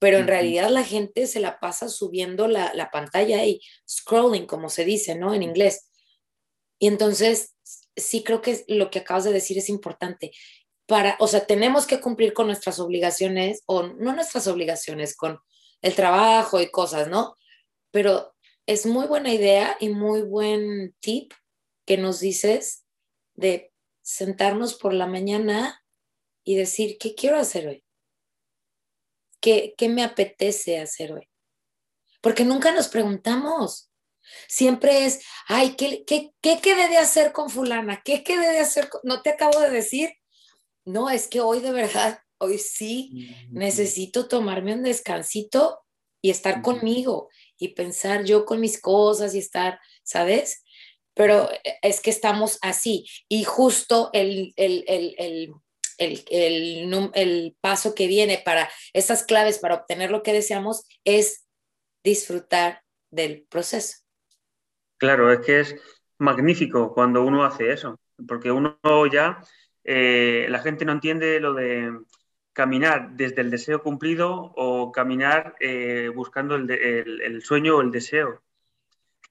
pero 0.00 0.16
en 0.18 0.26
realidad 0.26 0.70
la 0.70 0.82
gente 0.82 1.26
se 1.26 1.40
la 1.40 1.60
pasa 1.60 1.88
subiendo 1.88 2.48
la, 2.48 2.72
la, 2.74 2.90
pantalla 2.90 3.44
y 3.44 3.60
scrolling, 3.88 4.46
como 4.46 4.70
se 4.70 4.84
dice, 4.84 5.14
¿no? 5.14 5.34
En 5.34 5.42
inglés. 5.42 5.90
Y 6.78 6.88
entonces, 6.88 7.54
sí 7.94 8.24
creo 8.24 8.40
que 8.40 8.64
lo 8.66 8.90
que 8.90 9.00
acabas 9.00 9.24
de 9.24 9.32
decir 9.32 9.58
es 9.58 9.68
importante. 9.68 10.32
Para, 10.86 11.16
o 11.20 11.28
sea, 11.28 11.46
tenemos 11.46 11.86
que 11.86 12.00
cumplir 12.00 12.32
con 12.32 12.46
nuestras 12.46 12.80
obligaciones, 12.80 13.62
o 13.66 13.82
no 13.82 14.14
nuestras 14.14 14.46
obligaciones, 14.46 15.14
con 15.14 15.38
el 15.82 15.94
trabajo 15.94 16.60
y 16.60 16.70
cosas, 16.70 17.08
¿no? 17.08 17.36
Pero 17.90 18.34
es 18.66 18.86
muy 18.86 19.06
buena 19.06 19.32
idea 19.34 19.76
y 19.80 19.90
muy 19.90 20.22
buen 20.22 20.94
tip 21.00 21.32
que 21.86 21.98
nos 21.98 22.20
dices 22.20 22.86
de 23.34 23.70
sentarnos 24.00 24.74
por 24.74 24.94
la 24.94 25.06
mañana 25.06 25.84
y 26.42 26.56
decir, 26.56 26.96
¿qué 26.98 27.14
quiero 27.14 27.36
hacer 27.36 27.68
hoy? 27.68 27.84
¿Qué, 29.40 29.74
me 29.88 30.02
apetece 30.02 30.78
hacer 30.78 31.12
hoy? 31.12 31.28
Porque 32.20 32.44
nunca 32.44 32.72
nos 32.72 32.88
preguntamos. 32.88 33.90
Siempre 34.46 35.06
es, 35.06 35.22
ay, 35.48 35.74
¿qué, 35.76 36.04
qué, 36.04 36.32
qué 36.40 36.60
quedé 36.60 36.88
de 36.88 36.98
hacer 36.98 37.32
con 37.32 37.50
fulana? 37.50 38.02
¿Qué 38.04 38.22
quedé 38.22 38.50
de 38.52 38.60
hacer? 38.60 38.88
No 39.02 39.22
te 39.22 39.30
acabo 39.30 39.58
de 39.60 39.70
decir. 39.70 40.10
No, 40.84 41.10
es 41.10 41.28
que 41.28 41.40
hoy 41.40 41.60
de 41.60 41.72
verdad, 41.72 42.20
hoy 42.38 42.58
sí 42.58 43.34
necesito 43.50 44.28
tomarme 44.28 44.74
un 44.74 44.82
descansito 44.82 45.80
y 46.22 46.30
estar 46.30 46.62
conmigo 46.62 47.28
y 47.58 47.68
pensar 47.68 48.24
yo 48.24 48.44
con 48.44 48.60
mis 48.60 48.80
cosas 48.80 49.34
y 49.34 49.38
estar, 49.38 49.80
¿sabes? 50.02 50.62
Pero 51.14 51.50
eh, 51.50 51.78
es 51.82 52.00
que 52.00 52.10
estamos 52.10 52.58
así. 52.62 53.06
Y 53.28 53.44
justo 53.44 54.10
el, 54.12 54.52
el, 54.56 54.84
el 54.86 55.14
el, 55.18 55.52
paso 57.60 57.94
que 57.94 58.06
viene 58.06 58.42
para 58.44 58.68
esas 58.92 59.24
claves 59.24 59.58
para 59.58 59.74
obtener 59.74 60.10
lo 60.10 60.22
que 60.22 60.32
deseamos 60.32 60.86
es 61.04 61.46
disfrutar 62.02 62.82
del 63.10 63.46
proceso. 63.48 63.98
Claro, 64.96 65.32
es 65.32 65.40
que 65.40 65.60
es 65.60 65.76
magnífico 66.18 66.92
cuando 66.92 67.24
uno 67.24 67.44
hace 67.44 67.72
eso, 67.72 67.98
porque 68.26 68.50
uno 68.50 68.78
ya, 69.10 69.42
eh, 69.84 70.46
la 70.48 70.60
gente 70.60 70.84
no 70.84 70.92
entiende 70.92 71.40
lo 71.40 71.54
de 71.54 71.98
caminar 72.52 73.12
desde 73.12 73.40
el 73.40 73.50
deseo 73.50 73.82
cumplido 73.82 74.52
o 74.56 74.92
caminar 74.92 75.54
eh, 75.60 76.10
buscando 76.14 76.56
el, 76.56 77.42
sueño 77.42 77.76
o 77.76 77.80
el 77.80 77.90
deseo. 77.90 78.42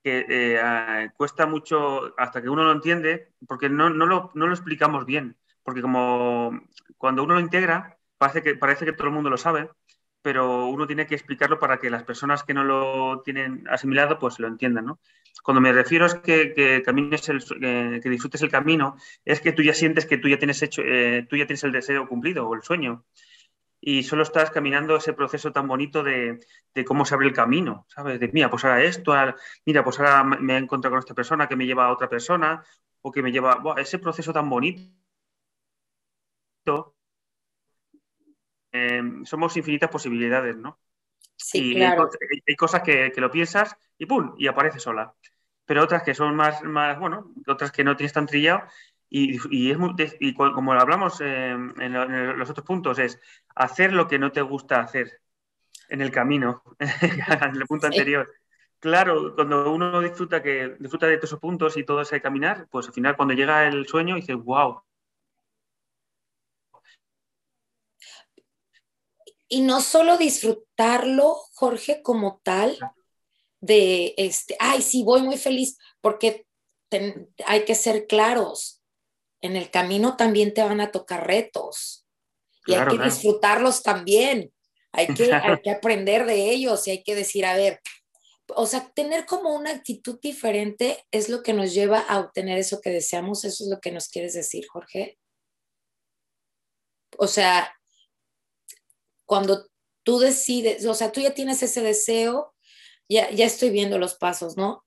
Que 0.01 0.25
eh, 0.29 1.10
cuesta 1.17 1.45
mucho 1.45 2.13
hasta 2.17 2.41
que 2.41 2.49
uno 2.49 2.63
lo 2.63 2.71
entiende, 2.71 3.34
porque 3.47 3.69
no, 3.69 3.89
no, 3.89 4.05
lo, 4.05 4.32
no 4.34 4.47
lo 4.47 4.53
explicamos 4.53 5.05
bien 5.05 5.36
porque 5.69 5.84
como 5.84 6.62
cuando 6.98 7.23
uno 7.23 7.35
lo 7.35 7.39
integra, 7.39 7.96
parece 8.17 8.41
que, 8.41 8.56
parece 8.56 8.85
que 8.85 8.94
todo 8.94 9.08
el 9.08 9.13
mundo 9.13 9.29
lo 9.29 9.37
sabe, 9.37 9.69
pero 10.23 10.65
uno 10.65 10.87
tiene 10.87 11.06
que 11.06 11.13
explicarlo 11.13 11.60
para 11.60 11.77
que 11.77 11.91
las 11.91 12.04
personas 12.04 12.44
que 12.44 12.56
no 12.56 12.63
lo 12.63 13.21
tienen 13.21 13.65
asimilado 13.69 14.17
pues 14.17 14.39
lo 14.39 14.48
entiendan, 14.48 14.85
¿no? 14.85 15.00
Cuando 15.44 15.62
me 15.62 15.71
refiero 15.71 16.08
es 16.08 16.15
que, 16.15 16.56
que 16.56 16.81
camines 16.81 17.29
el, 17.29 17.44
eh, 17.62 18.00
que 18.02 18.10
disfrutes 18.10 18.41
el 18.41 18.50
camino, 18.50 18.98
es 19.23 19.41
que 19.41 19.52
tú 19.52 19.62
ya 19.62 19.75
sientes 19.75 20.08
que 20.08 20.17
tú 20.17 20.27
ya 20.27 20.39
tienes 20.39 20.60
hecho, 20.63 20.81
eh, 20.83 21.27
tú 21.29 21.37
ya 21.37 21.46
tienes 21.46 21.63
el 21.63 21.71
deseo 21.71 22.08
cumplido 22.08 22.48
o 22.48 22.56
el 22.56 22.63
sueño 22.63 23.06
y 23.79 24.02
solo 24.02 24.23
estás 24.23 24.50
caminando 24.50 24.96
ese 24.96 25.13
proceso 25.13 25.52
tan 25.52 25.67
bonito 25.67 26.02
de, 26.02 26.39
cómo 26.83 27.06
se 27.06 27.13
abre 27.13 27.27
el 27.27 27.33
camino, 27.33 27.85
¿sabes? 27.89 28.19
De, 28.19 28.27
mira, 28.33 28.50
pues 28.50 28.65
ahora 28.65 28.83
esto, 28.83 29.13
mira, 29.67 29.83
pues 29.83 30.00
ahora 30.00 30.23
me 30.23 30.56
he 30.56 30.58
encontrado 30.58 30.94
con 30.94 31.00
esta 31.00 31.13
persona 31.13 31.48
que 31.48 31.56
me 31.56 31.67
lleva 31.67 31.85
a 31.85 31.94
otra 31.94 32.10
persona 32.10 32.63
o 33.02 33.12
que 33.12 33.21
me 33.21 33.31
lleva, 33.31 33.62
ese 33.77 34.00
proceso 34.00 34.33
tan 34.33 34.50
bonito 34.50 34.81
Em, 38.72 39.26
somos 39.26 39.58
infinitas 39.58 39.90
posibilidades, 39.90 40.56
¿no? 40.56 40.80
Sí, 41.36 41.76
claro. 41.76 42.10
Hay, 42.48 42.56
cosas 42.56 42.82
que, 42.84 43.12
lo 43.15 43.32
piensas 43.32 43.76
y 43.98 44.06
¡pum! 44.06 44.36
y 44.38 44.48
aparece 44.48 44.80
sola. 44.80 45.13
Pero 45.65 45.84
otras 45.84 46.04
que 46.04 46.13
son 46.13 46.36
más, 46.36 46.62
más 46.63 47.00
bueno, 47.00 47.34
otras 47.48 47.72
que 47.72 47.84
no 47.84 47.96
tienes 47.96 48.13
tan 48.13 48.26
trillado 48.26 48.63
y, 49.10 49.72
es 49.72 49.78
muy, 49.78 49.96
y 50.20 50.34
como 50.34 50.74
hablamos 50.74 51.20
em, 51.22 51.74
en, 51.80 52.38
los 52.38 52.50
otros 52.50 52.65
puntos, 52.65 53.00
es 53.00 53.20
hacer 53.56 53.94
lo 53.94 54.08
que 54.08 54.20
no 54.20 54.32
te 54.32 54.42
gusta 54.42 54.82
hacer. 54.82 55.22
En 55.90 56.02
el 56.02 56.12
camino, 56.12 56.62
en 56.80 57.56
el 57.56 57.65
punto 57.65 57.88
anterior. 57.88 58.32
Claro, 58.80 59.34
cuando 59.34 59.72
uno 59.72 60.00
disfruta, 60.02 60.44
que, 60.44 60.76
disfruta 60.80 61.08
de 61.08 61.17
todos 61.17 61.32
esos 61.32 61.40
puntos 61.40 61.76
y 61.78 61.84
todo 61.84 62.02
ese 62.02 62.22
caminar, 62.22 62.67
pues 62.70 62.88
al 62.88 62.94
final 62.94 63.15
cuando 63.15 63.34
llega 63.34 63.67
el 63.67 63.88
sueño 63.88 64.15
dices, 64.15 64.36
wow. 64.36 64.84
Y 69.50 69.62
no 69.62 69.81
solo 69.81 70.17
disfrutarlo, 70.17 71.35
Jorge, 71.54 72.02
como 72.04 72.39
tal, 72.43 72.77
de, 73.60 74.13
este, 74.17 74.56
ay, 74.60 74.81
sí, 74.81 75.04
voy 75.04 75.23
muy 75.23 75.37
feliz, 75.37 75.77
porque 76.02 76.45
hay 77.45 77.65
que 77.65 77.75
ser 77.75 78.08
claros. 78.08 78.81
En 79.41 79.56
el 79.56 79.69
camino 79.71 80.15
también 80.15 80.54
te 80.54 80.63
van 80.63 80.81
a 80.81 80.91
tocar 80.91 81.25
retos 81.25 82.06
y 82.65 82.73
hay 82.73 82.87
que 82.87 83.04
disfrutarlos 83.04 83.83
también. 83.83 84.54
Hay 84.91 85.08
que, 85.08 85.33
hay 85.33 85.62
que 85.62 85.71
aprender 85.71 86.25
de 86.25 86.52
ellos 86.52 86.87
y 86.87 86.91
hay 86.91 87.04
que 87.04 87.15
decir, 87.15 87.45
a 87.45 87.56
ver, 87.56 87.81
o 88.56 88.65
sea, 88.65 88.89
tener 88.91 89.25
como 89.25 89.56
una 89.56 89.71
actitud 89.71 90.19
diferente 90.21 91.06
es 91.12 91.29
lo 91.29 91.43
que 91.43 91.54
nos 91.54 91.73
lleva 91.73 92.00
a 92.00 92.19
obtener 92.19 92.58
eso 92.58 92.81
que 92.81 92.89
deseamos. 92.89 93.45
Eso 93.45 93.63
es 93.63 93.69
lo 93.69 93.79
que 93.79 93.91
nos 93.91 94.10
quieres 94.10 94.33
decir, 94.33 94.67
Jorge. 94.67 95.17
O 97.17 97.27
sea, 97.27 97.73
cuando 99.30 99.69
tú 100.02 100.17
decides, 100.17 100.84
o 100.88 100.96
sea, 100.96 101.12
tú 101.12 101.21
ya 101.21 101.36
tienes 101.36 101.62
ese 101.62 101.82
deseo, 101.82 102.56
ya, 103.08 103.30
ya 103.30 103.46
estoy 103.46 103.69
viendo 103.69 104.00
los 104.00 104.15
pasos, 104.15 104.58
¿no? 104.58 104.84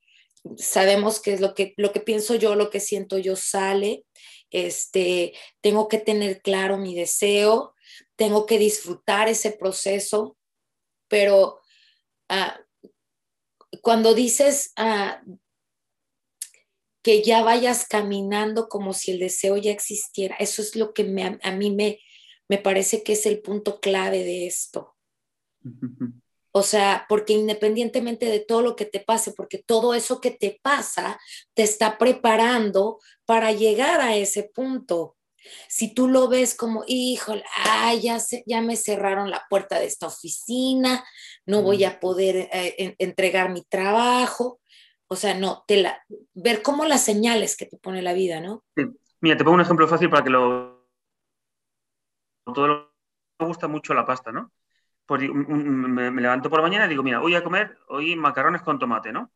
Sabemos 0.57 1.21
que 1.21 1.33
es 1.33 1.41
lo 1.41 1.55
que, 1.55 1.75
lo 1.77 1.93
que 1.93 2.01
pienso 2.01 2.35
yo, 2.35 2.57
lo 2.57 2.69
que 2.69 2.81
siento 2.81 3.19
yo 3.19 3.37
sale. 3.37 4.05
Este, 4.51 5.33
tengo 5.61 5.87
que 5.87 5.99
tener 5.99 6.43
claro 6.43 6.77
mi 6.77 6.97
deseo, 6.97 7.77
tengo 8.17 8.45
que 8.45 8.59
disfrutar 8.59 9.29
ese 9.29 9.53
proceso, 9.53 10.37
pero 11.07 11.61
ah, 12.29 12.59
cuando 13.81 14.13
dices 14.13 14.73
ah, 14.75 15.23
que 17.05 17.23
ya 17.23 17.45
vayas 17.45 17.87
caminando 17.87 18.69
como 18.69 18.93
si 18.93 19.13
el 19.13 19.21
deseo 19.21 19.57
ya 19.57 19.71
existiera, 19.71 20.35
eso 20.41 20.63
es 20.63 20.75
lo 20.75 20.93
que 20.93 21.05
me, 21.05 21.39
a 21.41 21.53
mí 21.53 21.71
me, 21.71 22.01
me 22.53 22.59
parece 22.59 23.03
que 23.03 23.15
es 23.15 23.25
el 23.25 23.41
punto 23.41 23.81
clave 23.81 24.25
de 24.25 24.47
esto. 24.47 24.95
O 26.51 26.63
sea, 26.63 27.07
porque 27.09 27.33
independientemente 27.33 28.27
de 28.27 28.41
todo 28.41 28.61
lo 28.61 28.77
que 28.77 28.85
te 28.85 29.01
pase, 29.01 29.33
porque 29.33 29.57
todo 29.57 29.95
eso 29.95 30.21
que 30.21 30.33
te 30.33 30.61
pasa 30.63 31.19
te 31.55 31.63
está 31.63 31.97
preparando 31.97 32.99
para 33.25 33.53
llegar 33.53 34.03
a 34.03 34.17
ese 34.17 34.51
punto. 34.55 35.17
Si 35.67 35.95
tú 35.95 36.09
lo 36.09 36.29
ves 36.29 36.55
como, 36.55 36.85
híjole, 36.87 37.43
ya, 38.03 38.19
ya 38.45 38.61
me 38.61 38.77
cerraron 38.77 39.31
la 39.31 39.47
puerta 39.49 39.81
de 39.81 39.87
esta 39.87 40.09
oficina, 40.09 41.03
no 41.47 41.63
voy 41.63 41.85
a 41.85 42.01
poder 42.01 42.51
eh, 42.53 42.95
entregar 42.99 43.51
mi 43.51 43.63
trabajo. 43.63 44.61
O 45.09 45.17
sea, 45.17 45.33
no, 45.33 45.65
te 45.67 45.81
la, 45.81 46.05
ver 46.35 46.61
cómo 46.61 46.85
las 46.85 47.03
señales 47.03 47.57
que 47.57 47.65
te 47.65 47.79
pone 47.79 48.03
la 48.03 48.13
vida, 48.13 48.43
¿no? 48.43 48.63
Mira, 49.23 49.39
te 49.39 49.43
pongo 49.43 49.55
un 49.55 49.63
ejemplo 49.63 49.89
fácil 49.89 50.11
para 50.11 50.23
que 50.23 50.29
lo... 50.29 50.72
Todo 52.45 52.93
me 53.39 53.47
gusta 53.47 53.69
mucho 53.69 53.95
la 53.95 54.07
pasta, 54.07 54.33
¿no? 54.33 54.53
Pues 55.07 55.23
me, 55.31 56.11
levanto 56.11 56.49
por 56.49 56.61
la 56.61 56.69
mañana 56.69 56.87
y 56.87 56.89
digo, 56.89 57.03
mira, 57.03 57.19
voy 57.19 57.35
a 57.35 57.43
comer 57.43 57.79
hoy 57.89 58.17
macarrones 58.17 58.63
con 58.63 58.79
tomate, 58.79 59.13
¿no? 59.13 59.31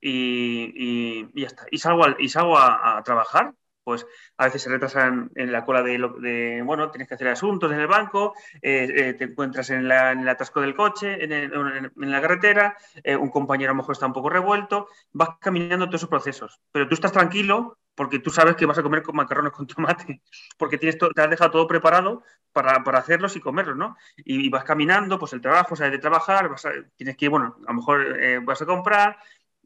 Y, 0.00 1.28
ya 1.40 1.46
está. 1.46 1.66
Y 1.70 1.78
salgo, 1.78 2.04
y 2.18 2.28
salgo 2.28 2.58
a 2.58 3.02
trabajar 3.04 3.54
pues 3.90 4.06
a 4.36 4.44
veces 4.44 4.62
se 4.62 4.70
retrasan 4.70 5.32
en 5.34 5.50
la 5.50 5.64
cola 5.64 5.82
de, 5.82 6.62
bueno, 6.64 6.92
tienes 6.92 7.08
que 7.08 7.14
hacer 7.14 7.26
asuntos 7.26 7.72
en 7.72 7.80
el 7.80 7.88
banco, 7.88 8.34
eh, 8.62 8.88
eh, 8.94 9.14
te 9.14 9.24
encuentras 9.24 9.68
en, 9.70 9.90
el 9.90 10.28
atasco 10.28 10.60
del 10.60 10.76
coche, 10.76 11.24
en, 11.24 11.90
la 11.96 12.20
carretera, 12.20 12.76
eh, 13.02 13.16
un 13.16 13.30
compañero 13.30 13.72
a 13.72 13.74
lo 13.74 13.78
mejor 13.78 13.94
está 13.94 14.06
un 14.06 14.12
poco 14.12 14.30
revuelto, 14.30 14.86
vas 15.10 15.30
caminando 15.40 15.86
todos 15.86 16.02
esos 16.02 16.08
procesos, 16.08 16.60
pero 16.70 16.86
tú 16.86 16.94
estás 16.94 17.10
tranquilo 17.10 17.79
porque 17.94 18.18
tú 18.18 18.30
sabes 18.30 18.56
que 18.56 18.66
vas 18.66 18.78
a 18.78 18.82
comer 18.82 19.02
macarrones 19.12 19.52
con 19.52 19.66
tomate, 19.66 20.22
porque 20.58 20.78
tienes 20.78 20.98
te 20.98 21.22
has 21.22 21.30
dejado 21.30 21.50
todo 21.50 21.66
preparado 21.66 22.22
para, 22.52 22.82
hacerlos 22.98 23.36
y 23.36 23.40
comerlos, 23.40 23.76
¿no? 23.76 23.96
Y, 24.16 24.48
vas 24.48 24.64
caminando, 24.64 25.18
pues 25.18 25.32
el 25.32 25.40
trabajo, 25.40 25.76
sabes 25.76 25.92
de 25.92 25.98
trabajar, 25.98 26.48
vas 26.48 26.66
tienes 26.96 27.16
que, 27.16 27.28
bueno, 27.28 27.56
a 27.66 27.72
lo 27.72 27.78
mejor 27.78 28.44
vas 28.44 28.60
a 28.62 28.66
comprar, 28.66 29.18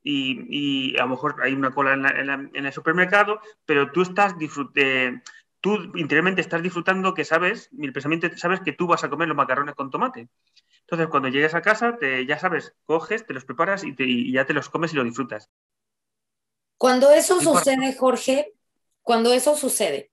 y, 0.04 0.96
a 0.98 1.04
lo 1.04 1.10
mejor 1.10 1.36
hay 1.42 1.54
una 1.54 1.70
cola 1.70 1.94
en, 1.94 2.66
el 2.66 2.72
supermercado, 2.72 3.40
pero 3.64 3.90
tú 3.90 4.02
estás 4.02 4.34
eh, 4.76 5.20
tú 5.60 5.92
interiormente 5.94 6.42
estás 6.42 6.62
disfrutando 6.62 7.14
que 7.14 7.24
sabes, 7.24 7.70
mi 7.72 7.90
pensamiento 7.90 8.28
sabes 8.36 8.60
que 8.60 8.72
tú 8.72 8.86
vas 8.86 9.02
a 9.02 9.08
comer 9.08 9.28
los 9.28 9.36
macarrones 9.36 9.74
con 9.74 9.90
tomate. 9.90 10.28
Entonces, 10.80 11.08
cuando 11.08 11.30
llegues 11.30 11.54
a 11.54 11.62
casa, 11.62 11.96
te, 11.96 12.26
ya 12.26 12.38
sabes, 12.38 12.74
coges, 12.84 13.26
te 13.26 13.32
los 13.32 13.46
preparas 13.46 13.82
y, 13.84 14.30
ya 14.30 14.44
te 14.44 14.52
los 14.52 14.68
comes 14.68 14.92
y 14.92 14.96
lo 14.96 15.04
disfrutas. 15.04 15.50
Cuando 16.84 17.12
eso 17.12 17.40
sucede, 17.40 17.94
Jorge, 17.94 18.52
cuando 19.00 19.32
eso 19.32 19.56
sucede, 19.56 20.12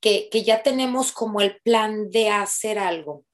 que, 0.00 0.30
que 0.30 0.42
ya 0.42 0.62
tenemos 0.62 1.12
como 1.12 1.42
el 1.42 1.60
plan 1.60 2.08
de 2.08 2.30
hacer 2.30 2.78
algo 2.78 3.26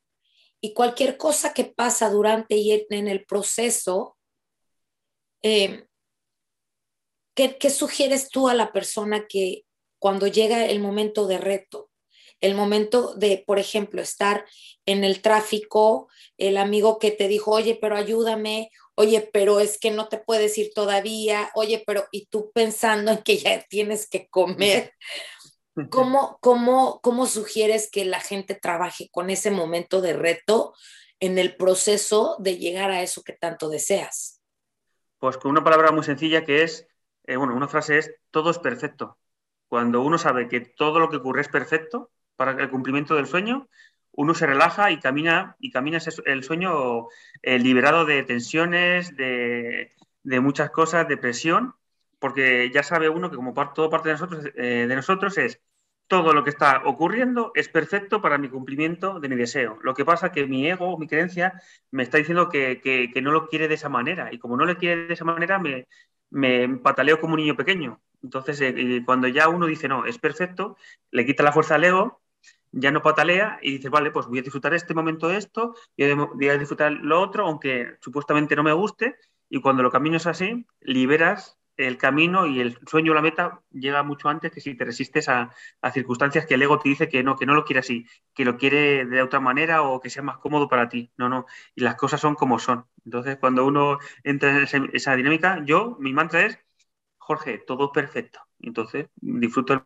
y 0.60 0.74
cualquier 0.74 1.16
cosa 1.16 1.54
que 1.54 1.66
pasa 1.66 2.10
durante 2.10 2.56
y 2.56 2.84
en 2.90 3.06
el 3.06 3.24
proceso, 3.26 4.18
eh, 5.40 5.86
¿qué, 7.36 7.70
sugieres 7.70 8.28
tú 8.28 8.48
a 8.48 8.54
la 8.54 8.72
persona 8.72 9.28
que 9.28 9.64
cuando 10.00 10.26
llega 10.26 10.66
el 10.66 10.80
momento 10.80 11.28
de 11.28 11.38
reto, 11.38 11.87
el 12.40 12.54
momento 12.54 13.14
de, 13.14 13.42
por 13.46 13.58
ejemplo, 13.58 14.00
estar 14.00 14.44
en 14.86 15.04
el 15.04 15.20
tráfico, 15.22 16.08
el 16.36 16.56
amigo 16.56 16.98
que 16.98 17.10
te 17.10 17.28
dijo, 17.28 17.50
oye, 17.50 17.78
pero 17.80 17.96
ayúdame, 17.96 18.70
oye, 18.94 19.28
pero 19.32 19.60
es 19.60 19.78
que 19.78 19.90
no 19.90 20.08
te 20.08 20.18
puedes 20.18 20.56
ir 20.58 20.72
todavía, 20.74 21.50
oye, 21.54 21.82
pero, 21.86 22.06
y 22.10 22.26
tú 22.26 22.50
pensando 22.54 23.12
en 23.12 23.18
que 23.18 23.38
ya 23.38 23.62
tienes 23.68 24.08
que 24.08 24.28
comer, 24.28 24.92
¿cómo, 25.90 26.38
cómo, 26.40 27.00
cómo 27.02 27.26
sugieres 27.26 27.90
que 27.90 28.04
la 28.04 28.20
gente 28.20 28.54
trabaje 28.54 29.08
con 29.10 29.30
ese 29.30 29.50
momento 29.50 30.00
de 30.00 30.14
reto 30.14 30.74
en 31.20 31.38
el 31.38 31.56
proceso 31.56 32.36
de 32.38 32.56
llegar 32.56 32.90
a 32.90 33.02
eso 33.02 33.22
que 33.22 33.32
tanto 33.32 33.68
deseas? 33.68 34.40
Pues 35.18 35.36
con 35.36 35.50
una 35.50 35.64
palabra 35.64 35.90
muy 35.90 36.04
sencilla 36.04 36.44
que 36.44 36.62
es, 36.62 36.86
eh, 37.24 37.36
bueno, 37.36 37.54
una 37.54 37.68
frase 37.68 37.98
es, 37.98 38.14
todo 38.30 38.50
es 38.50 38.58
perfecto. 38.58 39.18
Cuando 39.68 40.00
uno 40.00 40.16
sabe 40.16 40.48
que 40.48 40.60
todo 40.60 40.98
lo 41.00 41.10
que 41.10 41.16
ocurre 41.16 41.42
es 41.42 41.48
perfecto 41.48 42.10
para 42.38 42.52
el 42.52 42.70
cumplimiento 42.70 43.16
del 43.16 43.26
sueño, 43.26 43.68
uno 44.12 44.34
se 44.34 44.46
relaja 44.46 44.90
y 44.90 45.00
camina, 45.00 45.56
y 45.60 45.70
camina 45.70 45.98
el 46.26 46.44
sueño 46.44 47.08
eh, 47.42 47.58
liberado 47.58 48.04
de 48.06 48.22
tensiones, 48.22 49.16
de, 49.16 49.92
muchas 50.24 50.70
cosas, 50.70 51.08
de 51.08 51.16
presión, 51.16 51.74
porque 52.18 52.70
ya 52.72 52.82
sabe 52.82 53.08
uno 53.08 53.30
que 53.30 53.36
como 53.36 53.54
todo 53.74 53.90
parte 53.90 54.08
de 54.08 54.14
nosotros, 54.14 54.46
eh, 54.56 54.86
de 54.88 54.96
nosotros 54.96 55.38
es 55.38 55.60
todo 56.08 56.32
lo 56.32 56.42
que 56.42 56.50
está 56.50 56.82
ocurriendo 56.84 57.52
es 57.54 57.68
perfecto 57.68 58.20
para 58.22 58.38
mi 58.38 58.48
cumplimiento 58.48 59.20
de 59.20 59.28
mi 59.28 59.36
deseo. 59.36 59.78
Lo 59.82 59.94
que 59.94 60.04
pasa 60.04 60.28
es 60.28 60.32
que 60.32 60.46
mi 60.46 60.66
ego, 60.66 60.98
mi 60.98 61.06
creencia, 61.06 61.60
me 61.90 62.02
está 62.02 62.18
diciendo 62.18 62.48
que, 62.48 63.12
no 63.22 63.30
lo 63.30 63.46
quiere 63.48 63.68
de 63.68 63.74
esa 63.74 63.88
manera. 63.88 64.32
Y 64.32 64.38
como 64.38 64.56
no 64.56 64.64
le 64.64 64.76
quiere 64.76 65.06
de 65.06 65.14
esa 65.14 65.24
manera, 65.24 65.60
me, 66.30 66.78
pataleo 66.82 67.20
como 67.20 67.34
un 67.34 67.40
niño 67.40 67.56
pequeño. 67.56 68.00
Entonces, 68.22 68.60
eh, 68.62 69.02
cuando 69.06 69.28
ya 69.28 69.48
uno 69.48 69.66
dice, 69.66 69.86
no, 69.88 70.06
es 70.06 70.18
perfecto, 70.18 70.76
le 71.10 71.26
quita 71.26 71.42
la 71.42 71.52
fuerza 71.52 71.76
al 71.76 71.84
ego, 71.84 72.20
ya 72.72 72.90
no 72.90 73.02
patalea 73.02 73.58
y 73.62 73.72
dice, 73.72 73.88
vale, 73.88 74.10
pues 74.10 74.26
voy 74.26 74.38
a 74.40 74.42
disfrutar 74.42 74.74
este 74.74 74.94
momento 74.94 75.28
de 75.28 75.36
esto, 75.38 75.74
voy 75.96 76.48
a 76.48 76.58
disfrutar 76.58 76.92
lo 76.92 77.20
otro, 77.20 77.46
aunque 77.46 77.96
supuestamente 78.00 78.56
no 78.56 78.62
me 78.62 78.72
guste. 78.72 79.16
Y 79.48 79.60
cuando 79.60 79.82
lo 79.82 79.90
caminas 79.90 80.26
así, 80.26 80.66
liberas 80.80 81.58
el 81.78 81.96
camino 81.96 82.46
y 82.46 82.60
el 82.60 82.78
sueño 82.86 83.12
o 83.12 83.14
la 83.14 83.22
meta 83.22 83.62
llega 83.70 84.02
mucho 84.02 84.28
antes 84.28 84.52
que 84.52 84.60
si 84.60 84.74
te 84.74 84.84
resistes 84.84 85.28
a, 85.28 85.54
circunstancias 85.92 86.44
que 86.44 86.54
el 86.54 86.62
ego 86.62 86.78
te 86.78 86.88
dice 86.88 87.08
que 87.08 87.22
no, 87.22 87.36
que 87.36 87.46
no 87.46 87.54
lo 87.54 87.64
quiere 87.64 87.80
así, 87.80 88.04
que 88.34 88.44
lo 88.44 88.56
quiere 88.58 89.06
de 89.06 89.22
otra 89.22 89.40
manera 89.40 89.82
o 89.82 90.00
que 90.00 90.10
sea 90.10 90.22
más 90.22 90.38
cómodo 90.38 90.68
para 90.68 90.88
ti. 90.88 91.12
No, 91.16 91.28
no. 91.28 91.46
Y 91.74 91.82
las 91.82 91.94
cosas 91.94 92.20
son 92.20 92.34
como 92.34 92.58
son. 92.58 92.86
Entonces, 93.04 93.38
cuando 93.38 93.64
uno 93.64 93.98
entra 94.24 94.58
en 94.58 94.90
esa 94.92 95.16
dinámica, 95.16 95.62
yo, 95.64 95.96
mi 96.00 96.12
mantra 96.12 96.46
es, 96.46 96.58
Jorge, 97.18 97.58
todo 97.58 97.92
perfecto. 97.92 98.40
Entonces, 98.60 99.08
disfruto 99.16 99.74
el 99.74 99.82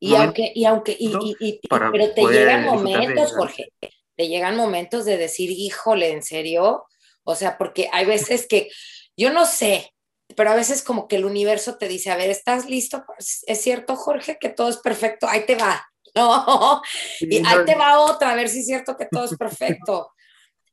y 0.00 0.14
aunque, 0.14 0.52
y 0.54 0.64
aunque, 0.64 0.96
y, 0.98 1.60
pero 1.70 2.12
te 2.12 2.22
llegan 2.22 2.64
momentos, 2.64 3.32
Jorge, 3.32 3.72
te 4.16 4.28
llegan 4.28 4.56
momentos 4.56 5.04
de 5.04 5.16
decir, 5.16 5.50
híjole, 5.50 6.10
¿en 6.10 6.22
serio? 6.22 6.84
O 7.24 7.34
sea, 7.34 7.58
porque 7.58 7.88
hay 7.92 8.06
veces 8.06 8.46
que, 8.48 8.68
yo 9.16 9.32
no 9.32 9.46
sé, 9.46 9.92
pero 10.36 10.50
a 10.50 10.56
veces 10.56 10.82
como 10.82 11.08
que 11.08 11.16
el 11.16 11.24
universo 11.24 11.76
te 11.76 11.88
dice, 11.88 12.10
a 12.10 12.16
ver, 12.16 12.30
¿estás 12.30 12.68
listo? 12.68 13.04
Es 13.18 13.60
cierto, 13.60 13.96
Jorge, 13.96 14.38
que 14.40 14.48
todo 14.48 14.68
es 14.68 14.78
perfecto, 14.78 15.26
ahí 15.26 15.44
te 15.46 15.56
va, 15.56 15.86
¿no? 16.14 16.82
Y 17.20 17.38
ahí 17.38 17.64
te 17.66 17.74
va 17.74 18.00
otra, 18.00 18.30
a 18.30 18.34
ver 18.34 18.48
si 18.48 18.60
es 18.60 18.66
cierto 18.66 18.96
que 18.96 19.06
todo 19.10 19.24
es 19.24 19.36
perfecto. 19.36 20.10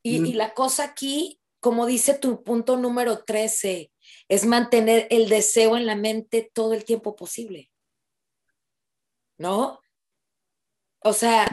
Y, 0.03 0.33
la 0.33 0.53
cosa 0.53 0.83
aquí, 0.83 1.39
como 1.59 1.87
dice 1.87 2.13
tu 2.13 2.43
punto 2.43 2.77
número 2.77 3.23
13, 3.23 3.91
es 4.29 4.45
mantener 4.45 5.07
el 5.09 5.29
deseo 5.29 5.77
en 5.77 5.87
la 5.87 5.95
mente 5.95 6.51
todo 6.53 6.73
el 6.73 6.85
tiempo 6.85 7.15
posible, 7.15 7.71
¿no? 9.37 9.79
O 10.99 11.13
sea, 11.13 11.47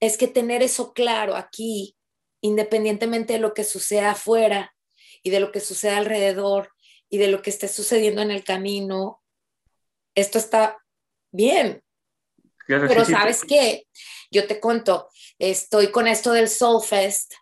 es 0.00 0.16
que 0.16 0.28
tener 0.28 0.62
eso 0.62 0.92
claro 0.92 1.36
aquí, 1.36 1.96
independientemente 2.40 3.34
de 3.34 3.38
lo 3.38 3.54
que 3.54 3.64
suceda 3.64 4.12
afuera 4.12 4.74
y 5.22 5.30
de 5.30 5.40
lo 5.40 5.52
que 5.52 5.60
suceda 5.60 5.98
alrededor 5.98 6.72
y 7.08 7.18
de 7.18 7.28
lo 7.28 7.42
que 7.42 7.50
esté 7.50 7.68
sucediendo 7.68 8.22
en 8.22 8.30
el 8.30 8.44
camino, 8.44 9.22
esto 10.14 10.38
está 10.38 10.78
bien. 11.30 11.82
Pero 12.66 13.04
sabes 13.04 13.42
qué, 13.44 13.86
yo 14.30 14.46
te 14.46 14.60
cuento, 14.60 15.08
estoy 15.38 15.92
con 15.92 16.08
esto 16.08 16.32
del 16.32 16.48
Soulfest 16.48 17.34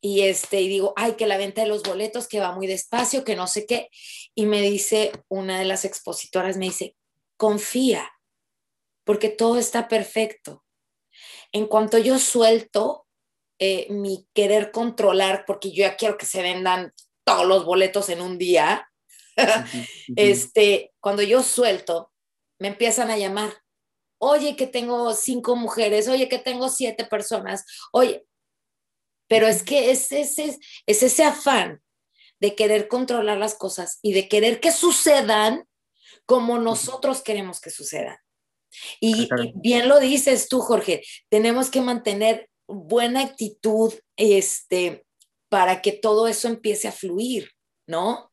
y 0.00 0.22
este 0.22 0.60
y 0.60 0.68
digo, 0.68 0.92
ay, 0.96 1.12
que 1.12 1.26
la 1.26 1.36
venta 1.36 1.62
de 1.62 1.68
los 1.68 1.82
boletos 1.82 2.28
que 2.28 2.40
va 2.40 2.52
muy 2.52 2.66
despacio, 2.66 3.24
que 3.24 3.36
no 3.36 3.46
sé 3.46 3.66
qué, 3.66 3.88
y 4.34 4.46
me 4.46 4.60
dice 4.60 5.12
una 5.28 5.58
de 5.58 5.64
las 5.64 5.84
expositoras 5.84 6.56
me 6.56 6.66
dice, 6.66 6.96
"Confía, 7.36 8.10
porque 9.04 9.28
todo 9.28 9.58
está 9.58 9.88
perfecto. 9.88 10.64
En 11.52 11.66
cuanto 11.66 11.98
yo 11.98 12.18
suelto 12.18 13.06
eh, 13.58 13.86
mi 13.90 14.26
querer 14.34 14.72
controlar, 14.72 15.44
porque 15.46 15.70
yo 15.70 15.82
ya 15.84 15.96
quiero 15.96 16.16
que 16.16 16.26
se 16.26 16.42
vendan 16.42 16.92
todos 17.24 17.46
los 17.46 17.64
boletos 17.64 18.08
en 18.08 18.20
un 18.20 18.38
día, 18.38 18.90
este, 20.16 20.92
cuando 21.00 21.22
yo 21.22 21.42
suelto, 21.42 22.12
me 22.58 22.68
empiezan 22.68 23.10
a 23.10 23.18
llamar. 23.18 23.54
Oye, 24.18 24.56
que 24.56 24.66
tengo 24.66 25.14
cinco 25.14 25.56
mujeres, 25.56 26.08
oye, 26.08 26.28
que 26.28 26.38
tengo 26.38 26.68
siete 26.68 27.04
personas, 27.04 27.64
oye, 27.92 28.24
pero 29.28 29.48
es 29.48 29.62
que 29.62 29.90
es 29.90 30.12
ese, 30.12 30.58
es 30.86 31.02
ese 31.02 31.24
afán 31.24 31.82
de 32.40 32.54
querer 32.54 32.88
controlar 32.88 33.38
las 33.38 33.54
cosas 33.54 33.98
y 34.02 34.12
de 34.12 34.28
querer 34.28 34.60
que 34.60 34.72
sucedan 34.72 35.66
como 36.26 36.58
nosotros 36.58 37.22
queremos 37.22 37.60
que 37.60 37.70
sucedan. 37.70 38.18
Y, 39.00 39.28
bien 39.54 39.88
lo 39.88 40.00
dices 40.00 40.48
tú, 40.48 40.60
Jorge, 40.60 41.02
tenemos 41.28 41.70
que 41.70 41.80
mantener 41.80 42.48
buena 42.66 43.20
actitud 43.20 43.92
este, 44.16 45.04
para 45.48 45.82
que 45.82 45.92
todo 45.92 46.28
eso 46.28 46.48
empiece 46.48 46.88
a 46.88 46.92
fluir, 46.92 47.50
¿no? 47.86 48.30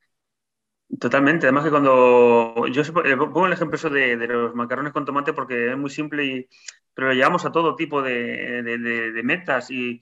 Totalmente, 1.00 1.46
además 1.46 1.66
que 1.66 1.70
cuando 1.70 2.66
yo 2.68 2.82
eh, 2.82 3.16
pongo 3.18 3.46
el 3.46 3.54
ejemplo 3.54 3.76
eso 3.76 3.90
de, 3.90 4.16
los 4.16 4.56
macarrones 4.56 4.92
con 4.92 5.06
tomate 5.06 5.34
porque 5.34 5.72
es 5.72 5.78
muy 5.78 5.90
simple, 5.90 6.26
y, 6.26 6.50
pero 6.94 7.14
llevamos 7.14 7.46
a 7.46 7.52
todo 7.52 7.76
tipo 7.76 8.02
de, 8.02 8.64
de, 8.64 9.24
metas 9.24 9.70
y 9.70 10.02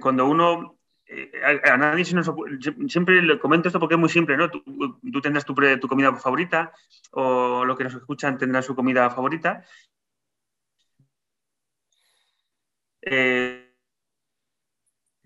cuando 0.00 0.26
uno 0.26 0.79
eh, 1.12 1.32
a, 1.64 1.76
nadie 1.76 2.04
se 2.04 2.14
nos 2.14 2.30
siempre 2.88 3.20
le 3.20 3.38
comento 3.40 3.68
esto 3.68 3.80
porque 3.80 3.94
es 3.94 4.00
muy 4.00 4.08
simple, 4.08 4.36
¿no? 4.36 4.48
Tú, 4.48 4.62
tendrás 5.20 5.44
tu, 5.44 5.54
comida 5.88 6.14
favorita 6.14 6.72
o 7.10 7.64
lo 7.64 7.76
que 7.76 7.84
nos 7.84 7.94
escuchan 7.94 8.38
tendrá 8.38 8.62
su 8.62 8.76
comida 8.76 9.10
favorita. 9.10 9.64
Eh, 13.02 13.74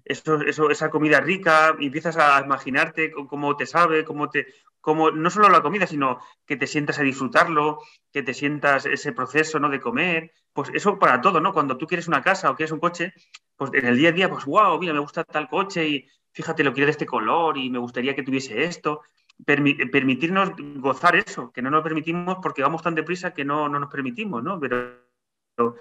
esa 0.05 0.91
comida 0.91 1.21
rica, 1.21 1.77
empiezas 1.79 2.17
a 2.17 2.41
imaginarte 2.41 3.13
cómo 3.13 3.57
te 3.57 3.67
sabe, 3.67 4.05
cómo 4.05 4.31
te, 4.31 4.47
como 4.81 5.11
no 5.11 5.31
solo 5.31 5.49
la 5.49 5.63
comida, 5.63 5.87
sino 5.87 6.21
que 6.47 6.57
te 6.57 6.67
sientas 6.67 6.99
a 6.99 7.03
disfrutarlo, 7.03 7.81
que 8.13 8.23
te 8.23 8.35
sientas 8.35 8.87
ese 8.87 9.13
proceso 9.13 9.59
¿no? 9.59 9.69
de 9.71 9.81
comer. 9.81 10.33
Pues 10.53 10.71
eso 10.75 10.99
para 10.99 11.21
todo, 11.21 11.41
¿no? 11.41 11.53
Cuando 11.53 11.77
tú 11.77 11.87
quieres 11.87 12.09
una 12.09 12.23
casa 12.23 12.51
o 12.51 12.57
quieres 12.57 12.73
un 12.73 12.81
coche, 12.81 13.15
pues 13.57 13.71
en 13.75 13.87
el 13.87 13.97
día 13.97 14.11
a 14.11 14.13
día, 14.13 14.29
pues 14.29 14.45
wow, 14.45 14.79
mira, 14.79 14.93
me 14.93 14.99
gusta 15.01 15.25
tal 15.25 15.49
coche 15.49 15.89
y 15.89 16.09
fíjate, 16.33 16.65
lo 16.65 16.73
quiero 16.73 16.87
de 16.87 16.93
este 16.93 17.07
color 17.07 17.57
y 17.59 17.71
me 17.71 17.79
gustaría 17.79 18.15
que 18.15 18.23
tuviese 18.23 18.65
esto. 18.65 19.03
Permitirnos 19.45 20.53
gozar 20.77 21.17
eso, 21.17 21.51
que 21.53 21.63
no 21.63 21.71
nos 21.71 21.83
permitimos 21.83 22.39
porque 22.43 22.63
vamos 22.63 22.83
tan 22.83 22.95
deprisa 22.95 23.35
que 23.35 23.45
no, 23.45 23.69
no 23.69 23.81
nos 23.81 23.91
permitimos, 23.91 24.43
¿no? 24.43 24.61
Pero, 24.61 25.01
pero, 25.57 25.77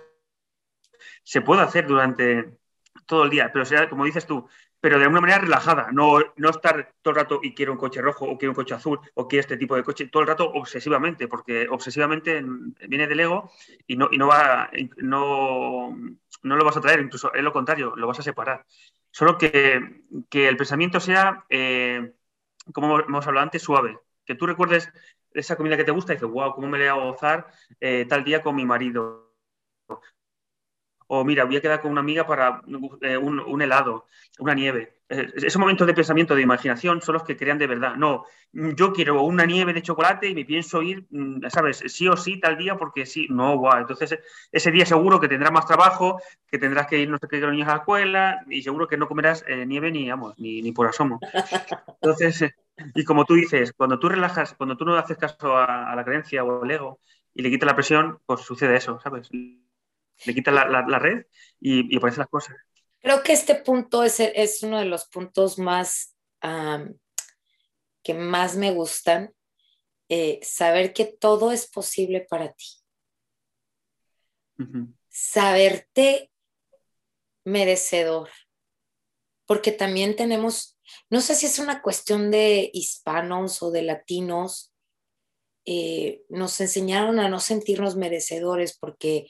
se 1.24 1.42
puede 1.42 1.62
hacer 1.62 1.88
durante 1.88 2.58
todo 3.06 3.26
el 3.26 3.30
día, 3.30 3.52
pero 3.52 3.66
será, 3.66 3.90
como 3.90 4.06
dices 4.06 4.26
tú, 4.26 4.48
pero 4.84 5.00
de 5.00 5.08
una 5.08 5.22
manera 5.22 5.40
relajada, 5.40 5.92
no, 5.94 6.20
no 6.36 6.50
estar 6.50 6.94
todo 7.02 7.14
el 7.14 7.16
rato 7.22 7.40
y 7.42 7.54
quiero 7.54 7.72
un 7.72 7.78
coche 7.78 8.02
rojo 8.02 8.26
o 8.26 8.38
quiero 8.38 8.52
un 8.52 8.56
coche 8.56 8.74
azul 8.74 9.00
o 9.14 9.30
quiero 9.30 9.40
este 9.40 9.56
tipo 9.56 9.78
de 9.78 9.84
coche, 9.84 10.10
todo 10.10 10.24
el 10.24 10.28
rato 10.28 10.52
obsesivamente, 10.52 11.30
porque 11.30 11.70
obsesivamente 11.70 12.44
viene 12.90 13.08
del 13.08 13.22
ego 13.22 13.50
y 13.88 13.96
no, 13.96 14.10
y 14.12 14.18
no, 14.18 14.28
va, 14.28 14.70
no, 14.98 15.96
no 16.44 16.56
lo 16.58 16.66
vas 16.66 16.76
a 16.76 16.82
traer, 16.82 17.00
incluso 17.00 17.34
es 17.34 17.42
lo 17.42 17.54
contrario, 17.54 17.96
lo 17.96 18.08
vas 18.08 18.20
a 18.20 18.24
separar. 18.24 18.66
Solo 19.10 19.38
que, 19.38 20.04
que 20.30 20.50
el 20.50 20.58
pensamiento 20.58 21.00
sea, 21.00 21.46
eh, 21.48 22.14
como 22.74 23.00
hemos 23.00 23.26
hablado 23.26 23.46
antes, 23.46 23.62
suave, 23.62 23.98
que 24.26 24.36
tú 24.36 24.48
recuerdes 24.48 24.92
esa 25.34 25.56
comida 25.56 25.78
que 25.78 25.86
te 25.86 25.92
gusta 25.92 26.12
y 26.12 26.18
dices, 26.18 26.30
wow, 26.30 26.54
¿cómo 26.54 26.68
me 26.68 26.78
le 26.78 26.92
voy 26.92 27.02
a 27.02 27.06
gozar 27.06 27.48
eh, 27.80 28.06
tal 28.10 28.26
día 28.26 28.42
con 28.42 28.54
mi 28.54 28.66
marido? 28.66 29.23
o 31.08 31.24
mira, 31.24 31.46
voy 31.46 31.58
a 31.58 31.62
quedar 31.62 31.82
con 31.82 31.92
una 31.92 32.02
amiga 32.02 32.26
para 32.26 32.62
eh, 33.02 33.18
un, 33.18 33.62
helado, 33.62 34.08
una 34.40 34.54
nieve. 34.54 34.98
Eh, 35.10 35.32
esos 35.36 35.60
momentos 35.60 35.86
de 35.86 35.94
pensamiento, 35.94 36.36
de 36.36 36.42
imaginación, 36.42 37.02
son 37.02 37.14
los 37.14 37.24
que 37.24 37.38
crean 37.38 37.58
de 37.58 37.68
verdad. 37.68 37.96
No, 37.96 38.26
mm, 38.54 38.72
yo 38.72 38.94
quiero 38.94 39.22
una 39.24 39.46
nieve 39.46 39.74
de 39.74 39.82
chocolate 39.82 40.28
y 40.28 40.36
me 40.36 40.46
pienso 40.46 40.82
ir, 40.82 41.06
mm, 41.10 41.48
¿sabes? 41.50 41.84
Sí 41.88 42.08
o 42.08 42.18
sí 42.18 42.40
tal 42.40 42.58
día 42.58 42.76
porque 42.78 43.06
sí, 43.06 43.28
no, 43.30 43.58
guau. 43.58 43.74
Wow. 43.74 43.82
Entonces, 43.82 44.20
ese 44.52 44.72
día 44.72 44.86
seguro 44.86 45.20
que 45.20 45.28
tendrás 45.28 45.52
más 45.52 45.66
trabajo, 45.66 46.22
que 46.48 46.58
tendrás 46.58 46.88
que 46.88 47.00
ir 47.00 47.10
no 47.10 47.18
sé 47.18 47.28
qué 47.28 47.40
los 47.40 47.52
niños 47.52 47.68
a 47.68 47.72
la 47.72 47.78
escuela 47.78 48.46
y 48.50 48.62
seguro 48.62 48.88
que 48.88 48.98
no 48.98 49.08
comerás 49.08 49.44
eh, 49.48 49.66
nieve 49.66 49.92
ni, 49.92 50.10
vamos, 50.10 50.38
ni, 50.40 50.62
ni, 50.62 50.72
por 50.72 50.88
asomo. 50.88 51.20
Entonces, 52.02 52.42
eh, 52.42 52.56
y 52.96 53.04
como 53.04 53.26
tú 53.26 53.36
dices, 53.36 53.74
cuando 53.74 54.00
tú 54.00 54.10
relajas, 54.10 54.54
cuando 54.56 54.78
tú 54.78 54.86
no 54.86 54.96
haces 54.96 55.18
caso 55.18 55.58
a, 55.58 55.92
a 55.92 55.96
la 55.96 56.04
creencia 56.04 56.44
o 56.44 56.64
al 56.64 56.72
ego 56.72 57.00
y 57.34 57.42
le 57.42 57.50
quitas 57.50 57.68
la 57.68 57.76
presión, 57.76 58.20
pues 58.26 58.42
sucede 58.42 58.76
eso, 58.76 59.00
¿sabes? 59.02 59.30
le 60.26 60.34
quitas 60.34 60.54
la, 60.54 60.66
la, 60.68 60.86
la, 60.88 61.00
red 61.00 61.26
y, 61.60 61.94
y 61.94 61.98
aparecen 61.98 62.20
las 62.20 62.30
cosas. 62.30 62.56
Creo 63.02 63.22
que 63.24 63.34
este 63.34 63.56
punto 63.56 64.04
es, 64.04 64.20
es 64.20 64.64
uno 64.64 64.80
de 64.80 64.86
los 64.86 65.06
puntos 65.06 65.60
más 65.60 66.16
um, 66.44 66.94
que 68.04 68.14
más 68.14 68.56
me 68.56 68.72
gustan, 68.72 69.34
eh, 70.10 70.40
saber 70.44 70.94
que 70.94 71.06
todo 71.06 71.52
es 71.52 71.68
posible 71.68 72.28
para 72.30 72.54
ti. 72.54 72.66
Uh 74.60 74.64
-huh. 74.64 74.94
Saberte 75.10 76.32
merecedor, 77.46 78.30
porque 79.46 79.72
también 79.72 80.16
tenemos, 80.16 80.78
no 81.10 81.22
sé 81.22 81.36
si 81.36 81.46
es 81.46 81.60
una 81.60 81.82
cuestión 81.82 82.32
de 82.32 82.70
hispanos 82.74 83.64
o 83.64 83.72
de 83.72 83.82
latinos, 83.82 84.74
eh, 85.66 86.24
nos 86.30 86.60
enseñaron 86.60 87.20
a 87.20 87.30
no 87.30 87.40
sentirnos 87.40 87.96
merecedores 87.96 88.78
porque 88.78 89.28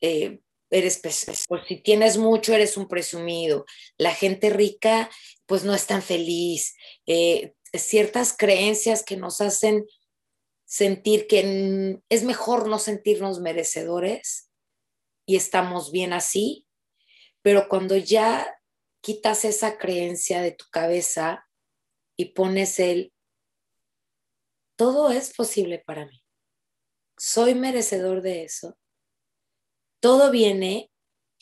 eh, 0.00 0.40
eres, 0.70 1.00
pues 1.02 1.26
si 1.68 1.76
tienes 1.82 2.18
mucho, 2.18 2.52
eres 2.54 2.76
un 2.76 2.88
presumido. 2.88 3.64
La 3.96 4.14
gente 4.14 4.50
rica, 4.50 5.10
pues 5.46 5.64
no 5.64 5.74
es 5.74 5.86
tan 5.86 6.02
feliz. 6.02 6.74
Eh, 7.06 7.54
ciertas 7.72 8.36
creencias 8.36 9.04
que 9.04 9.16
nos 9.16 9.40
hacen 9.40 9.84
sentir 10.64 11.26
que 11.26 12.00
es 12.08 12.24
mejor 12.24 12.68
no 12.68 12.78
sentirnos 12.78 13.40
merecedores 13.40 14.50
y 15.26 15.36
estamos 15.36 15.92
bien 15.92 16.12
así, 16.12 16.66
pero 17.42 17.68
cuando 17.68 17.96
ya 17.96 18.58
quitas 19.00 19.44
esa 19.44 19.78
creencia 19.78 20.42
de 20.42 20.52
tu 20.52 20.64
cabeza 20.70 21.46
y 22.16 22.26
pones 22.26 22.78
el, 22.80 23.12
todo 24.76 25.10
es 25.10 25.32
posible 25.34 25.78
para 25.78 26.06
mí, 26.06 26.24
soy 27.16 27.54
merecedor 27.54 28.22
de 28.22 28.44
eso, 28.44 28.76
todo 30.04 30.30
viene, 30.30 30.90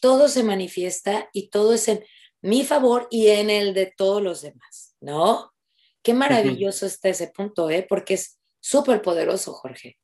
todo 0.01 0.29
se 0.29 0.45
manifiesta 0.45 1.29
y 1.33 1.49
todo 1.49 1.75
es 1.75 1.89
en 1.89 2.05
mi 2.43 2.63
favor 2.63 3.09
y 3.11 3.27
en 3.27 3.51
el 3.51 3.75
de 3.75 3.93
todos 3.97 4.23
los 4.23 4.41
demás, 4.41 4.95
¿no? 5.01 5.53
Qué 6.01 6.15
maravilloso 6.15 6.87
está 6.87 7.09
ese 7.09 7.33
punto, 7.35 7.71
¿eh? 7.71 7.85
Porque 7.89 8.15
es 8.15 8.39
súper 8.61 9.03
poderoso, 9.03 9.53
Jorge. 9.53 9.99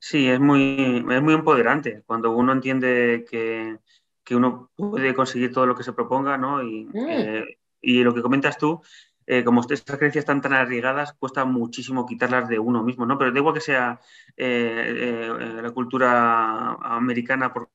Sí, 0.00 0.28
es 0.28 0.40
muy, 0.40 1.06
es 1.08 1.22
muy 1.22 1.34
empoderante 1.34 2.02
cuando 2.04 2.32
uno 2.32 2.52
entiende 2.52 3.24
que, 3.30 3.78
que 4.24 4.34
uno 4.34 4.72
puede 4.74 5.14
conseguir 5.14 5.52
todo 5.52 5.66
lo 5.66 5.76
que 5.76 5.84
se 5.84 5.92
proponga, 5.92 6.36
¿no? 6.36 6.64
Y, 6.64 6.86
mm. 6.86 7.08
eh, 7.08 7.58
y 7.80 8.02
lo 8.02 8.12
que 8.12 8.22
comentas 8.22 8.58
tú, 8.58 8.82
eh, 9.24 9.44
como 9.44 9.60
estas 9.60 9.82
creencias 9.82 10.22
están 10.22 10.40
tan 10.40 10.54
arriesgadas, 10.54 11.12
cuesta 11.12 11.44
muchísimo 11.44 12.06
quitarlas 12.06 12.48
de 12.48 12.58
uno 12.58 12.82
mismo, 12.82 13.06
¿no? 13.06 13.16
Pero 13.16 13.30
da 13.30 13.38
igual 13.38 13.54
que 13.54 13.60
sea 13.60 14.00
eh, 14.36 15.30
la 15.62 15.70
cultura 15.70 16.72
americana, 16.72 17.52
por 17.52 17.70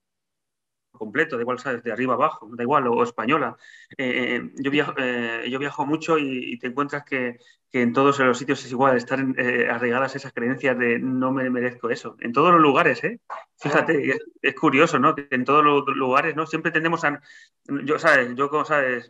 completo, 0.98 1.36
da 1.36 1.42
igual, 1.42 1.60
¿sabes? 1.60 1.84
De 1.84 1.92
arriba 1.92 2.14
abajo, 2.14 2.50
da 2.52 2.64
igual, 2.64 2.88
o, 2.88 2.94
o 2.94 3.04
española. 3.04 3.58
Eh, 3.98 4.36
eh 4.36 4.52
yo, 4.56 4.72
viajo, 4.72 4.94
eh, 4.98 5.48
yo 5.50 5.60
viajo 5.60 5.86
mucho 5.86 6.18
y, 6.18 6.54
y 6.54 6.58
te 6.60 6.68
encuentras 6.68 7.04
que, 7.04 7.38
que, 7.72 7.82
en 7.82 7.94
todos 7.94 8.20
los 8.20 8.38
sitios 8.38 8.64
es 8.66 8.72
igual, 8.72 8.98
están 8.98 9.36
eh, 9.38 9.68
arraigadas 9.70 10.16
esas 10.16 10.34
creencias 10.34 10.78
de 10.78 11.00
no 11.00 11.32
me 11.32 11.50
merezco 11.50 11.90
eso. 11.90 12.16
En 12.20 12.34
todos 12.34 12.52
los 12.52 12.62
lugares, 12.62 13.04
¿eh? 13.04 13.20
Fíjate, 13.58 14.10
es, 14.12 14.20
es 14.42 14.56
curioso, 14.56 15.00
¿no? 15.00 15.16
En 15.30 15.46
todos 15.46 15.64
los 15.64 15.86
lugares, 15.96 16.36
¿no? 16.36 16.46
Siempre 16.46 16.72
tendemos 16.72 17.04
a... 17.04 17.22
Yo, 17.84 18.00
¿sabes? 18.00 18.36
Yo, 18.36 18.50
como 18.50 18.66
sabes, 18.66 19.10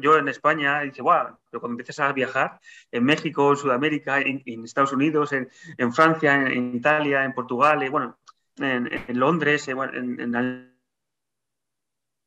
yo 0.00 0.16
en 0.18 0.28
España, 0.28 0.80
dice, 0.80 1.02
guau, 1.02 1.38
pero 1.50 1.60
cuando 1.60 1.74
empiezas 1.74 2.00
a 2.00 2.12
viajar, 2.12 2.58
en 2.90 3.04
México, 3.04 3.50
en 3.50 3.56
Sudamérica, 3.56 4.20
en, 4.20 4.42
en 4.46 4.64
Estados 4.64 4.92
Unidos, 4.92 5.32
en, 5.32 5.48
en 5.76 5.92
Francia, 5.92 6.34
en, 6.34 6.46
en, 6.48 6.74
Italia, 6.76 7.24
en 7.24 7.32
Portugal, 7.32 7.82
y 7.82 7.88
bueno, 7.88 8.18
en, 8.58 9.18
Londres, 9.18 9.68
en, 9.68 10.20
en 10.20 10.34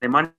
Alemania, 0.06 0.36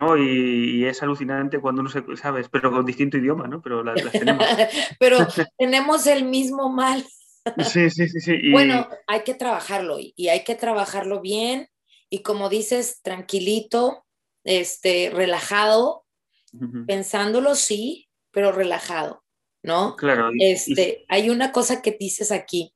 ¿no? 0.00 0.16
Y, 0.16 0.80
y, 0.80 0.84
es 0.86 1.02
alucinante 1.02 1.60
cuando 1.60 1.82
no 1.82 1.88
se 1.88 2.02
sabes, 2.16 2.48
pero 2.48 2.70
con 2.70 2.84
distinto 2.86 3.18
idioma, 3.18 3.46
¿no? 3.46 3.60
Pero 3.62 3.82
las, 3.82 4.02
las 4.02 4.12
tenemos. 4.12 4.44
pero 4.98 5.18
tenemos 5.58 6.06
el 6.06 6.24
mismo 6.24 6.68
mal. 6.70 7.04
sí, 7.58 7.90
sí, 7.90 8.08
sí, 8.08 8.20
sí. 8.20 8.34
Y... 8.40 8.52
Bueno, 8.52 8.88
hay 9.06 9.22
que 9.22 9.34
trabajarlo 9.34 9.98
y 9.98 10.28
hay 10.28 10.44
que 10.44 10.54
trabajarlo 10.54 11.20
bien 11.20 11.68
y 12.10 12.22
como 12.22 12.48
dices, 12.48 13.00
tranquilito, 13.02 14.04
este, 14.44 15.10
relajado, 15.10 16.04
uh 16.52 16.58
-huh. 16.58 16.86
pensándolo 16.86 17.54
sí, 17.54 18.08
pero 18.32 18.50
relajado, 18.50 19.22
¿no? 19.62 19.96
Claro. 19.96 20.30
Y, 20.34 20.50
este, 20.50 21.02
y... 21.02 21.06
Hay 21.08 21.30
una 21.30 21.52
cosa 21.52 21.82
que 21.82 21.96
dices 21.98 22.32
aquí, 22.32 22.74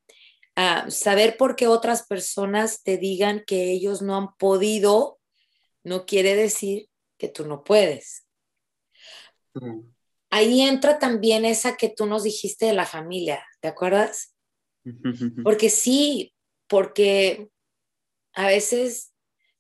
uh, 0.57 0.89
saber 0.89 1.37
por 1.37 1.57
qué 1.57 1.67
otras 1.67 2.07
personas 2.07 2.83
te 2.85 2.97
digan 2.97 3.43
que 3.45 3.73
ellos 3.73 4.03
no 4.03 4.17
han 4.17 4.35
podido 4.37 5.14
no 5.85 6.07
quiere 6.07 6.35
decir 6.35 6.89
que 7.19 7.29
tú 7.29 7.47
no 7.47 7.63
puedes. 7.63 8.27
Ahí 10.31 10.63
entra 10.63 10.99
también 10.99 11.45
esa 11.45 11.77
que 11.77 11.89
tú 11.89 12.07
nos 12.07 12.25
dijiste 12.25 12.67
de 12.67 12.73
la 12.73 12.87
familia, 12.87 13.47
¿te 13.61 13.69
acuerdas? 13.69 14.35
Porque 15.45 15.71
sí, 15.71 16.33
porque 16.67 17.49
a 18.33 18.47
veces 18.47 19.15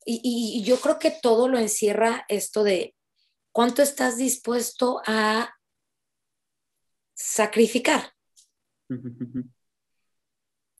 y, 0.05 0.63
yo 0.65 0.81
creo 0.81 0.99
que 0.99 1.11
todo 1.11 1.49
lo 1.49 1.59
encierra 1.59 2.25
esto 2.29 2.63
de 2.63 2.95
cuánto 3.53 3.83
estás 3.83 4.17
dispuesto 4.17 5.01
a 5.07 5.55
sacrificar. 7.15 8.13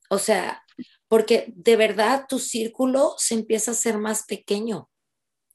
O 0.09 0.19
sea, 0.19 0.63
porque 1.07 1.51
de 1.55 1.75
verdad 1.75 2.25
tu 2.29 2.39
círculo 2.39 3.15
se 3.17 3.33
empieza 3.33 3.71
a 3.71 3.75
ser 3.75 3.97
más 3.97 4.25
pequeño. 4.25 4.89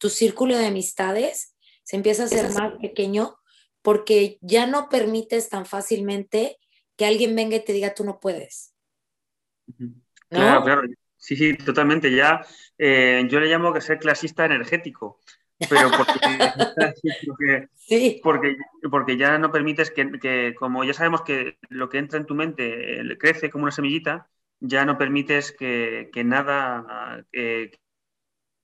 Tu 0.00 0.08
círculo 0.08 0.56
de 0.56 0.66
amistades 0.66 1.54
se 1.84 1.96
empieza 1.96 2.24
a 2.24 2.28
ser 2.28 2.50
más 2.52 2.72
pequeño 2.80 3.36
porque 3.82 4.38
ya 4.40 4.66
no 4.66 4.88
permites 4.88 5.50
tan 5.50 5.66
fácilmente 5.66 6.56
que 6.96 7.04
alguien 7.04 7.36
venga 7.36 7.56
y 7.56 7.64
te 7.64 7.74
diga 7.74 7.94
tú 7.94 8.04
no 8.04 8.18
puedes. 8.18 8.74
Claro, 10.28 10.64
claro. 10.64 10.82
Sí, 11.16 11.36
sí, 11.36 11.56
totalmente. 11.56 12.14
Ya 12.14 12.44
eh, 12.78 13.26
yo 13.28 13.40
le 13.40 13.46
llamo 13.46 13.74
que 13.74 13.82
ser 13.82 13.98
clasista 13.98 14.46
energético, 14.46 15.20
pero 15.68 15.90
porque, 15.90 16.20
porque, 18.22 18.56
porque, 18.90 19.16
ya 19.18 19.38
no 19.38 19.52
permites 19.52 19.90
que, 19.90 20.54
como 20.58 20.82
ya 20.82 20.94
sabemos 20.94 21.20
que 21.22 21.58
lo 21.68 21.90
que 21.90 21.98
entra 21.98 22.18
en 22.18 22.24
tu 22.24 22.34
mente 22.34 23.00
eh, 23.00 23.18
crece 23.18 23.50
como 23.50 23.64
una 23.64 23.72
semillita, 23.72 24.30
ya 24.60 24.86
no 24.86 24.96
permites 24.96 25.52
que, 25.52 26.10
nada 26.24 27.22
eh, 27.32 27.70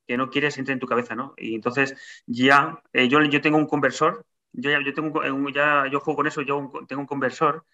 que 0.07 0.17
no 0.17 0.31
quieres 0.31 0.59
entre 0.59 0.75
en 0.75 0.81
tu 0.81 0.87
cabeza, 0.87 1.15
¿no? 1.15 1.35
Y 1.37 1.55
entonces 1.55 1.97
ya, 2.27 2.83
yo, 2.93 3.23
yo 3.25 3.41
tengo 3.41 3.59
un 3.59 3.67
conversor 3.67 4.25
yo, 4.57 4.71
ya, 4.71 4.81
yo, 4.83 4.95
tengo, 4.95 5.23
ya, 5.51 5.87
yo 5.91 6.01
juego 6.01 6.17
con 6.17 6.27
eso, 6.27 6.41
yo 6.41 6.73
tengo 6.89 7.03
un 7.03 7.07
conversor 7.07 7.65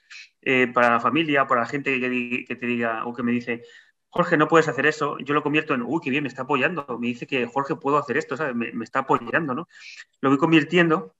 para 0.75 0.91
la 0.91 1.01
familia, 1.01 1.47
para 1.47 1.61
la 1.63 1.67
gente 1.69 1.99
que, 2.01 2.45
que, 2.45 2.57
te 2.57 2.67
diga 2.67 3.07
o 3.07 3.15
que 3.15 3.23
me 3.23 3.31
dice, 3.31 3.63
Jorge, 4.09 4.37
no 4.37 4.49
puedes 4.49 4.69
hacer 4.69 4.87
eso, 4.87 5.17
yo 5.21 5.33
lo 5.33 5.43
convierto 5.43 5.75
en, 5.75 5.83
uy, 5.83 6.01
qué 6.03 6.11
bien, 6.11 6.25
me 6.25 6.29
está 6.29 6.43
apoyando, 6.43 6.85
me 6.99 7.07
dice 7.07 7.27
que 7.27 7.47
Jorge 7.47 7.77
puedo 7.77 7.99
hacer 7.99 8.17
esto, 8.17 8.37
¿sabes? 8.37 8.55
Me, 8.55 8.73
está 8.83 9.01
apoyando, 9.01 9.55
¿no? 9.55 9.69
Lo 10.21 10.29
voy 10.29 10.39
convirtiendo 10.39 11.15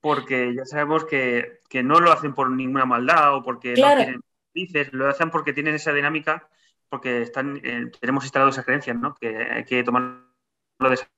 porque 0.00 0.54
ya 0.54 0.64
sabemos 0.64 1.04
que, 1.04 1.60
no 1.84 2.00
lo 2.00 2.10
hacen 2.10 2.34
por 2.34 2.50
ninguna 2.50 2.86
maldad 2.86 3.36
o 3.36 3.42
porque 3.42 3.74
no 3.74 3.94
tienen 3.94 4.20
dices, 4.54 4.92
lo 4.92 5.08
hacen 5.08 5.30
porque 5.30 5.52
tienen 5.52 5.74
esa 5.74 5.92
dinámica, 5.92 6.48
porque 6.88 7.22
están, 7.22 7.60
eh, 7.62 7.90
tenemos 8.00 8.24
instalado 8.24 8.50
esa 8.50 8.64
creencia, 8.64 8.92
¿no? 8.92 9.14
Que 9.14 9.36
hay 9.36 9.64
que 9.64 9.84
tomarlo 9.84 10.31
de 10.78 10.94
esa 10.94 11.08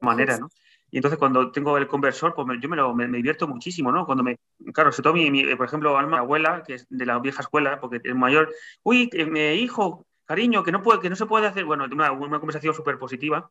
manera, 0.00 0.38
¿no? 0.38 0.48
Y 0.90 0.98
entonces 0.98 1.18
cuando 1.18 1.50
tengo 1.50 1.76
el 1.76 1.88
conversor, 1.88 2.34
pues 2.34 2.46
yo 2.60 2.68
me, 2.68 2.76
lo, 2.76 2.94
me, 2.94 3.06
divierto 3.08 3.48
muchísimo, 3.48 3.90
¿no? 3.90 4.06
Cuando 4.06 4.22
me, 4.22 4.38
claro, 4.72 4.92
se 4.92 5.02
toma 5.02 5.20
mi, 5.20 5.54
por 5.56 5.66
ejemplo, 5.66 5.98
Alma, 5.98 6.18
mi 6.18 6.22
abuela, 6.22 6.62
que 6.64 6.74
es 6.74 6.86
de 6.88 7.04
la 7.04 7.18
vieja 7.18 7.42
escuela, 7.42 7.80
porque 7.80 8.00
es 8.02 8.14
mayor, 8.14 8.54
uy, 8.82 9.10
mi 9.28 9.40
hijo, 9.54 10.06
cariño, 10.24 10.62
que 10.62 10.72
no, 10.72 10.82
puede, 10.82 11.00
que 11.00 11.10
no 11.10 11.16
se 11.16 11.26
puede 11.26 11.46
hacer, 11.48 11.64
bueno, 11.64 11.86
una, 11.90 12.12
una 12.12 12.38
conversación 12.38 12.72
súper 12.72 12.98
positiva, 12.98 13.50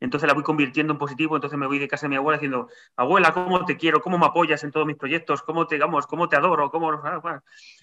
entonces 0.00 0.26
la 0.26 0.34
voy 0.34 0.42
convirtiendo 0.42 0.92
en 0.92 0.98
positivo, 0.98 1.36
entonces 1.36 1.58
me 1.58 1.66
voy 1.66 1.78
de 1.78 1.88
casa 1.88 2.06
de 2.06 2.10
mi 2.10 2.16
abuela 2.16 2.38
diciendo, 2.38 2.68
abuela, 2.96 3.32
¿cómo 3.32 3.64
te 3.64 3.76
quiero? 3.76 4.00
¿Cómo 4.00 4.18
me 4.18 4.26
apoyas 4.26 4.64
en 4.64 4.70
todos 4.70 4.86
mis 4.86 4.96
proyectos? 4.96 5.42
¿Cómo 5.42 5.66
te, 5.66 5.76
digamos, 5.76 6.06
cómo 6.06 6.28
te 6.28 6.36
adoro? 6.36 6.70
¿Cómo... 6.70 7.00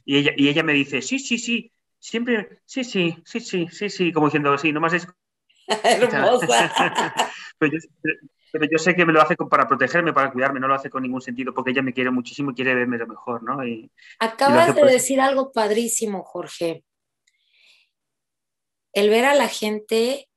Y, 0.05 0.17
ella, 0.17 0.31
y 0.35 0.49
ella 0.49 0.63
me 0.63 0.73
dice, 0.73 1.01
sí, 1.01 1.19
sí, 1.19 1.37
sí, 1.37 1.71
siempre, 1.99 2.61
sí, 2.65 2.83
sí, 2.83 3.17
sí, 3.25 3.39
sí, 3.39 3.67
sí, 3.69 3.89
sí, 3.89 4.11
como 4.11 4.27
diciendo, 4.27 4.57
sí, 4.57 4.71
nomás 4.71 4.93
es... 4.93 5.07
Hermosa. 5.83 7.13
pero 7.59 8.65
yo 8.71 8.77
sé 8.77 8.95
que 8.95 9.05
me 9.05 9.13
lo 9.13 9.21
hace 9.21 9.35
para 9.35 9.67
protegerme, 9.67 10.13
para 10.13 10.31
cuidarme, 10.31 10.59
no 10.59 10.67
lo 10.67 10.75
hace 10.75 10.89
con 10.89 11.03
ningún 11.03 11.21
sentido 11.21 11.53
porque 11.53 11.71
ella 11.71 11.81
me 11.81 11.93
quiere 11.93 12.11
muchísimo 12.11 12.51
y 12.51 12.55
quiere 12.55 12.73
verme 12.73 12.97
lo 12.97 13.07
mejor, 13.07 13.43
¿no? 13.43 13.65
Y, 13.65 13.91
Acabas 14.19 14.75
de 14.75 14.83
decir 14.83 15.21
algo 15.21 15.51
padrísimo, 15.51 16.23
Jorge. 16.23 16.83
El 18.93 19.09
ver 19.09 19.25
a 19.25 19.35
la 19.35 19.47
gente 19.47 20.29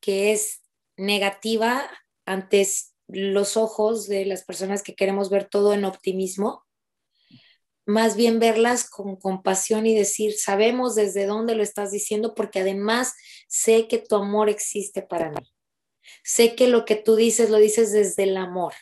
que 0.00 0.32
es 0.32 0.62
negativa 0.96 1.88
ante 2.26 2.66
los 3.06 3.56
ojos 3.56 4.08
de 4.08 4.26
las 4.26 4.44
personas 4.44 4.82
que 4.82 4.94
queremos 4.94 5.30
ver 5.30 5.48
todo 5.48 5.74
en 5.74 5.84
optimismo, 5.84 6.64
más 7.86 8.16
bien 8.16 8.38
verlas 8.38 8.88
con 8.88 9.16
compasión 9.16 9.86
y 9.86 9.94
decir, 9.94 10.34
sabemos 10.34 10.94
desde 10.94 11.26
dónde 11.26 11.54
lo 11.54 11.62
estás 11.62 11.90
diciendo 11.90 12.34
porque 12.34 12.60
además 12.60 13.14
sé 13.48 13.88
que 13.88 13.98
tu 13.98 14.16
amor 14.16 14.48
existe 14.48 15.02
para 15.02 15.30
mí. 15.30 15.52
Sé 16.24 16.54
que 16.54 16.68
lo 16.68 16.84
que 16.84 16.96
tú 16.96 17.16
dices 17.16 17.50
lo 17.50 17.58
dices 17.58 17.92
desde 17.92 18.24
el 18.24 18.36
amor. 18.36 18.74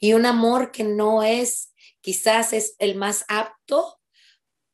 Y 0.00 0.14
un 0.14 0.26
amor 0.26 0.72
que 0.72 0.84
no 0.84 1.22
es, 1.22 1.72
quizás 2.00 2.52
es 2.52 2.74
el 2.78 2.96
más 2.96 3.24
apto, 3.28 4.00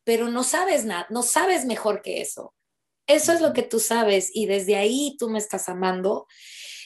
pero 0.04 0.28
no 0.28 0.44
sabes 0.44 0.84
nada, 0.84 1.06
no 1.10 1.22
sabes 1.22 1.64
mejor 1.64 2.02
que 2.02 2.20
eso. 2.20 2.54
Eso 3.06 3.32
es 3.32 3.40
lo 3.40 3.52
que 3.52 3.62
tú 3.62 3.78
sabes 3.78 4.30
y 4.32 4.46
desde 4.46 4.76
ahí 4.76 5.16
tú 5.18 5.30
me 5.30 5.38
estás 5.38 5.68
amando. 5.68 6.26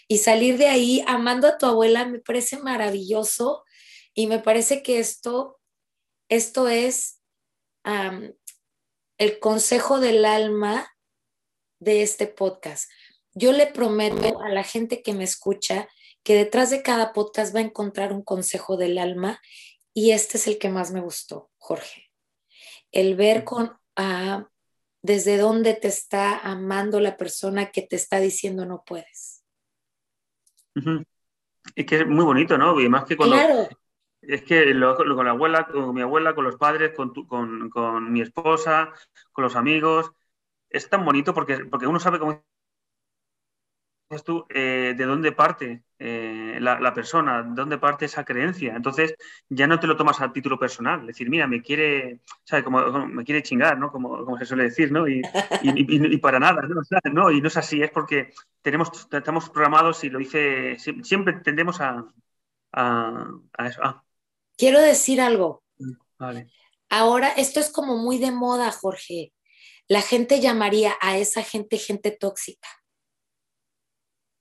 Y 0.09 0.19
salir 0.19 0.59
de 0.59 0.67
ahí 0.67 1.05
amando 1.07 1.47
a 1.47 1.57
tu 1.57 1.67
abuela 1.67 2.05
me 2.05 2.19
parece 2.19 2.59
maravilloso 2.59 3.65
y 4.13 4.27
me 4.27 4.41
parece 4.41 4.83
que 4.83 4.99
esto, 4.99 5.60
esto 6.31 6.69
es 6.69 7.21
el 7.85 9.39
consejo 9.41 10.01
del 10.01 10.25
alma 10.25 10.89
de 11.81 12.03
este 12.03 12.27
podcast. 12.27 12.91
Yo 13.35 13.53
le 13.53 13.67
prometo 13.67 14.41
a 14.41 14.49
la 14.49 14.63
gente 14.63 15.03
que 15.03 15.13
me 15.13 15.25
escucha 15.25 15.89
que 16.23 16.35
detrás 16.35 16.71
de 16.71 16.83
cada 16.83 17.13
podcast 17.13 17.55
va 17.55 17.59
a 17.61 17.65
encontrar 17.65 18.13
un 18.13 18.23
consejo 18.23 18.77
del 18.77 18.99
alma 18.99 19.41
y 19.93 20.13
este 20.13 20.39
es 20.39 20.47
el 20.47 20.59
que 20.59 20.69
más 20.69 20.93
me 20.93 21.01
gustó, 21.01 21.51
Jorge. 21.59 22.11
El 22.93 23.17
ver 23.17 23.45
con 23.45 23.73
ah, 23.97 24.47
desde 25.03 25.37
dónde 25.37 25.75
te 25.75 25.89
está 25.89 26.39
amando 26.39 27.01
la 27.01 27.17
persona 27.17 27.71
que 27.71 27.83
te 27.83 27.97
está 27.97 28.21
diciendo 28.21 28.67
no 28.67 28.85
puedes. 28.87 29.45
Es 31.75 31.87
que 31.87 32.01
es 32.01 32.07
muy 32.07 32.25
bonito, 32.25 32.57
¿no? 32.57 32.81
Y 32.81 32.89
más 32.89 33.05
que 33.05 33.17
cuando... 33.17 33.37
Claro. 33.37 33.69
Es 34.23 34.43
que 34.43 34.73
con 34.73 35.25
la 35.25 35.31
abuela, 35.33 35.67
con 35.67 35.95
mi 35.95 36.03
abuela, 36.03 36.35
con 36.35 36.45
los 36.45 36.57
padres, 36.57 36.93
con, 36.95 37.13
con, 37.27 37.71
con, 37.71 38.13
mi 38.13 38.21
esposa, 38.21 38.93
con 39.33 39.45
los 39.45 39.57
amigos, 39.57 40.13
es 40.69 40.89
tan 40.89 41.05
bonito 41.05 41.35
porque, 41.35 41.65
porque 41.67 41.87
uno 41.87 42.01
sabe 42.01 42.19
cómo 42.19 42.45
tú, 44.25 44.45
eh, 44.51 44.95
de 44.97 45.05
dónde 45.05 45.33
parte 45.33 45.85
eh, 45.99 46.59
la, 46.61 46.93
persona, 46.95 47.43
de 47.43 47.55
dónde 47.55 47.79
parte 47.79 48.07
esa 48.07 48.25
creencia. 48.25 48.75
Entonces 48.75 49.15
ya 49.49 49.67
no 49.67 49.79
te 49.79 49.87
lo 49.87 49.97
tomas 49.97 50.21
a 50.21 50.33
título 50.33 50.59
personal. 50.59 51.01
Es 51.01 51.07
decir, 51.09 51.31
mira, 51.31 51.47
me 51.47 51.63
quiere, 51.63 52.21
¿sabes? 52.45 52.65
Como, 52.65 53.07
me 53.07 53.25
quiere 53.25 53.43
chingar, 53.43 53.79
¿no? 53.79 53.91
Como, 53.93 54.25
como, 54.25 54.39
se 54.39 54.47
suele 54.47 54.65
decir, 54.65 54.91
¿no? 54.93 55.07
Y, 55.09 55.23
y, 55.63 56.19
para 56.19 56.41
nada, 56.41 56.63
¿no? 57.13 57.31
Y 57.31 57.41
no 57.41 57.49
es 57.49 57.57
así, 57.57 57.83
es 57.83 57.91
porque 57.91 58.33
tenemos, 58.63 58.91
estamos 59.13 59.51
programados 59.51 60.03
y 60.05 60.11
lo 60.11 60.19
dice, 60.19 60.77
siempre 60.79 61.35
tendemos 61.45 61.81
a, 61.81 62.05
a, 62.73 63.27
eso. 63.67 63.83
Quiero 64.61 64.81
decir 64.81 65.21
algo. 65.21 65.65
Vale. 66.19 66.53
Ahora, 66.89 67.31
esto 67.31 67.59
es 67.61 67.71
como 67.71 67.97
muy 67.97 68.19
de 68.19 68.31
moda, 68.31 68.71
Jorge. 68.71 69.33
La 69.89 70.03
gente 70.03 70.41
llamaría 70.41 70.95
a 71.01 71.19
esa 71.19 71.43
gente 71.43 71.79
gente 71.79 72.11
tóxica. 72.11 72.69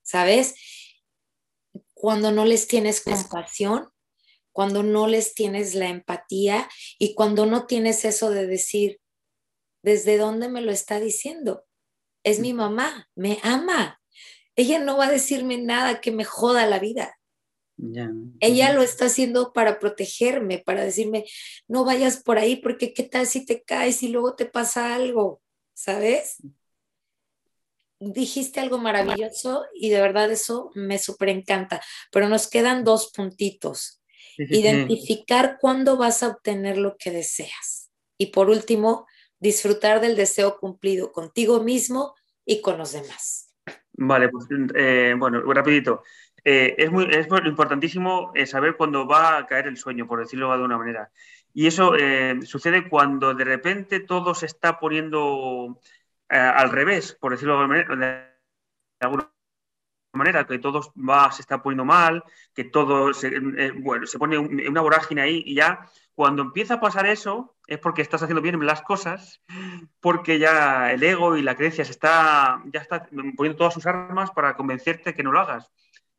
¿sabes? 0.09 0.55
Cuando 1.93 2.31
no 2.31 2.45
les 2.45 2.67
tienes 2.67 3.01
compasión, 3.01 3.89
cuando 4.51 4.81
no 4.81 5.05
les 5.05 5.35
tienes 5.35 5.75
la 5.75 5.87
empatía 5.87 6.67
y 6.97 7.13
cuando 7.13 7.45
no 7.45 7.67
tienes 7.67 8.05
eso 8.05 8.31
de 8.31 8.47
decir, 8.47 8.99
¿desde 9.83 10.17
dónde 10.17 10.49
me 10.49 10.61
lo 10.61 10.71
está 10.71 10.99
diciendo? 10.99 11.63
Es 12.23 12.39
mi 12.39 12.53
mamá, 12.53 13.07
me 13.15 13.39
ama. 13.43 14.01
Ella 14.55 14.79
no 14.79 14.97
va 14.97 15.05
a 15.05 15.11
decirme 15.11 15.57
nada 15.59 16.01
que 16.01 16.11
me 16.11 16.25
joda 16.25 16.65
la 16.65 16.79
vida. 16.79 17.18
Ella 18.39 18.73
lo 18.73 18.81
está 18.81 19.05
haciendo 19.05 19.53
para 19.53 19.79
protegerme, 19.79 20.59
para 20.59 20.83
decirme, 20.83 21.25
no 21.67 21.85
vayas 21.85 22.21
por 22.23 22.37
ahí 22.37 22.57
porque 22.57 22.93
qué 22.93 23.03
tal 23.03 23.25
si 23.25 23.45
te 23.45 23.63
caes 23.63 24.03
y 24.03 24.09
luego 24.09 24.35
te 24.35 24.45
pasa 24.45 24.95
algo, 24.95 25.41
¿sabes? 25.73 26.37
dijiste 27.99 28.59
algo 28.59 28.77
maravilloso 28.77 29.65
y 29.73 29.89
de 29.89 30.01
verdad 30.01 30.31
eso 30.31 30.71
me 30.73 30.97
súper 30.97 31.29
encanta, 31.29 31.81
pero 32.11 32.29
nos 32.29 32.49
quedan 32.49 32.83
dos 32.83 33.11
puntitos. 33.13 34.01
Identificar 34.37 35.57
cuándo 35.59 35.97
vas 35.97 36.23
a 36.23 36.29
obtener 36.29 36.77
lo 36.77 36.95
que 36.97 37.11
deseas. 37.11 37.91
Y 38.17 38.27
por 38.27 38.49
último, 38.49 39.05
disfrutar 39.37 39.99
del 39.99 40.15
deseo 40.15 40.57
cumplido 40.59 41.11
contigo 41.11 41.61
mismo 41.61 42.15
y 42.45 42.61
con 42.61 42.77
los 42.77 42.93
demás. 42.93 43.53
Vale, 43.91 44.29
pues 44.29 44.45
eh, 44.75 45.13
bueno, 45.17 45.41
rapidito. 45.41 46.03
Eh, 46.51 46.73
es, 46.79 46.89
muy, 46.89 47.05
es 47.11 47.27
importantísimo 47.45 48.31
eh, 48.33 48.47
saber 48.47 48.75
cuándo 48.75 49.05
va 49.05 49.37
a 49.37 49.45
caer 49.45 49.67
el 49.67 49.77
sueño, 49.77 50.07
por 50.07 50.19
decirlo 50.19 50.57
de 50.57 50.63
una 50.63 50.79
manera. 50.79 51.11
Y 51.53 51.67
eso 51.67 51.93
sucede 52.43 52.89
cuando 52.89 53.35
de 53.35 53.43
repente 53.43 53.99
todo 53.99 54.33
se 54.33 54.47
está 54.47 54.79
poniendo 54.79 55.79
al 56.27 56.71
revés, 56.71 57.15
por 57.19 57.33
decirlo 57.33 57.67
de 57.67 57.85
alguna 58.99 59.31
manera, 60.13 60.47
que 60.47 60.57
todo 60.57 60.81
se 61.31 61.41
está 61.41 61.61
poniendo 61.61 61.85
mal, 61.85 62.23
que 62.55 62.63
todo 62.63 63.13
se, 63.13 63.39
bueno, 63.81 64.07
se 64.07 64.17
pone 64.17 64.39
una 64.39 64.81
vorágine 64.81 65.21
ahí 65.21 65.43
y 65.45 65.53
ya 65.53 65.87
cuando 66.15 66.41
empieza 66.41 66.75
a 66.75 66.81
pasar 66.81 67.05
eso 67.05 67.55
es 67.67 67.77
porque 67.77 68.01
estás 68.01 68.23
haciendo 68.23 68.41
bien 68.41 68.65
las 68.65 68.81
cosas, 68.81 69.43
porque 69.99 70.39
ya 70.39 70.91
el 70.91 71.03
ego 71.03 71.37
y 71.37 71.43
la 71.43 71.55
creencia 71.55 71.85
se 71.85 71.91
está, 71.91 72.63
ya 72.73 72.81
está 72.81 73.07
poniendo 73.37 73.55
todas 73.55 73.75
sus 73.75 73.85
armas 73.85 74.31
para 74.31 74.55
convencerte 74.55 75.13
que 75.13 75.23
no 75.23 75.31
lo 75.31 75.41
hagas. 75.41 75.71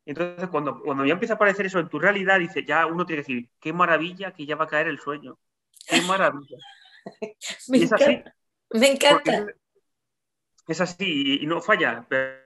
Entonces, 0.05 0.49
cuando, 0.49 0.81
cuando 0.81 1.05
ya 1.05 1.13
empieza 1.13 1.33
a 1.33 1.35
aparecer 1.35 1.65
eso 1.65 1.79
en 1.79 1.89
tu 1.89 1.99
realidad, 1.99 2.39
dice, 2.39 2.65
ya 2.65 2.85
uno 2.85 3.05
tiene 3.05 3.23
que 3.23 3.33
decir, 3.33 3.49
qué 3.59 3.73
maravilla 3.73 4.31
que 4.33 4.45
ya 4.45 4.55
va 4.55 4.65
a 4.65 4.67
caer 4.67 4.87
el 4.87 4.99
sueño. 4.99 5.37
Qué 5.87 6.01
maravilla. 6.01 6.57
me, 7.67 7.77
es 7.77 7.91
encanta. 7.91 8.05
Así, 8.05 8.23
me 8.71 8.91
encanta. 8.91 9.45
Es 10.67 10.81
así 10.81 11.39
y, 11.41 11.45
no 11.45 11.61
falla, 11.61 12.05
pero 12.07 12.39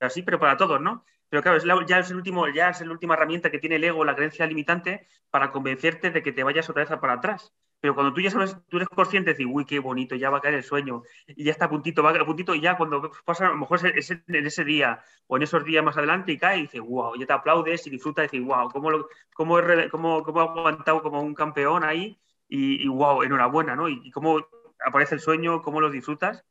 así, 0.00 0.22
pero 0.22 0.38
para 0.38 0.56
todos, 0.56 0.80
¿no? 0.80 1.04
Pero 1.28 1.42
claro, 1.42 1.56
es 1.56 1.64
ya, 1.88 1.98
es 1.98 2.10
el 2.10 2.16
último, 2.16 2.46
ya 2.48 2.70
es 2.70 2.80
la 2.82 2.92
última 2.92 3.14
herramienta 3.14 3.50
que 3.50 3.58
tiene 3.58 3.76
el 3.76 3.84
ego, 3.84 4.04
la 4.04 4.14
creencia 4.14 4.46
limitante, 4.46 5.06
para 5.30 5.50
convencerte 5.50 6.10
de 6.10 6.22
que 6.22 6.32
te 6.32 6.44
vayas 6.44 6.68
otra 6.68 6.84
vez 6.84 6.98
para 7.00 7.14
atrás. 7.14 7.54
Pero 7.82 7.96
cuando 7.96 8.14
tú 8.14 8.20
ya 8.20 8.30
sabes, 8.30 8.56
tú 8.68 8.76
eres 8.76 8.88
consciente 8.88 9.30
de 9.30 9.34
decir, 9.34 9.48
uy, 9.52 9.64
qué 9.64 9.80
bonito, 9.80 10.14
ya 10.14 10.30
va 10.30 10.38
a 10.38 10.40
caer 10.40 10.54
el 10.54 10.62
sueño, 10.62 11.02
y 11.26 11.42
ya 11.42 11.50
está 11.50 11.64
a 11.64 11.68
puntito, 11.68 12.00
va 12.00 12.10
a 12.10 12.24
puntito, 12.24 12.54
y 12.54 12.60
ya 12.60 12.76
cuando 12.76 13.10
pasa, 13.24 13.48
a 13.48 13.50
lo 13.50 13.56
mejor 13.56 13.84
es 13.84 14.08
en 14.08 14.22
ese 14.46 14.64
día 14.64 15.02
o 15.26 15.36
en 15.36 15.42
esos 15.42 15.64
días 15.64 15.82
más 15.82 15.96
adelante 15.96 16.30
y 16.30 16.38
cae 16.38 16.58
y 16.58 16.62
dices, 16.62 16.80
wow, 16.80 17.16
ya 17.16 17.26
te 17.26 17.32
aplaudes 17.32 17.84
y 17.88 17.90
disfrutas 17.90 18.32
y 18.32 18.38
dices, 18.38 18.46
wow, 18.46 18.70
cómo, 18.70 18.88
lo, 18.88 19.08
cómo, 19.34 19.58
he, 19.58 19.90
cómo, 19.90 20.22
cómo 20.22 20.40
aguantado 20.42 21.02
como 21.02 21.22
un 21.22 21.34
campeón 21.34 21.82
ahí, 21.82 22.16
y, 22.48 22.86
wow, 22.86 23.24
enhorabuena, 23.24 23.74
¿no? 23.74 23.88
Y, 23.88 24.12
cómo 24.12 24.46
aparece 24.86 25.16
el 25.16 25.20
sueño, 25.20 25.60
cómo 25.60 25.80
lo 25.80 25.90
disfrutas, 25.90 26.44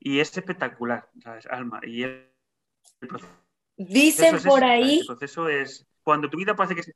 y 0.00 0.18
es 0.18 0.36
espectacular, 0.36 1.08
¿sabes? 1.22 1.46
Alma. 1.46 1.78
Y 1.84 2.02
el, 2.02 2.28
Dicen 3.76 4.36
por 4.42 4.64
ahí. 4.64 4.98
El 4.98 5.06
proceso 5.06 5.48
es 5.48 5.86
cuando 6.02 6.28
tu 6.28 6.38
vida 6.38 6.56
parece 6.56 6.74
que 6.74 6.82
se... 6.82 6.94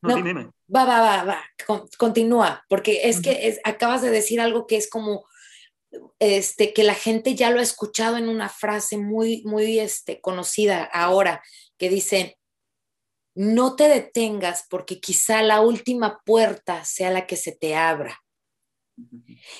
No, 0.00 0.14
dime, 0.14 0.50
Va, 0.74 0.84
va, 0.84 1.00
va, 1.00 1.24
va. 1.24 1.44
continúa, 1.98 2.64
porque 2.68 3.08
es 3.08 3.20
que 3.20 3.58
acabas 3.64 4.02
de 4.02 4.10
decir 4.10 4.40
algo 4.40 4.66
que 4.66 4.76
es 4.76 4.88
como 4.88 5.26
este, 6.18 6.72
que 6.72 6.84
la 6.84 6.94
gente 6.94 7.34
ya 7.34 7.50
lo 7.50 7.60
ha 7.60 7.62
escuchado 7.62 8.16
en 8.16 8.28
una 8.28 8.48
frase 8.48 8.98
muy, 8.98 9.42
muy 9.44 9.78
este, 9.78 10.20
conocida 10.20 10.84
ahora, 10.84 11.42
que 11.78 11.88
dice, 11.88 12.38
no 13.34 13.76
te 13.76 13.88
detengas 13.88 14.66
porque 14.68 15.00
quizá 15.00 15.42
la 15.42 15.60
última 15.60 16.20
puerta 16.24 16.84
sea 16.84 17.10
la 17.10 17.26
que 17.26 17.36
se 17.36 17.52
te 17.52 17.76
abra. 17.76 18.20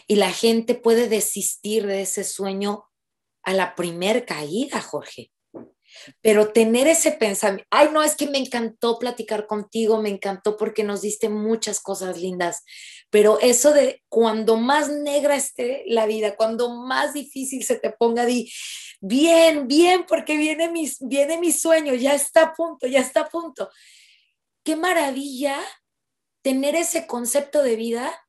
Y 0.08 0.16
la 0.16 0.32
gente 0.32 0.74
puede 0.74 1.08
desistir 1.08 1.86
de 1.86 2.02
ese 2.02 2.24
sueño 2.24 2.84
a 3.44 3.52
la 3.54 3.76
primer 3.76 4.26
caída, 4.26 4.80
Jorge. 4.80 5.30
Pero 6.20 6.52
tener 6.52 6.86
ese 6.86 7.12
pensamiento, 7.12 7.66
ay, 7.70 7.88
no, 7.92 8.02
es 8.02 8.16
que 8.16 8.28
me 8.28 8.38
encantó 8.38 8.98
platicar 8.98 9.46
contigo, 9.46 10.00
me 10.00 10.08
encantó 10.08 10.56
porque 10.56 10.84
nos 10.84 11.02
diste 11.02 11.28
muchas 11.28 11.80
cosas 11.80 12.18
lindas, 12.18 12.64
pero 13.10 13.38
eso 13.40 13.72
de 13.72 14.02
cuando 14.08 14.56
más 14.56 14.90
negra 14.90 15.36
esté 15.36 15.84
la 15.86 16.06
vida, 16.06 16.36
cuando 16.36 16.74
más 16.74 17.14
difícil 17.14 17.64
se 17.64 17.76
te 17.76 17.90
ponga, 17.90 18.26
di, 18.26 18.50
bien, 19.00 19.66
bien, 19.66 20.04
porque 20.06 20.36
viene 20.36 20.70
mi, 20.70 20.90
viene 21.00 21.38
mi 21.38 21.52
sueño, 21.52 21.94
ya 21.94 22.14
está 22.14 22.42
a 22.42 22.52
punto, 22.52 22.86
ya 22.86 23.00
está 23.00 23.20
a 23.20 23.28
punto. 23.28 23.70
Qué 24.64 24.76
maravilla 24.76 25.58
tener 26.42 26.74
ese 26.74 27.06
concepto 27.06 27.62
de 27.62 27.76
vida 27.76 28.27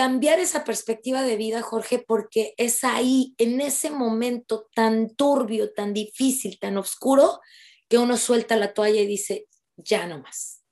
cambiar 0.00 0.38
esa 0.38 0.64
perspectiva 0.64 1.20
de 1.20 1.36
vida, 1.36 1.60
Jorge, 1.60 2.02
porque 2.08 2.54
es 2.56 2.84
ahí, 2.84 3.34
en 3.36 3.60
ese 3.60 3.90
momento 3.90 4.66
tan 4.74 5.14
turbio, 5.14 5.74
tan 5.74 5.92
difícil, 5.92 6.58
tan 6.58 6.78
oscuro, 6.78 7.40
que 7.86 7.98
uno 7.98 8.16
suelta 8.16 8.56
la 8.56 8.72
toalla 8.72 9.02
y 9.02 9.06
dice, 9.06 9.46
ya 9.76 10.06
no 10.06 10.22
más. 10.22 10.64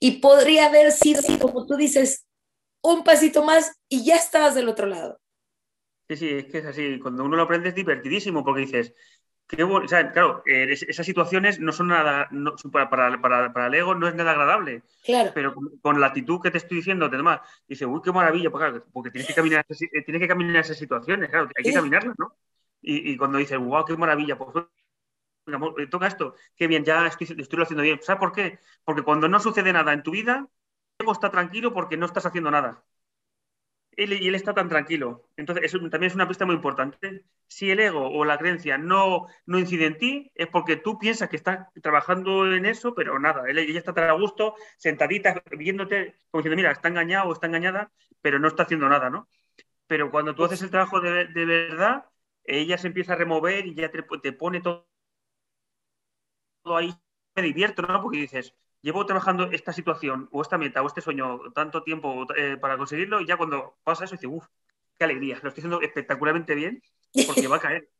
Y 0.00 0.18
podría 0.18 0.66
haber 0.66 0.90
sido, 0.90 1.22
como 1.40 1.66
tú 1.66 1.76
dices, 1.76 2.26
un 2.82 3.04
pasito 3.04 3.44
más 3.44 3.76
y 3.88 4.04
ya 4.04 4.16
estabas 4.16 4.56
del 4.56 4.68
otro 4.68 4.88
lado. 4.88 5.20
Sí, 6.08 6.16
sí, 6.16 6.28
es 6.30 6.46
que 6.46 6.58
es 6.58 6.66
así. 6.66 6.98
Cuando 6.98 7.22
uno 7.22 7.36
lo 7.36 7.44
aprende 7.44 7.68
es 7.68 7.76
divertidísimo 7.76 8.44
porque 8.44 8.62
dices, 8.62 8.92
claro, 9.56 10.42
eh, 10.46 10.66
esas 10.70 11.06
situaciones 11.06 11.58
no 11.58 11.72
son 11.72 11.88
nada, 11.88 12.28
para, 12.90 13.66
el 13.66 13.74
ego 13.74 13.94
no 13.94 14.06
es 14.06 14.14
nada 14.14 14.32
agradable. 14.32 14.82
Claro. 15.04 15.30
Pero 15.34 15.54
con, 15.80 16.00
la 16.00 16.08
actitud 16.08 16.40
que 16.40 16.50
te 16.50 16.58
estoy 16.58 16.78
diciendo, 16.78 17.08
te 17.08 17.16
demás, 17.16 17.40
dice, 17.66 17.86
uy, 17.86 18.00
qué 18.04 18.12
maravilla, 18.12 18.50
porque, 18.50 18.82
porque 18.92 19.10
tienes 19.10 19.26
que 19.28 19.34
caminar, 19.34 19.64
eh, 19.68 20.02
tienes 20.02 20.20
que 20.20 20.28
caminar 20.28 20.56
esas 20.56 20.76
situaciones, 20.76 21.30
claro, 21.30 21.48
hay 21.56 21.64
que 21.64 21.72
caminarlas, 21.72 22.18
¿no? 22.18 22.34
Y, 22.80 23.16
cuando 23.16 23.38
dices, 23.38 23.58
wow, 23.58 23.84
qué 23.84 23.96
maravilla, 23.96 24.38
pues 24.38 24.66
eh, 25.78 25.86
toca 25.88 26.06
esto, 26.06 26.34
qué 26.54 26.68
bien, 26.68 26.84
ya 26.84 27.06
estoy, 27.06 27.26
estoy 27.38 27.56
lo 27.56 27.62
haciendo 27.64 27.82
bien. 27.82 27.98
¿Sabes 28.02 28.20
por 28.20 28.32
qué? 28.32 28.60
Porque 28.84 29.02
cuando 29.02 29.28
no 29.28 29.40
sucede 29.40 29.72
nada 29.72 29.92
en 29.92 30.02
tu 30.02 30.12
vida, 30.12 30.46
el 30.98 31.04
ego 31.04 31.12
está 31.12 31.30
tranquilo 31.30 31.72
porque 31.72 31.96
no 31.96 32.06
estás 32.06 32.26
haciendo 32.26 32.50
nada 32.50 32.84
y 33.98 34.28
él 34.28 34.34
está 34.36 34.54
tan 34.54 34.68
tranquilo. 34.68 35.28
Entonces, 35.36 35.64
eso 35.64 35.78
también 35.90 36.04
es 36.04 36.14
una 36.14 36.28
pista 36.28 36.46
muy 36.46 36.54
importante. 36.54 37.24
Si 37.48 37.70
el 37.70 37.80
ego 37.80 38.08
o 38.08 38.24
la 38.24 38.38
creencia 38.38 38.78
no, 38.78 39.26
no 39.44 39.58
incide 39.58 39.86
en 39.86 39.98
ti, 39.98 40.30
es 40.36 40.46
porque 40.46 40.76
tú 40.76 40.98
piensas 40.98 41.28
que 41.28 41.36
estás 41.36 41.66
trabajando 41.82 42.46
en 42.52 42.64
eso, 42.66 42.94
pero 42.94 43.18
nada, 43.18 43.42
ella 43.48 43.78
está 43.78 43.92
tan 43.92 44.08
a 44.08 44.12
gusto, 44.12 44.54
sentadita, 44.76 45.42
viéndote, 45.50 46.14
como 46.30 46.42
diciendo, 46.42 46.56
mira, 46.56 46.70
está 46.70 46.88
engañado 46.88 47.28
o 47.28 47.32
está 47.32 47.48
engañada, 47.48 47.90
pero 48.20 48.38
no 48.38 48.46
está 48.48 48.62
haciendo 48.64 48.88
nada, 48.88 49.10
¿no? 49.10 49.28
Pero 49.88 50.10
cuando 50.10 50.34
tú 50.34 50.44
haces 50.44 50.62
el 50.62 50.70
trabajo 50.70 51.00
de, 51.00 51.26
verdad, 51.34 52.04
ella 52.44 52.78
se 52.78 52.88
empieza 52.88 53.14
a 53.14 53.16
remover 53.16 53.66
y 53.66 53.74
ya 53.74 53.90
te, 53.90 54.02
te 54.22 54.32
pone 54.32 54.60
todo, 54.60 54.88
todo 56.62 56.76
ahí. 56.76 56.94
Me 57.34 57.42
divierto, 57.42 57.82
¿no? 57.82 58.00
Porque 58.02 58.18
dices, 58.18 58.54
llevo 58.80 59.06
trabajando 59.06 59.50
esta 59.50 59.72
situación 59.72 60.28
o 60.32 60.42
esta 60.42 60.58
meta 60.58 60.82
o 60.82 60.86
este 60.86 61.00
sueño 61.00 61.40
tanto 61.54 61.82
tiempo 61.82 62.26
eh, 62.36 62.56
para 62.60 62.76
conseguirlo 62.76 63.20
y 63.20 63.26
ya 63.26 63.36
cuando 63.36 63.78
pasa 63.84 64.04
eso 64.04 64.14
dices, 64.14 64.30
uff, 64.30 64.46
qué 64.98 65.04
alegría, 65.04 65.38
lo 65.42 65.48
estoy 65.48 65.62
haciendo 65.62 65.80
espectacularmente 65.80 66.54
bien 66.54 66.82
porque 67.26 67.48
va 67.48 67.56
a 67.56 67.60
caer. 67.60 67.90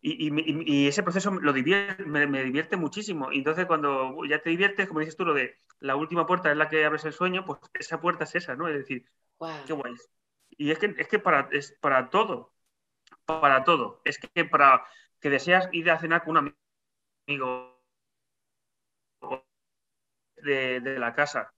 Y, 0.00 0.86
ese 0.86 1.02
proceso 1.02 1.30
lo 1.30 1.52
divierte, 1.52 2.04
me, 2.04 2.26
divierte 2.44 2.76
muchísimo. 2.76 3.32
Y 3.32 3.38
entonces 3.38 3.64
cuando 3.64 4.24
ya 4.26 4.38
te 4.42 4.50
diviertes, 4.50 4.86
como 4.86 5.00
dices 5.00 5.16
tú, 5.16 5.24
lo 5.24 5.32
de 5.32 5.56
la 5.80 5.96
última 5.96 6.26
puerta 6.26 6.50
es 6.50 6.56
la 6.58 6.68
que 6.68 6.84
abres 6.84 7.04
el 7.06 7.14
sueño, 7.14 7.44
pues 7.46 7.58
esa 7.74 8.00
puerta 8.00 8.24
es 8.24 8.34
esa, 8.34 8.54
¿no? 8.54 8.68
Es 8.68 8.74
decir, 8.74 9.06
qué 9.66 9.72
guay. 9.72 9.94
Y 10.50 10.70
es 10.70 10.78
que, 10.78 10.94
es 10.98 11.08
que 11.08 11.18
para, 11.18 11.48
es 11.52 11.72
para 11.80 12.10
todo, 12.10 12.52
para 13.24 13.64
todo. 13.64 14.02
Es 14.04 14.18
que 14.18 14.44
para 14.44 14.84
que 15.20 15.30
deseas 15.30 15.68
ir 15.72 15.90
a 15.90 15.98
cenar 15.98 16.22
con 16.24 16.36
un 16.36 16.54
amigo 17.26 17.74
de, 20.44 20.80
la 20.98 21.14
casa. 21.14 21.52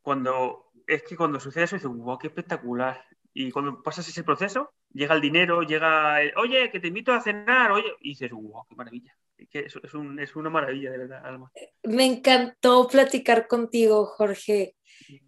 Cuando 0.00 0.70
es 0.86 1.02
que 1.02 1.16
cuando 1.16 1.40
sucede 1.40 1.64
eso, 1.64 1.76
dices, 1.76 1.90
wow, 1.90 2.18
qué 2.18 2.28
espectacular. 2.28 3.04
Y 3.34 3.50
cuando 3.50 3.82
pasas 3.82 4.08
ese 4.08 4.24
proceso, 4.24 4.72
llega 4.92 5.14
el 5.14 5.20
dinero, 5.20 5.62
llega 5.62 6.22
el, 6.22 6.32
oye, 6.36 6.70
que 6.70 6.80
te 6.80 6.88
invito 6.88 7.12
a 7.12 7.20
cenar, 7.20 7.72
oye, 7.72 7.92
y 8.00 8.10
dices, 8.10 8.30
wow, 8.30 8.64
qué 8.68 8.74
maravilla. 8.76 9.16
Es, 9.36 9.76
es, 9.82 9.94
un, 9.94 10.18
es 10.18 10.34
una 10.34 10.48
maravilla, 10.48 10.90
de 10.90 10.98
verdad, 10.98 11.26
Alma. 11.26 11.52
Me 11.82 12.06
encantó 12.06 12.88
platicar 12.88 13.46
contigo, 13.46 14.06
Jorge. 14.06 14.76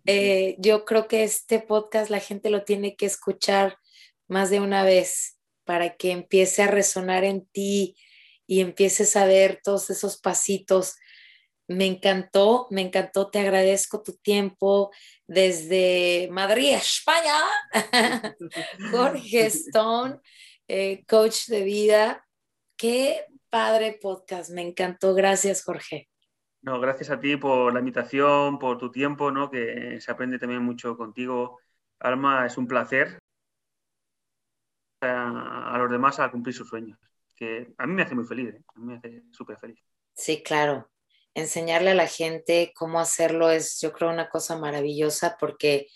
Eh, 0.06 0.56
yo 0.58 0.84
creo 0.84 1.06
que 1.08 1.24
este 1.24 1.60
podcast 1.60 2.10
la 2.10 2.20
gente 2.20 2.48
lo 2.50 2.64
tiene 2.64 2.96
que 2.96 3.06
escuchar 3.06 3.78
más 4.26 4.50
de 4.50 4.60
una 4.60 4.82
vez 4.82 5.38
para 5.64 5.96
que 5.96 6.12
empiece 6.12 6.62
a 6.62 6.68
resonar 6.68 7.24
en 7.24 7.46
ti 7.46 7.96
y 8.46 8.60
empieces 8.60 9.16
a 9.16 9.26
ver 9.26 9.60
todos 9.62 9.90
esos 9.90 10.18
pasitos 10.18 10.96
me 11.68 11.86
encantó, 11.86 12.66
me 12.70 12.80
encantó, 12.80 13.30
te 13.30 13.40
agradezco 13.40 14.02
tu 14.02 14.14
tiempo 14.16 14.90
desde 15.26 16.28
Madrid, 16.32 16.74
España. 16.74 17.36
Jorge 18.90 19.46
Stone, 19.46 20.18
eh, 20.66 21.04
coach 21.06 21.46
de 21.48 21.62
vida. 21.62 22.26
Qué 22.76 23.26
padre 23.50 23.98
podcast, 24.00 24.50
me 24.50 24.62
encantó. 24.62 25.14
Gracias, 25.14 25.62
Jorge. 25.62 26.08
No, 26.62 26.80
gracias 26.80 27.10
a 27.10 27.20
ti 27.20 27.36
por 27.36 27.72
la 27.72 27.80
invitación, 27.80 28.58
por 28.58 28.78
tu 28.78 28.90
tiempo, 28.90 29.30
¿no? 29.30 29.50
que 29.50 30.00
se 30.00 30.10
aprende 30.10 30.38
también 30.38 30.62
mucho 30.62 30.96
contigo. 30.96 31.60
Alma, 32.00 32.46
es 32.46 32.56
un 32.56 32.66
placer 32.66 33.18
a, 35.02 35.74
a 35.74 35.78
los 35.78 35.90
demás 35.90 36.18
a 36.18 36.30
cumplir 36.30 36.54
sus 36.54 36.68
sueños. 36.68 36.98
que 37.36 37.72
a 37.76 37.86
mí 37.86 37.92
me 37.92 38.02
hace 38.02 38.14
muy 38.14 38.24
feliz, 38.24 38.54
¿eh? 38.54 38.62
a 38.74 38.78
mí 38.80 38.86
me 38.86 38.94
hace 38.96 39.22
súper 39.30 39.58
feliz. 39.58 39.78
Sí, 40.14 40.42
claro. 40.42 40.90
Enseñarle 41.38 41.92
a 41.92 41.94
la 41.94 42.08
gente 42.08 42.72
cómo 42.74 42.98
hacerlo 42.98 43.48
es, 43.50 43.80
yo 43.80 43.92
creo, 43.92 44.10
una 44.10 44.28
cosa 44.28 44.58
maravillosa 44.58 45.36
porque, 45.38 45.86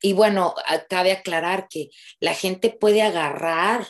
y 0.00 0.12
bueno, 0.14 0.54
cabe 0.88 1.12
aclarar 1.12 1.68
que 1.68 1.90
la 2.18 2.32
gente 2.32 2.70
puede 2.70 3.02
agarrar 3.02 3.86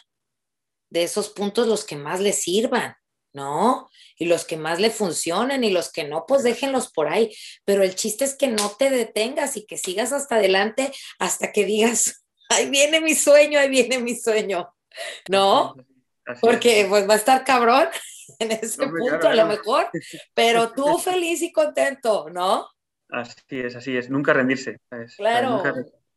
de 0.91 1.05
esos 1.05 1.29
puntos 1.29 1.69
los 1.69 1.85
que 1.85 1.95
más 1.95 2.19
le 2.19 2.33
sirvan, 2.33 2.97
¿no? 3.33 3.89
Y 4.19 4.25
los 4.25 4.45
que 4.45 4.57
más 4.57 4.81
le 4.81 4.91
funcionen 4.91 5.63
y 5.63 5.71
los 5.71 5.93
que 5.93 6.03
no, 6.03 6.25
pues 6.27 6.43
déjenlos 6.43 6.91
por 6.91 7.07
ahí. 7.07 7.33
Pero 7.65 7.85
el 7.85 7.95
chiste 7.95 8.25
es 8.25 8.35
que 8.35 8.49
no 8.49 8.71
te 8.71 8.91
detengas 8.91 9.57
y 9.57 9.67
que 9.67 9.79
sigas 9.79 10.13
hasta 10.13 10.35
adelante 10.35 10.91
hasta 11.21 11.53
que 11.53 11.65
digas, 11.65 12.27
ahí 12.49 12.69
viene 12.71 13.01
mi 13.01 13.15
sueño, 13.15 13.61
ahí 13.61 13.69
viene 13.69 14.01
mi 14.01 14.17
sueño, 14.17 14.75
¿no? 15.29 15.77
Porque 16.41 16.87
pues 16.89 17.09
va 17.09 17.15
a 17.15 17.19
estar 17.19 17.45
cabrón 17.45 17.89
en 18.39 18.53
ese 18.53 18.87
punto 18.87 19.29
a 19.29 19.35
lo 19.35 19.47
mejor, 19.47 19.89
pero 20.35 20.73
tú 20.73 20.99
feliz 20.99 21.43
y 21.43 21.53
contento, 21.53 22.29
¿no? 22.31 22.69
Así 23.09 23.35
es, 23.51 23.77
así 23.77 23.97
es, 23.97 24.11
nunca 24.11 24.33
rendirse. 24.33 24.79
claro. 25.17 25.63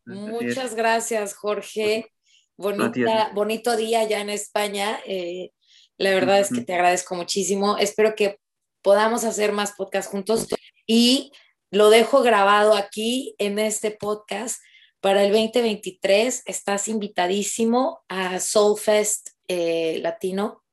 Muchas 0.05 0.73
gracias, 0.73 1.35
Jorge. 1.35 2.11
Bonita, 2.57 3.31
bonito 3.33 3.77
día 3.77 4.03
ya 4.05 4.21
en 4.21 4.31
España. 4.31 4.99
Eh, 5.05 5.51
la 5.97 6.11
verdad 6.11 6.39
es 6.39 6.49
que 6.49 6.61
te 6.61 6.73
agradezco 6.73 7.13
muchísimo. 7.13 7.77
Espero 7.77 8.15
que 8.15 8.39
podamos 8.81 9.23
hacer 9.23 9.51
más 9.51 9.73
podcasts 9.73 10.09
juntos 10.09 10.47
y 10.87 11.31
lo 11.69 11.89
dejo 11.91 12.23
grabado 12.23 12.73
aquí 12.73 13.35
en 13.37 13.59
este 13.59 13.91
podcast 13.91 14.61
para 14.99 15.23
el 15.23 15.31
2023. 15.31 16.43
Estás 16.45 16.87
invitadísimo 16.87 18.01
a 18.07 18.39
Soulfest 18.39 19.29
eh, 19.47 19.99
Latino 20.01 20.63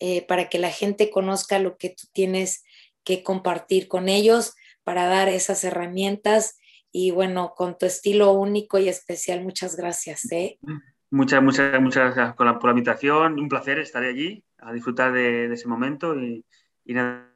eh, 0.00 0.26
para 0.26 0.48
que 0.48 0.58
la 0.58 0.70
gente 0.70 1.10
conozca 1.10 1.58
lo 1.58 1.76
que 1.76 1.90
tú 1.90 2.06
tienes 2.12 2.64
que 3.04 3.22
compartir 3.22 3.88
con 3.88 4.08
ellos, 4.08 4.54
para 4.84 5.06
dar 5.06 5.28
esas 5.28 5.64
herramientas 5.64 6.58
y 6.92 7.10
bueno, 7.10 7.52
con 7.56 7.76
tu 7.76 7.86
estilo 7.86 8.32
único 8.32 8.78
y 8.78 8.88
especial. 8.88 9.42
Muchas 9.42 9.76
gracias. 9.76 10.22
Muchas, 11.10 11.42
muchas, 11.42 11.80
muchas 11.80 12.14
gracias 12.14 12.36
por 12.36 12.46
la, 12.46 12.70
invitación. 12.70 13.38
Un 13.38 13.48
placer 13.48 13.78
estar 13.78 14.02
allí, 14.02 14.44
a 14.58 14.72
disfrutar 14.72 15.12
de, 15.12 15.52
ese 15.52 15.68
momento 15.68 16.14
y, 16.18 16.44
nada, 16.86 17.34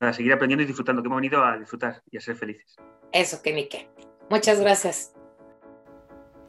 a 0.00 0.12
seguir 0.12 0.32
aprendiendo 0.32 0.62
y 0.62 0.66
disfrutando, 0.66 1.02
que 1.02 1.06
hemos 1.06 1.20
venido 1.20 1.44
a 1.44 1.58
disfrutar 1.58 2.02
y 2.10 2.16
a 2.16 2.20
ser 2.20 2.36
felices. 2.36 2.76
Eso, 3.12 3.42
que 3.42 3.50
Kenique. 3.50 3.88
Muchas 4.28 4.60
gracias. 4.60 5.12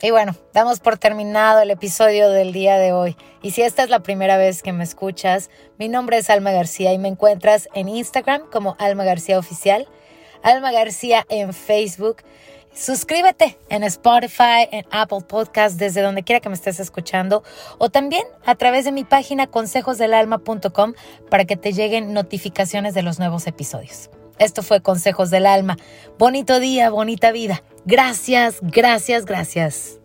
Y 0.02 0.12
bueno, 0.12 0.36
damos 0.54 0.80
por 0.80 0.98
terminado 0.98 1.62
el 1.62 1.72
episodio 1.72 2.30
del 2.30 2.54
día 2.54 2.78
de 2.78 2.92
hoy. 2.92 3.16
Y 3.42 3.52
si 3.52 3.62
esta 3.62 3.84
es 3.84 3.90
la 3.90 4.00
primera 4.00 4.38
vez 4.38 4.64
que 4.64 4.74
me 4.74 4.84
escuchas, 4.84 5.50
mi 5.78 5.90
nombre 5.90 6.18
es 6.18 6.30
Alma 6.30 6.52
García 6.52 6.94
y 6.94 6.98
me 6.98 7.08
encuentras 7.08 7.70
en 7.74 7.88
Instagram 7.90 8.50
como 8.52 8.76
Alma 8.80 9.04
García 9.04 9.38
Oficial, 9.38 9.88
Alma 10.44 10.72
García 10.72 11.26
en 11.30 11.54
Facebook 11.54 12.24
Suscríbete 12.74 13.58
en 13.70 13.84
Spotify, 13.84 14.68
en 14.72 14.86
Apple 14.92 15.22
Podcast, 15.28 15.78
desde 15.78 16.02
donde 16.02 16.24
quiera 16.24 16.40
que 16.40 16.48
me 16.48 16.56
estés 16.56 16.80
escuchando, 16.80 17.44
o 17.78 17.90
también 17.90 18.24
a 18.46 18.56
través 18.56 18.86
de 18.86 18.94
mi 18.94 19.04
página 19.04 19.48
consejosdelalma.com 19.48 20.94
para 21.30 21.46
que 21.46 21.58
te 21.58 21.74
lleguen 21.74 22.14
notificaciones 22.14 22.94
de 22.94 23.02
los 23.02 23.20
nuevos 23.20 23.46
episodios. 23.46 24.10
Esto 24.42 24.64
fue 24.64 24.82
Consejos 24.82 25.30
del 25.30 25.46
Alma. 25.46 25.78
Bonito 26.18 26.60
día, 26.60 26.90
bonita 26.90 27.32
vida. 27.32 27.62
Gracias, 27.86 28.58
gracias, 28.62 29.26
gracias. 29.26 30.01